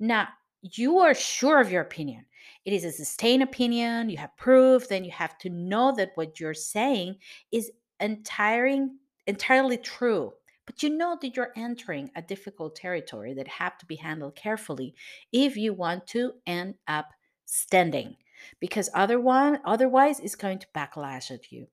Now, 0.00 0.28
you 0.62 0.98
are 0.98 1.14
sure 1.14 1.60
of 1.60 1.70
your 1.70 1.82
opinion. 1.82 2.24
It 2.64 2.72
is 2.72 2.84
a 2.84 2.92
sustained 2.92 3.42
opinion, 3.42 4.08
you 4.08 4.16
have 4.16 4.36
proof, 4.36 4.88
then 4.88 5.04
you 5.04 5.10
have 5.10 5.36
to 5.38 5.50
know 5.50 5.94
that 5.96 6.12
what 6.14 6.40
you're 6.40 6.54
saying 6.54 7.16
is 7.52 7.70
entirely 8.00 8.88
entirely 9.26 9.78
true 9.78 10.32
but 10.66 10.82
you 10.82 10.90
know 10.90 11.18
that 11.20 11.36
you're 11.36 11.52
entering 11.56 12.10
a 12.16 12.22
difficult 12.22 12.74
territory 12.74 13.34
that 13.34 13.48
have 13.48 13.76
to 13.78 13.86
be 13.86 13.96
handled 13.96 14.34
carefully 14.34 14.94
if 15.32 15.56
you 15.56 15.72
want 15.72 16.06
to 16.06 16.32
end 16.46 16.74
up 16.88 17.06
standing 17.44 18.16
because 18.60 18.90
other 18.94 19.20
one, 19.20 19.58
otherwise 19.64 20.20
it's 20.20 20.34
going 20.34 20.58
to 20.58 20.66
backlash 20.74 21.30
at 21.30 21.52
you 21.52 21.68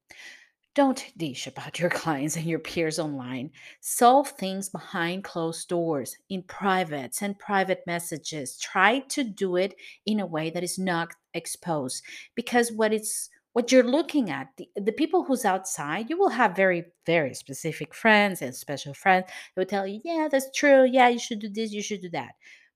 don't 0.73 1.11
dish 1.17 1.47
about 1.47 1.79
your 1.79 1.89
clients 2.01 2.35
and 2.37 2.45
your 2.45 2.59
peers 2.59 2.99
online. 2.99 3.51
Solve 3.81 4.29
things 4.29 4.69
behind 4.69 5.23
closed 5.23 5.67
doors, 5.67 6.15
in 6.29 6.43
private, 6.43 7.13
send 7.13 7.39
private 7.39 7.81
messages. 7.85 8.57
Try 8.57 8.99
to 9.09 9.23
do 9.23 9.57
it 9.57 9.75
in 10.05 10.19
a 10.19 10.25
way 10.25 10.49
that 10.49 10.63
is 10.63 10.79
not 10.79 11.13
exposed. 11.33 12.03
Because 12.35 12.71
what 12.71 12.93
it's 12.93 13.29
what 13.53 13.71
you're 13.71 13.83
looking 13.83 14.29
at, 14.29 14.47
the, 14.57 14.69
the 14.75 14.91
people 14.91 15.23
who's 15.23 15.45
outside, 15.45 16.09
you 16.09 16.17
will 16.17 16.29
have 16.29 16.55
very, 16.55 16.85
very 17.05 17.33
specific 17.33 17.93
friends 17.93 18.41
and 18.41 18.55
special 18.55 18.93
friends 18.93 19.25
that 19.27 19.61
will 19.61 19.65
tell 19.65 19.85
you, 19.85 19.99
yeah, 20.05 20.27
that's 20.31 20.49
true. 20.55 20.85
Yeah, 20.85 21.09
you 21.09 21.19
should 21.19 21.39
do 21.39 21.49
this, 21.49 21.71
you 21.71 21.81
should 21.81 22.01
do 22.01 22.09
that. 22.11 22.31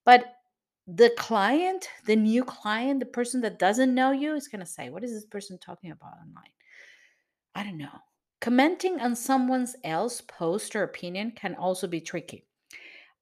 But 0.06 0.26
the 0.88 1.12
client, 1.18 1.90
the 2.06 2.16
new 2.16 2.44
client, 2.44 3.00
the 3.00 3.06
person 3.06 3.42
that 3.42 3.58
doesn't 3.58 3.96
know 3.96 4.12
you 4.12 4.36
is 4.36 4.48
going 4.48 4.60
to 4.60 4.66
say, 4.66 4.90
what 4.90 5.04
is 5.04 5.12
this 5.12 5.26
person 5.26 5.58
talking 5.58 5.92
about 5.92 6.14
online? 6.22 6.52
I 7.56 7.64
don't 7.64 7.78
know. 7.78 7.88
Commenting 8.42 9.00
on 9.00 9.16
someone 9.16 9.68
else's 9.84 10.22
post 10.22 10.76
or 10.76 10.84
opinion 10.84 11.32
can 11.32 11.56
also 11.56 11.88
be 11.88 12.02
tricky. 12.02 12.46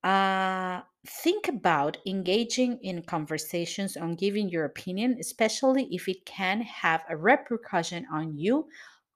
Uh, 0.04 0.82
think 1.06 1.48
about 1.48 1.98
engaging 2.06 2.78
in 2.82 3.02
conversations 3.02 3.98
on 3.98 4.16
giving 4.16 4.50
your 4.50 4.66
opinion, 4.66 5.18
especially 5.20 5.88
if 5.92 6.08
it 6.08 6.26
can 6.26 6.62
have 6.62 7.04
a 7.10 7.18
repercussion 7.18 8.06
on 8.12 8.38
you, 8.38 8.68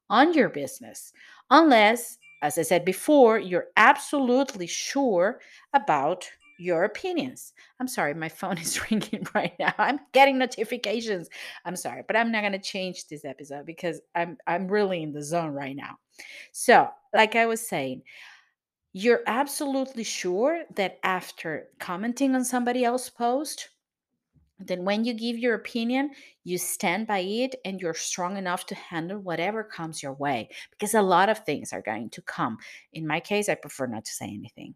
on 0.10 0.34
your 0.34 0.50
business, 0.50 1.12
unless, 1.50 2.17
as 2.41 2.58
I 2.58 2.62
said 2.62 2.86
before, 2.86 3.38
you're 3.38 3.67
absolutely 3.76 4.67
sure 4.67 5.39
about 5.73 6.30
your 6.60 6.86
opinions. 6.86 7.54
I'm 7.80 7.88
sorry, 7.88 8.13
my 8.13 8.30
phone 8.30 8.58
is 8.62 8.89
ringing 8.89 9.26
right 9.34 9.54
now. 9.60 9.73
I'm 9.78 10.00
getting 10.13 10.38
notifications. 10.38 11.30
I'm 11.65 11.76
sorry, 11.76 12.04
but 12.08 12.15
I'm 12.15 12.32
not 12.32 12.41
going 12.41 12.54
to 12.54 12.60
change 12.60 13.08
this 13.08 13.26
episode 13.26 13.65
because 13.65 14.02
I'm 14.15 14.38
I'm 14.47 14.67
really 14.67 15.04
in 15.04 15.13
the 15.13 15.23
zone 15.23 15.52
right 15.52 15.76
now. 15.76 15.97
So, 16.52 16.89
like 17.13 17.36
I 17.36 17.45
was 17.45 17.67
saying, 17.67 18.02
you're 18.97 19.21
absolutely 19.27 20.03
sure 20.03 20.63
that 20.73 20.97
after 21.03 21.67
commenting 21.77 22.33
on 22.33 22.43
somebody 22.43 22.83
else's 22.83 23.12
post, 23.12 23.69
then 24.57 24.86
when 24.86 25.05
you 25.05 25.13
give 25.13 25.38
your 25.38 25.53
opinion, 25.53 26.10
you 26.43 26.57
stand 26.57 27.05
by 27.05 27.19
it 27.19 27.53
and 27.63 27.79
you're 27.79 27.93
strong 27.93 28.38
enough 28.38 28.65
to 28.65 28.73
handle 28.73 29.19
whatever 29.19 29.63
comes 29.63 30.01
your 30.01 30.13
way 30.13 30.49
because 30.71 30.95
a 30.95 31.01
lot 31.03 31.29
of 31.29 31.45
things 31.45 31.73
are 31.73 31.81
going 31.83 32.10
to 32.10 32.23
come. 32.23 32.57
In 32.91 33.05
my 33.05 33.19
case, 33.19 33.49
I 33.49 33.53
prefer 33.53 33.86
not 33.86 34.03
to 34.05 34.12
say 34.12 34.25
anything. 34.25 34.73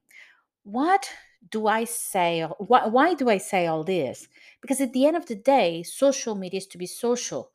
What 0.62 1.10
do 1.50 1.66
I 1.66 1.86
say? 1.86 2.48
Why, 2.60 2.86
why 2.86 3.16
do 3.16 3.28
I 3.28 3.40
say 3.40 3.66
all 3.66 3.84
this? 3.84 4.28
Because 4.62 4.82
at 4.82 4.94
the 4.94 5.08
end 5.08 5.18
of 5.18 5.26
the 5.26 5.36
day, 5.36 5.82
social 5.82 6.36
media 6.36 6.60
is 6.60 6.68
to 6.68 6.78
be 6.78 6.86
social, 6.86 7.54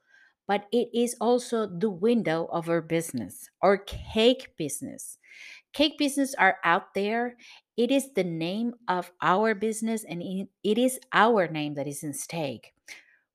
but 0.49 0.67
it 0.73 0.89
is 0.93 1.15
also 1.21 1.69
the 1.69 1.91
window 1.91 2.49
of 2.51 2.69
our 2.69 2.83
business, 2.83 3.51
our 3.63 3.79
cake 3.79 4.55
business. 4.59 5.19
Cake 5.77 5.99
business 5.99 6.35
are 6.37 6.57
out 6.65 6.95
there. 6.95 7.37
It 7.77 7.91
is 7.91 8.15
the 8.15 8.25
name 8.25 8.73
of 8.89 9.13
our 9.21 9.55
business 9.55 10.05
and 10.05 10.23
it 10.23 10.79
is 10.79 10.99
our 11.13 11.49
name 11.49 11.75
that 11.75 11.87
is 11.87 12.03
in 12.03 12.15
stake. 12.15 12.73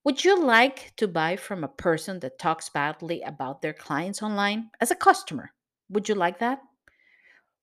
Would 0.05 0.25
you 0.25 0.43
like 0.43 0.91
to 0.95 1.07
buy 1.07 1.35
from 1.35 1.63
a 1.63 1.67
person 1.67 2.19
that 2.21 2.39
talks 2.39 2.67
badly 2.67 3.21
about 3.21 3.61
their 3.61 3.73
clients 3.73 4.23
online 4.23 4.71
as 4.79 4.89
a 4.89 4.95
customer? 4.95 5.51
Would 5.91 6.09
you 6.09 6.15
like 6.15 6.39
that? 6.39 6.63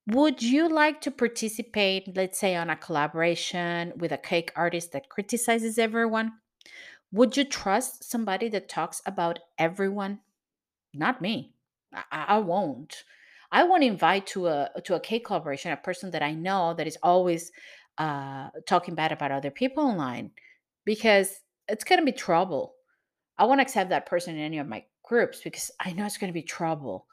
Would 0.07 0.45
you 0.45 0.69
like 0.69 1.01
to 1.01 1.11
participate, 1.11 2.17
let's 2.17 2.39
say, 2.39 2.55
on 2.55 2.71
a 2.71 2.77
collaboration 2.77 3.95
with 3.97 4.13
a 4.13 4.17
cake 4.17 4.53
artist 4.55 4.93
that 4.93 5.09
criticizes 5.09 5.77
everyone? 5.81 6.35
Would 7.11 7.37
you 7.37 7.43
trust 7.43 8.09
somebody 8.09 8.49
that 8.51 8.69
talks 8.69 9.03
about 9.05 9.41
everyone? 9.59 10.21
not 10.95 11.21
me. 11.21 11.53
I, 11.93 12.27
I 12.29 12.39
won't. 12.39 13.03
I 13.51 13.65
won't 13.65 13.85
invite 13.85 14.27
to 14.29 14.49
a 14.49 14.71
to 14.85 14.95
a 14.95 15.01
cake 15.01 15.25
collaboration 15.25 15.73
a 15.73 15.77
person 15.77 16.11
that 16.11 16.23
I 16.23 16.33
know 16.33 16.75
that 16.75 16.87
is 16.87 16.99
always 17.03 17.51
uh, 17.97 18.51
talking 18.67 18.95
bad 18.95 19.13
about 19.13 19.33
other 19.33 19.51
people 19.51 19.85
online 19.85 20.31
because 20.85 21.41
it's 21.69 21.85
gonna 21.85 22.05
be 22.05 22.13
trouble. 22.13 22.75
I 23.39 23.45
won't 23.45 23.61
accept 23.61 23.91
that 23.91 24.07
person 24.07 24.37
in 24.37 24.43
any 24.43 24.59
of 24.59 24.67
my 24.67 24.85
groups 25.03 25.41
because 25.43 25.71
I 25.81 25.93
know 25.93 26.05
it's 26.05 26.19
gonna 26.19 26.33
be 26.33 26.43
trouble. 26.43 27.07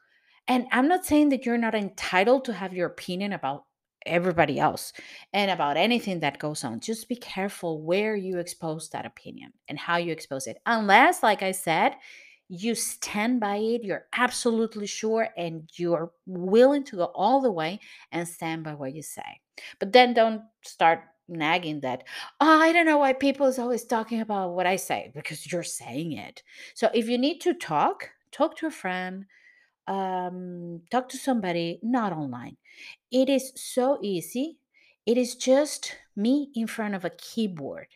And 0.47 0.67
I'm 0.71 0.87
not 0.87 1.05
saying 1.05 1.29
that 1.29 1.45
you're 1.45 1.57
not 1.57 1.75
entitled 1.75 2.45
to 2.45 2.53
have 2.53 2.73
your 2.73 2.87
opinion 2.87 3.33
about 3.33 3.65
everybody 4.05 4.59
else 4.59 4.93
and 5.33 5.49
about 5.49 5.77
anything 5.77 6.19
that 6.19 6.39
goes 6.39 6.63
on. 6.63 6.79
Just 6.79 7.09
be 7.09 7.15
careful 7.15 7.81
where 7.81 8.15
you 8.15 8.37
expose 8.37 8.89
that 8.89 9.05
opinion 9.05 9.53
and 9.67 9.79
how 9.79 9.97
you 9.97 10.11
expose 10.11 10.47
it. 10.47 10.57
Unless, 10.65 11.23
like 11.23 11.41
I 11.41 11.51
said, 11.51 11.95
you 12.47 12.75
stand 12.75 13.39
by 13.39 13.57
it, 13.57 13.83
you're 13.83 14.05
absolutely 14.13 14.87
sure, 14.87 15.29
and 15.37 15.69
you're 15.75 16.11
willing 16.25 16.83
to 16.85 16.97
go 16.97 17.05
all 17.05 17.41
the 17.41 17.51
way 17.51 17.79
and 18.11 18.27
stand 18.27 18.63
by 18.63 18.73
what 18.73 18.93
you 18.93 19.01
say. 19.01 19.41
But 19.79 19.93
then 19.93 20.13
don't 20.13 20.41
start 20.61 21.01
nagging 21.27 21.79
that, 21.81 22.03
oh, 22.39 22.59
I 22.61 22.71
don't 22.71 22.85
know 22.85 22.99
why 22.99 23.13
people 23.13 23.47
is 23.47 23.59
always 23.59 23.83
talking 23.85 24.21
about 24.21 24.53
what 24.53 24.67
I 24.67 24.75
say 24.75 25.11
because 25.15 25.51
you're 25.51 25.63
saying 25.63 26.13
it. 26.13 26.43
So 26.73 26.89
if 26.93 27.09
you 27.09 27.17
need 27.17 27.39
to 27.41 27.53
talk, 27.53 28.09
talk 28.31 28.57
to 28.57 28.67
a 28.67 28.71
friend, 28.71 29.25
um, 29.87 30.81
talk 30.91 31.09
to 31.09 31.17
somebody, 31.17 31.79
not 31.81 32.13
online. 32.13 32.57
It 33.11 33.29
is 33.29 33.53
so 33.55 33.99
easy. 34.01 34.57
It 35.05 35.17
is 35.17 35.35
just 35.35 35.95
me 36.15 36.49
in 36.55 36.67
front 36.67 36.95
of 36.95 37.05
a 37.05 37.11
keyboard. 37.11 37.87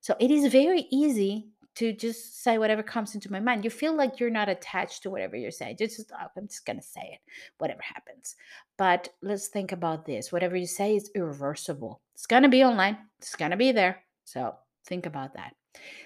So 0.00 0.14
it 0.20 0.30
is 0.30 0.52
very 0.52 0.86
easy 0.90 1.48
to 1.78 1.92
just 1.92 2.42
say 2.42 2.58
whatever 2.58 2.82
comes 2.82 3.14
into 3.14 3.30
my 3.30 3.38
mind. 3.38 3.62
You 3.62 3.70
feel 3.70 3.96
like 3.96 4.18
you're 4.18 4.30
not 4.30 4.48
attached 4.48 5.04
to 5.04 5.10
whatever 5.10 5.36
you're 5.36 5.52
saying. 5.52 5.76
Just, 5.78 6.10
oh, 6.12 6.26
I'm 6.36 6.48
just 6.48 6.66
going 6.66 6.80
to 6.80 6.82
say 6.82 7.10
it, 7.12 7.20
whatever 7.58 7.80
happens. 7.82 8.34
But 8.76 9.10
let's 9.22 9.46
think 9.46 9.70
about 9.70 10.04
this. 10.04 10.32
Whatever 10.32 10.56
you 10.56 10.66
say 10.66 10.96
is 10.96 11.08
irreversible. 11.14 12.00
It's 12.14 12.26
going 12.26 12.42
to 12.42 12.48
be 12.48 12.64
online, 12.64 12.98
it's 13.18 13.36
going 13.36 13.52
to 13.52 13.56
be 13.56 13.70
there. 13.70 14.02
So 14.24 14.56
think 14.86 15.06
about 15.06 15.34
that. 15.34 15.54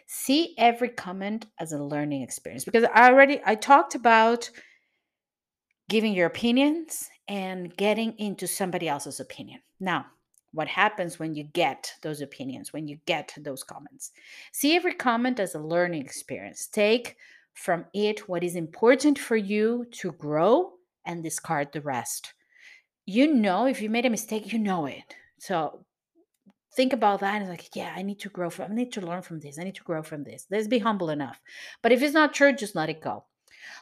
See 0.06 0.54
every 0.58 0.90
comment 0.90 1.46
as 1.58 1.72
a 1.72 1.82
learning 1.82 2.20
experience 2.20 2.66
because 2.66 2.84
I 2.94 3.08
already 3.08 3.40
I 3.46 3.54
talked 3.54 3.94
about 3.94 4.50
giving 5.88 6.12
your 6.12 6.26
opinions 6.26 7.08
and 7.28 7.74
getting 7.78 8.14
into 8.18 8.46
somebody 8.46 8.88
else's 8.88 9.20
opinion. 9.20 9.60
Now, 9.80 10.04
what 10.52 10.68
happens 10.68 11.18
when 11.18 11.34
you 11.34 11.44
get 11.44 11.94
those 12.02 12.20
opinions, 12.20 12.72
when 12.72 12.86
you 12.86 12.98
get 13.06 13.34
those 13.38 13.62
comments? 13.62 14.12
See 14.52 14.76
every 14.76 14.94
comment 14.94 15.40
as 15.40 15.54
a 15.54 15.58
learning 15.58 16.02
experience. 16.02 16.66
Take 16.66 17.16
from 17.54 17.86
it 17.92 18.28
what 18.28 18.44
is 18.44 18.56
important 18.56 19.18
for 19.18 19.36
you 19.36 19.86
to 19.92 20.12
grow 20.12 20.72
and 21.04 21.22
discard 21.22 21.72
the 21.72 21.80
rest. 21.80 22.34
You 23.06 23.32
know, 23.32 23.66
if 23.66 23.82
you 23.82 23.90
made 23.90 24.06
a 24.06 24.10
mistake, 24.10 24.52
you 24.52 24.58
know 24.58 24.86
it. 24.86 25.16
So 25.38 25.84
think 26.76 26.92
about 26.92 27.20
that 27.20 27.40
and 27.40 27.50
like, 27.50 27.74
yeah, 27.74 27.92
I 27.96 28.02
need 28.02 28.20
to 28.20 28.28
grow 28.28 28.48
from, 28.50 28.72
I 28.72 28.74
need 28.74 28.92
to 28.92 29.00
learn 29.00 29.22
from 29.22 29.40
this. 29.40 29.58
I 29.58 29.64
need 29.64 29.74
to 29.74 29.82
grow 29.82 30.02
from 30.02 30.24
this. 30.24 30.46
Let's 30.50 30.68
be 30.68 30.78
humble 30.78 31.10
enough. 31.10 31.40
But 31.82 31.92
if 31.92 32.02
it's 32.02 32.14
not 32.14 32.34
true, 32.34 32.52
just 32.52 32.76
let 32.76 32.90
it 32.90 33.00
go. 33.00 33.24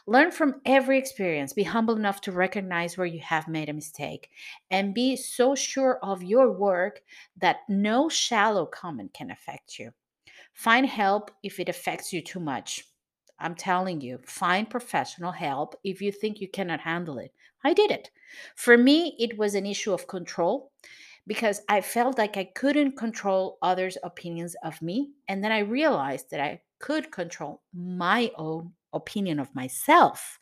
Learn 0.07 0.31
from 0.31 0.61
every 0.65 0.97
experience. 0.97 1.53
Be 1.53 1.63
humble 1.63 1.95
enough 1.95 2.21
to 2.21 2.31
recognize 2.31 2.97
where 2.97 3.07
you 3.07 3.19
have 3.19 3.47
made 3.47 3.69
a 3.69 3.73
mistake 3.73 4.29
and 4.69 4.93
be 4.93 5.15
so 5.15 5.55
sure 5.55 5.99
of 6.03 6.23
your 6.23 6.51
work 6.51 7.01
that 7.37 7.57
no 7.67 8.09
shallow 8.09 8.65
comment 8.65 9.13
can 9.13 9.31
affect 9.31 9.79
you. 9.79 9.91
Find 10.53 10.85
help 10.85 11.31
if 11.43 11.59
it 11.59 11.69
affects 11.69 12.11
you 12.11 12.21
too 12.21 12.39
much. 12.39 12.85
I'm 13.39 13.55
telling 13.55 14.01
you, 14.01 14.19
find 14.25 14.69
professional 14.69 15.31
help 15.31 15.75
if 15.83 16.01
you 16.01 16.11
think 16.11 16.39
you 16.39 16.47
cannot 16.47 16.81
handle 16.81 17.17
it. 17.17 17.33
I 17.63 17.73
did 17.73 17.91
it. 17.91 18.11
For 18.55 18.77
me, 18.77 19.15
it 19.19 19.37
was 19.37 19.55
an 19.55 19.65
issue 19.65 19.93
of 19.93 20.07
control 20.07 20.71
because 21.27 21.61
I 21.69 21.81
felt 21.81 22.17
like 22.17 22.37
I 22.37 22.45
couldn't 22.45 22.97
control 22.97 23.57
others' 23.61 23.97
opinions 24.03 24.55
of 24.63 24.81
me. 24.81 25.11
And 25.27 25.43
then 25.43 25.51
I 25.51 25.59
realized 25.59 26.29
that 26.31 26.39
I 26.39 26.61
could 26.79 27.11
control 27.11 27.61
my 27.73 28.31
own 28.37 28.73
opinion 28.93 29.39
of 29.39 29.53
myself. 29.55 30.39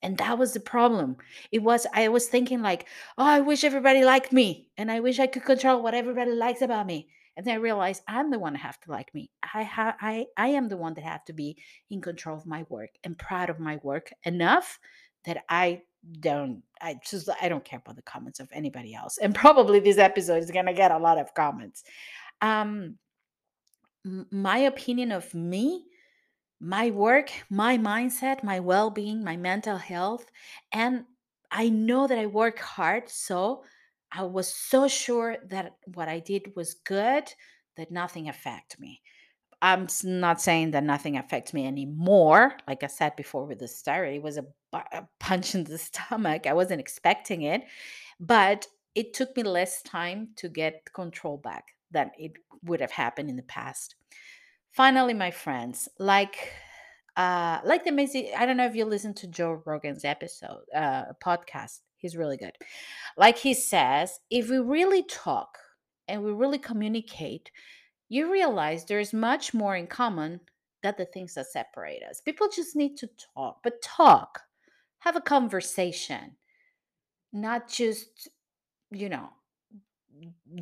And 0.00 0.16
that 0.18 0.38
was 0.38 0.52
the 0.52 0.60
problem. 0.60 1.16
It 1.50 1.62
was, 1.62 1.86
I 1.92 2.08
was 2.08 2.28
thinking, 2.28 2.62
like, 2.62 2.86
oh, 3.16 3.24
I 3.24 3.40
wish 3.40 3.64
everybody 3.64 4.04
liked 4.04 4.32
me. 4.32 4.68
And 4.76 4.92
I 4.92 5.00
wish 5.00 5.18
I 5.18 5.26
could 5.26 5.44
control 5.44 5.82
what 5.82 5.94
everybody 5.94 6.30
likes 6.30 6.62
about 6.62 6.86
me. 6.86 7.08
And 7.38 7.46
then 7.46 7.54
I 7.54 7.58
realized 7.58 8.02
I'm 8.08 8.32
the 8.32 8.38
one 8.38 8.54
that 8.54 8.58
have 8.58 8.80
to 8.80 8.90
like 8.90 9.14
me. 9.14 9.30
I 9.54 9.62
have 9.62 9.94
I 10.00 10.26
I 10.36 10.48
am 10.48 10.68
the 10.68 10.76
one 10.76 10.94
that 10.94 11.04
have 11.04 11.24
to 11.26 11.32
be 11.32 11.56
in 11.88 12.00
control 12.00 12.36
of 12.36 12.46
my 12.46 12.66
work 12.68 12.90
and 13.04 13.16
proud 13.16 13.48
of 13.48 13.60
my 13.60 13.78
work 13.84 14.12
enough 14.24 14.80
that 15.24 15.44
I 15.48 15.82
don't 16.18 16.64
I 16.82 16.98
just 17.08 17.28
I 17.40 17.48
don't 17.48 17.64
care 17.64 17.78
about 17.78 17.94
the 17.94 18.02
comments 18.02 18.40
of 18.40 18.48
anybody 18.52 18.92
else. 18.92 19.18
And 19.18 19.36
probably 19.36 19.78
this 19.78 19.98
episode 19.98 20.42
is 20.42 20.50
gonna 20.50 20.74
get 20.74 20.90
a 20.90 20.98
lot 20.98 21.16
of 21.16 21.32
comments. 21.32 21.84
Um 22.40 22.98
my 24.04 24.58
opinion 24.58 25.12
of 25.12 25.32
me 25.32 25.84
my 26.60 26.90
work, 26.90 27.30
my 27.50 27.78
mindset, 27.78 28.42
my 28.42 28.60
well 28.60 28.90
being, 28.90 29.22
my 29.22 29.36
mental 29.36 29.76
health. 29.76 30.26
And 30.72 31.04
I 31.50 31.68
know 31.68 32.06
that 32.06 32.18
I 32.18 32.26
work 32.26 32.58
hard. 32.58 33.08
So 33.08 33.64
I 34.12 34.24
was 34.24 34.52
so 34.52 34.88
sure 34.88 35.36
that 35.48 35.76
what 35.94 36.08
I 36.08 36.20
did 36.20 36.52
was 36.56 36.74
good, 36.74 37.32
that 37.76 37.90
nothing 37.90 38.28
affected 38.28 38.80
me. 38.80 39.02
I'm 39.60 39.88
not 40.04 40.40
saying 40.40 40.70
that 40.72 40.84
nothing 40.84 41.16
affects 41.16 41.52
me 41.52 41.66
anymore. 41.66 42.56
Like 42.68 42.84
I 42.84 42.86
said 42.86 43.16
before 43.16 43.44
with 43.44 43.58
the 43.58 43.68
story, 43.68 44.16
it 44.16 44.22
was 44.22 44.38
a, 44.38 44.46
a 44.72 45.06
punch 45.18 45.54
in 45.54 45.64
the 45.64 45.78
stomach. 45.78 46.46
I 46.46 46.52
wasn't 46.52 46.80
expecting 46.80 47.42
it, 47.42 47.64
but 48.20 48.66
it 48.94 49.14
took 49.14 49.36
me 49.36 49.42
less 49.42 49.82
time 49.82 50.30
to 50.36 50.48
get 50.48 50.92
control 50.92 51.38
back 51.38 51.74
than 51.90 52.10
it 52.18 52.32
would 52.64 52.80
have 52.80 52.92
happened 52.92 53.30
in 53.30 53.36
the 53.36 53.42
past. 53.42 53.96
Finally, 54.70 55.14
my 55.14 55.30
friends, 55.30 55.88
like 55.98 56.52
uh 57.16 57.60
like 57.64 57.84
the 57.84 57.90
amazing 57.90 58.30
I 58.36 58.46
don't 58.46 58.56
know 58.56 58.66
if 58.66 58.76
you 58.76 58.84
listen 58.84 59.14
to 59.14 59.26
Joe 59.26 59.62
Rogan's 59.64 60.04
episode, 60.04 60.62
uh 60.74 61.04
podcast. 61.22 61.80
He's 61.96 62.16
really 62.16 62.36
good. 62.36 62.52
Like 63.16 63.38
he 63.38 63.54
says, 63.54 64.20
if 64.30 64.48
we 64.48 64.58
really 64.58 65.02
talk 65.02 65.58
and 66.06 66.22
we 66.22 66.30
really 66.32 66.58
communicate, 66.58 67.50
you 68.08 68.30
realize 68.30 68.84
there's 68.84 69.12
much 69.12 69.52
more 69.52 69.74
in 69.76 69.88
common 69.88 70.40
than 70.82 70.94
the 70.96 71.06
things 71.06 71.34
that 71.34 71.46
separate 71.46 72.02
us. 72.08 72.20
People 72.20 72.48
just 72.48 72.76
need 72.76 72.96
to 72.98 73.08
talk, 73.34 73.58
but 73.64 73.82
talk, 73.82 74.42
have 75.00 75.16
a 75.16 75.20
conversation, 75.20 76.36
not 77.32 77.68
just, 77.68 78.28
you 78.92 79.08
know, 79.08 79.28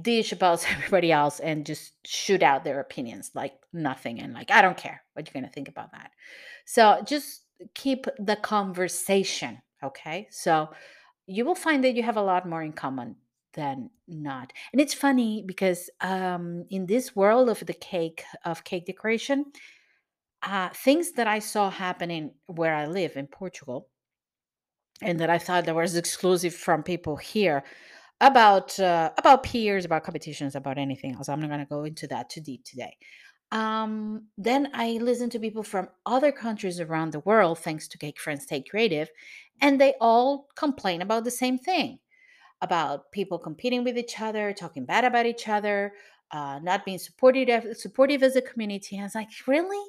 dish 0.02 0.32
about 0.32 0.66
everybody 0.76 1.12
else 1.12 1.40
and 1.40 1.66
just 1.66 1.92
shoot 2.07 2.42
out 2.42 2.64
their 2.64 2.80
opinions 2.80 3.30
like 3.34 3.54
nothing 3.72 4.20
and 4.20 4.34
like 4.34 4.50
i 4.50 4.61
don't 4.62 4.76
care 4.76 5.02
what 5.12 5.26
you're 5.26 5.40
going 5.40 5.48
to 5.48 5.54
think 5.54 5.68
about 5.68 5.92
that. 5.92 6.11
So 6.66 7.02
just 7.07 7.42
keep 7.74 8.07
the 8.18 8.36
conversation 8.36 9.62
okay? 9.82 10.26
So 10.30 10.70
you 11.26 11.44
will 11.44 11.54
find 11.54 11.82
that 11.84 11.94
you 11.94 12.02
have 12.02 12.16
a 12.16 12.22
lot 12.22 12.48
more 12.48 12.62
in 12.62 12.72
common 12.72 13.16
than 13.54 13.90
not. 14.07 14.52
And 14.72 14.80
it's 14.80 14.94
funny 14.94 15.42
because 15.46 15.90
um 16.00 16.64
in 16.70 16.86
this 16.86 17.16
world 17.16 17.48
of 17.48 17.64
the 17.64 17.72
cake 17.72 18.24
of 18.44 18.64
cake 18.64 18.86
decoration 18.86 19.46
uh 20.42 20.68
things 20.74 21.12
that 21.12 21.26
i 21.26 21.38
saw 21.38 21.70
happening 21.70 22.32
where 22.46 22.74
i 22.74 22.86
live 22.86 23.16
in 23.16 23.26
portugal 23.26 23.88
and 25.00 25.18
that 25.18 25.30
i 25.30 25.38
thought 25.38 25.64
that 25.64 25.74
was 25.74 25.96
exclusive 25.96 26.54
from 26.54 26.82
people 26.82 27.16
here 27.16 27.64
about 28.20 28.78
uh, 28.80 29.10
about 29.18 29.42
peers, 29.42 29.84
about 29.84 30.04
competitions, 30.04 30.54
about 30.54 30.78
anything 30.78 31.14
else. 31.14 31.28
I'm 31.28 31.40
not 31.40 31.48
going 31.48 31.60
to 31.60 31.66
go 31.66 31.84
into 31.84 32.06
that 32.08 32.30
too 32.30 32.40
deep 32.40 32.64
today. 32.64 32.96
Um, 33.52 34.24
then 34.36 34.70
I 34.74 34.98
listen 35.00 35.30
to 35.30 35.38
people 35.38 35.62
from 35.62 35.88
other 36.04 36.32
countries 36.32 36.80
around 36.80 37.12
the 37.12 37.20
world, 37.20 37.58
thanks 37.58 37.86
to 37.88 37.98
Cake 37.98 38.18
Friends 38.18 38.42
Stay 38.42 38.62
Creative, 38.62 39.08
and 39.60 39.80
they 39.80 39.94
all 40.00 40.48
complain 40.56 41.02
about 41.02 41.24
the 41.24 41.30
same 41.30 41.58
thing 41.58 41.98
about 42.62 43.12
people 43.12 43.38
competing 43.38 43.84
with 43.84 43.98
each 43.98 44.20
other, 44.20 44.52
talking 44.52 44.84
bad 44.84 45.04
about 45.04 45.26
each 45.26 45.46
other, 45.48 45.92
uh, 46.30 46.58
not 46.62 46.84
being 46.84 46.98
supportive 46.98 47.76
supportive 47.76 48.22
as 48.22 48.36
a 48.36 48.42
community. 48.42 48.96
And 48.96 49.02
I 49.02 49.06
was 49.06 49.14
like, 49.14 49.28
really? 49.46 49.84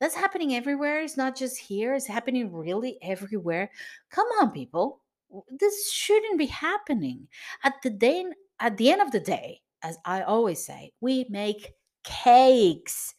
That's 0.00 0.14
happening 0.14 0.54
everywhere. 0.54 1.00
It's 1.02 1.16
not 1.16 1.36
just 1.36 1.58
here. 1.58 1.94
It's 1.94 2.06
happening 2.06 2.52
really 2.52 2.98
everywhere. 3.02 3.70
Come 4.10 4.26
on, 4.40 4.50
people. 4.50 4.99
This 5.48 5.92
shouldn't 5.92 6.38
be 6.38 6.46
happening. 6.46 7.28
At 7.64 7.74
the 7.82 7.90
day, 7.90 8.24
at 8.58 8.76
the 8.76 8.90
end 8.90 9.02
of 9.02 9.12
the 9.12 9.20
day, 9.20 9.60
as 9.82 9.98
I 10.04 10.22
always 10.22 10.64
say, 10.64 10.92
we 11.00 11.26
make 11.30 11.72
cakes. 12.04 13.14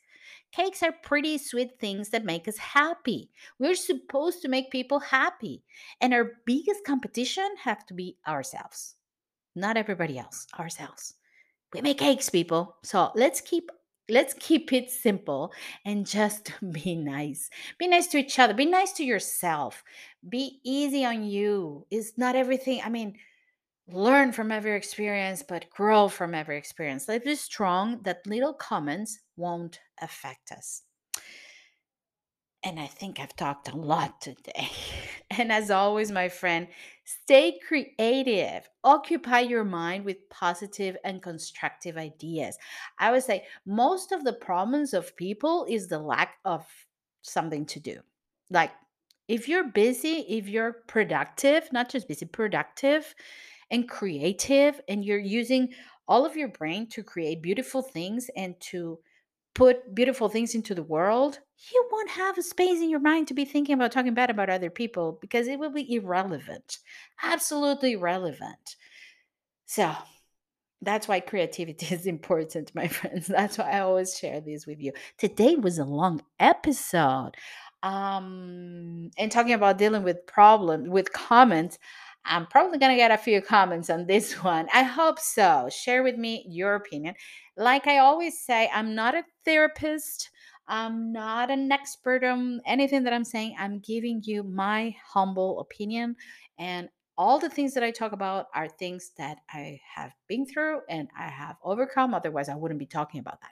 Cakes 0.52 0.84
are 0.84 0.94
pretty 1.04 1.38
sweet 1.38 1.80
things 1.80 2.10
that 2.10 2.26
make 2.26 2.48
us 2.48 2.58
happy. 2.58 3.30
We're 3.58 3.76
supposed 3.76 4.42
to 4.42 4.50
make 4.50 4.70
people 4.70 5.00
happy. 5.00 5.64
And 6.02 6.14
our 6.14 6.34
biggest 6.46 6.84
competition 6.84 7.48
have 7.64 7.86
to 7.86 7.94
be 7.94 8.18
ourselves. 8.28 8.96
Not 9.56 9.78
everybody 9.78 10.20
else, 10.20 10.48
ourselves. 10.60 11.16
We 11.74 11.82
make 11.82 12.00
cakes, 12.00 12.30
people. 12.30 12.76
So 12.84 13.12
let's 13.16 13.40
keep 13.40 13.72
let's 14.12 14.34
keep 14.36 14.74
it 14.74 14.92
simple 14.92 15.54
and 15.86 16.06
just 16.06 16.52
be 16.72 16.96
nice. 16.96 17.50
Be 17.80 17.88
nice 17.88 18.08
to 18.08 18.18
each 18.18 18.38
other. 18.38 18.54
Be 18.54 18.66
nice 18.66 18.92
to 18.94 19.04
yourself. 19.04 19.84
Be 20.28 20.60
easy 20.64 21.06
on 21.06 21.24
you. 21.24 21.86
It's 21.90 22.18
not 22.18 22.36
everything. 22.36 22.82
I 22.84 22.90
mean, 22.90 23.16
learn 23.88 24.32
from 24.32 24.52
every 24.52 24.76
experience, 24.76 25.44
but 25.44 25.70
grow 25.70 26.08
from 26.08 26.36
every 26.36 26.58
experience. 26.58 27.08
Let's 27.08 27.26
be 27.26 27.36
strong 27.36 28.02
that 28.04 28.26
little 28.28 28.54
comments 28.54 29.20
won't 29.38 29.80
affect 30.02 30.52
us. 30.52 30.84
And 32.64 32.80
I 32.80 32.86
think 32.86 33.20
I've 33.20 33.36
talked 33.36 33.70
a 33.70 33.76
lot 33.76 34.22
today. 34.22 34.70
And 35.38 35.50
as 35.50 35.72
always, 35.72 36.12
my 36.12 36.28
friend, 36.28 36.68
stay 37.06 37.58
creative. 37.66 38.70
Occupy 38.84 39.40
your 39.40 39.64
mind 39.64 40.04
with 40.04 40.30
positive 40.30 40.98
and 41.06 41.24
constructive 41.24 41.96
ideas. 41.96 42.58
I 43.00 43.12
would 43.12 43.24
say 43.24 43.46
most 43.66 44.12
of 44.12 44.26
the 44.26 44.34
problems 44.34 44.94
of 44.94 45.16
people 45.16 45.66
is 45.70 45.88
the 45.88 46.00
lack 46.00 46.34
of 46.44 46.66
something 47.22 47.66
to 47.68 47.80
do. 47.80 48.02
Like, 48.50 48.72
if 49.30 49.48
you're 49.48 49.70
busy, 49.70 50.26
if 50.28 50.50
you're 50.50 50.74
productive, 50.88 51.72
not 51.72 51.90
just 51.90 52.10
busy, 52.10 52.26
productive 52.26 53.16
and 53.72 53.88
creative, 53.88 54.82
and 54.90 55.06
you're 55.06 55.18
using 55.18 55.70
all 56.10 56.26
of 56.26 56.36
your 56.36 56.50
brain 56.50 56.88
to 56.90 57.04
create 57.04 57.42
beautiful 57.42 57.82
things 57.82 58.30
and 58.36 58.60
to 58.60 59.00
put 59.56 59.96
beautiful 59.96 60.28
things 60.28 60.56
into 60.56 60.76
the 60.76 60.84
world, 60.84 61.40
you 61.72 61.88
won't 61.92 62.10
have 62.12 62.38
a 62.38 62.44
space 62.44 62.80
in 62.80 62.90
your 62.90 63.00
mind 63.00 63.28
to 63.28 63.34
be 63.34 63.46
thinking 63.46 63.76
about 63.76 63.92
talking 63.92 64.14
bad 64.14 64.30
about 64.30 64.50
other 64.50 64.70
people 64.70 65.18
because 65.22 65.48
it 65.48 65.60
will 65.60 65.72
be 65.72 65.94
irrelevant. 65.94 66.80
Absolutely 67.22 67.94
irrelevant. 67.94 68.76
So, 69.66 69.94
that's 70.82 71.08
why 71.08 71.20
creativity 71.20 71.86
is 71.94 72.06
important, 72.06 72.74
my 72.74 72.88
friends. 72.88 73.28
That's 73.28 73.58
why 73.58 73.72
I 73.72 73.80
always 73.82 74.18
share 74.18 74.42
this 74.42 74.66
with 74.66 74.80
you. 74.80 74.94
Today 75.18 75.56
was 75.56 75.78
a 75.78 75.86
long 75.86 76.22
episode. 76.40 77.32
Um, 77.84 79.10
and 79.18 79.32
talking 79.32 79.54
about 79.54 79.78
dealing 79.78 80.04
with 80.04 80.26
problems, 80.28 80.90
with 80.90 81.14
comments, 81.14 81.80
I'm 82.26 82.46
probably 82.46 82.78
going 82.78 82.92
to 82.92 82.98
get 82.98 83.12
a 83.12 83.18
few 83.18 83.42
comments 83.42 83.90
on 83.90 84.06
this 84.06 84.34
one. 84.44 84.68
I 84.74 84.84
hope 84.84 85.20
so. 85.20 85.70
Share 85.72 86.04
with 86.04 86.18
me 86.18 86.46
your 86.48 86.76
opinion. 86.76 87.16
Like 87.58 87.88
I 87.88 88.00
always 88.00 88.40
say, 88.40 88.70
I'm 88.74 88.96
not 88.96 89.16
a 89.16 89.24
therapist. 89.46 90.31
I'm 90.72 91.12
not 91.12 91.52
an 91.52 91.72
expert 91.72 92.24
on 92.24 92.62
anything 92.66 93.04
that 93.04 93.14
I'm 93.14 93.26
saying. 93.26 93.56
I'm 93.60 93.80
giving 93.80 94.22
you 94.24 94.42
my 94.42 94.96
humble 95.06 95.60
opinion. 95.60 96.16
And 96.58 96.90
all 97.18 97.40
the 97.40 97.50
things 97.50 97.74
that 97.74 97.84
I 97.84 97.92
talk 97.92 98.14
about 98.14 98.48
are 98.56 98.70
things 98.70 99.12
that 99.18 99.40
I 99.50 99.82
have 99.96 100.14
been 100.28 100.46
through 100.46 100.80
and 100.90 101.10
I 101.16 101.28
have 101.28 101.58
overcome. 101.62 102.14
Otherwise, 102.14 102.48
I 102.48 102.56
wouldn't 102.56 102.80
be 102.80 102.86
talking 102.86 103.20
about 103.20 103.42
that. 103.42 103.52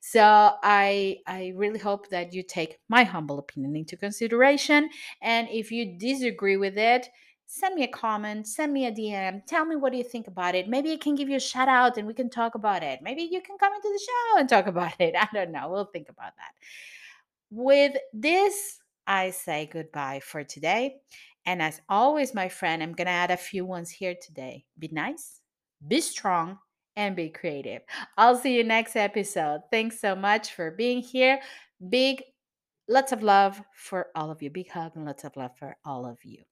So 0.00 0.22
I 0.62 1.18
I 1.26 1.52
really 1.56 1.78
hope 1.78 2.08
that 2.10 2.32
you 2.34 2.42
take 2.42 2.78
my 2.88 3.04
humble 3.04 3.38
opinion 3.38 3.74
into 3.76 3.96
consideration. 3.96 4.90
And 5.22 5.48
if 5.50 5.72
you 5.72 5.98
disagree 5.98 6.56
with 6.58 6.76
it, 6.78 7.08
send 7.52 7.74
me 7.74 7.82
a 7.82 7.88
comment, 7.88 8.46
send 8.46 8.72
me 8.72 8.86
a 8.86 8.92
DM, 8.92 9.44
tell 9.44 9.64
me 9.64 9.74
what 9.74 9.90
do 9.90 9.98
you 9.98 10.04
think 10.04 10.28
about 10.28 10.54
it. 10.54 10.68
Maybe 10.68 10.92
I 10.92 10.96
can 10.96 11.16
give 11.16 11.28
you 11.28 11.34
a 11.34 11.40
shout 11.40 11.66
out 11.66 11.98
and 11.98 12.06
we 12.06 12.14
can 12.14 12.30
talk 12.30 12.54
about 12.54 12.84
it. 12.84 13.00
Maybe 13.02 13.22
you 13.22 13.42
can 13.42 13.58
come 13.58 13.74
into 13.74 13.88
the 13.88 13.98
show 14.06 14.38
and 14.38 14.48
talk 14.48 14.66
about 14.68 14.94
it. 15.00 15.16
I 15.18 15.26
don't 15.34 15.50
know. 15.50 15.68
We'll 15.68 15.86
think 15.86 16.08
about 16.08 16.32
that. 16.36 16.52
With 17.50 17.96
this, 18.12 18.78
I 19.04 19.30
say 19.30 19.68
goodbye 19.72 20.20
for 20.22 20.44
today. 20.44 20.98
And 21.44 21.60
as 21.60 21.80
always, 21.88 22.34
my 22.34 22.48
friend, 22.48 22.84
I'm 22.84 22.92
going 22.92 23.06
to 23.06 23.12
add 23.12 23.32
a 23.32 23.36
few 23.36 23.64
ones 23.64 23.90
here 23.90 24.14
today. 24.14 24.64
Be 24.78 24.88
nice, 24.92 25.40
be 25.88 26.00
strong, 26.00 26.56
and 26.94 27.16
be 27.16 27.30
creative. 27.30 27.82
I'll 28.16 28.36
see 28.36 28.56
you 28.56 28.62
next 28.62 28.94
episode. 28.94 29.62
Thanks 29.72 30.00
so 30.00 30.14
much 30.14 30.52
for 30.52 30.70
being 30.70 31.00
here. 31.00 31.40
Big 31.88 32.22
lots 32.88 33.10
of 33.10 33.24
love 33.24 33.60
for 33.74 34.06
all 34.14 34.30
of 34.30 34.40
you. 34.40 34.50
Big 34.50 34.70
hug 34.70 34.92
and 34.94 35.04
lots 35.04 35.24
of 35.24 35.36
love 35.36 35.56
for 35.58 35.76
all 35.84 36.06
of 36.06 36.24
you. 36.24 36.44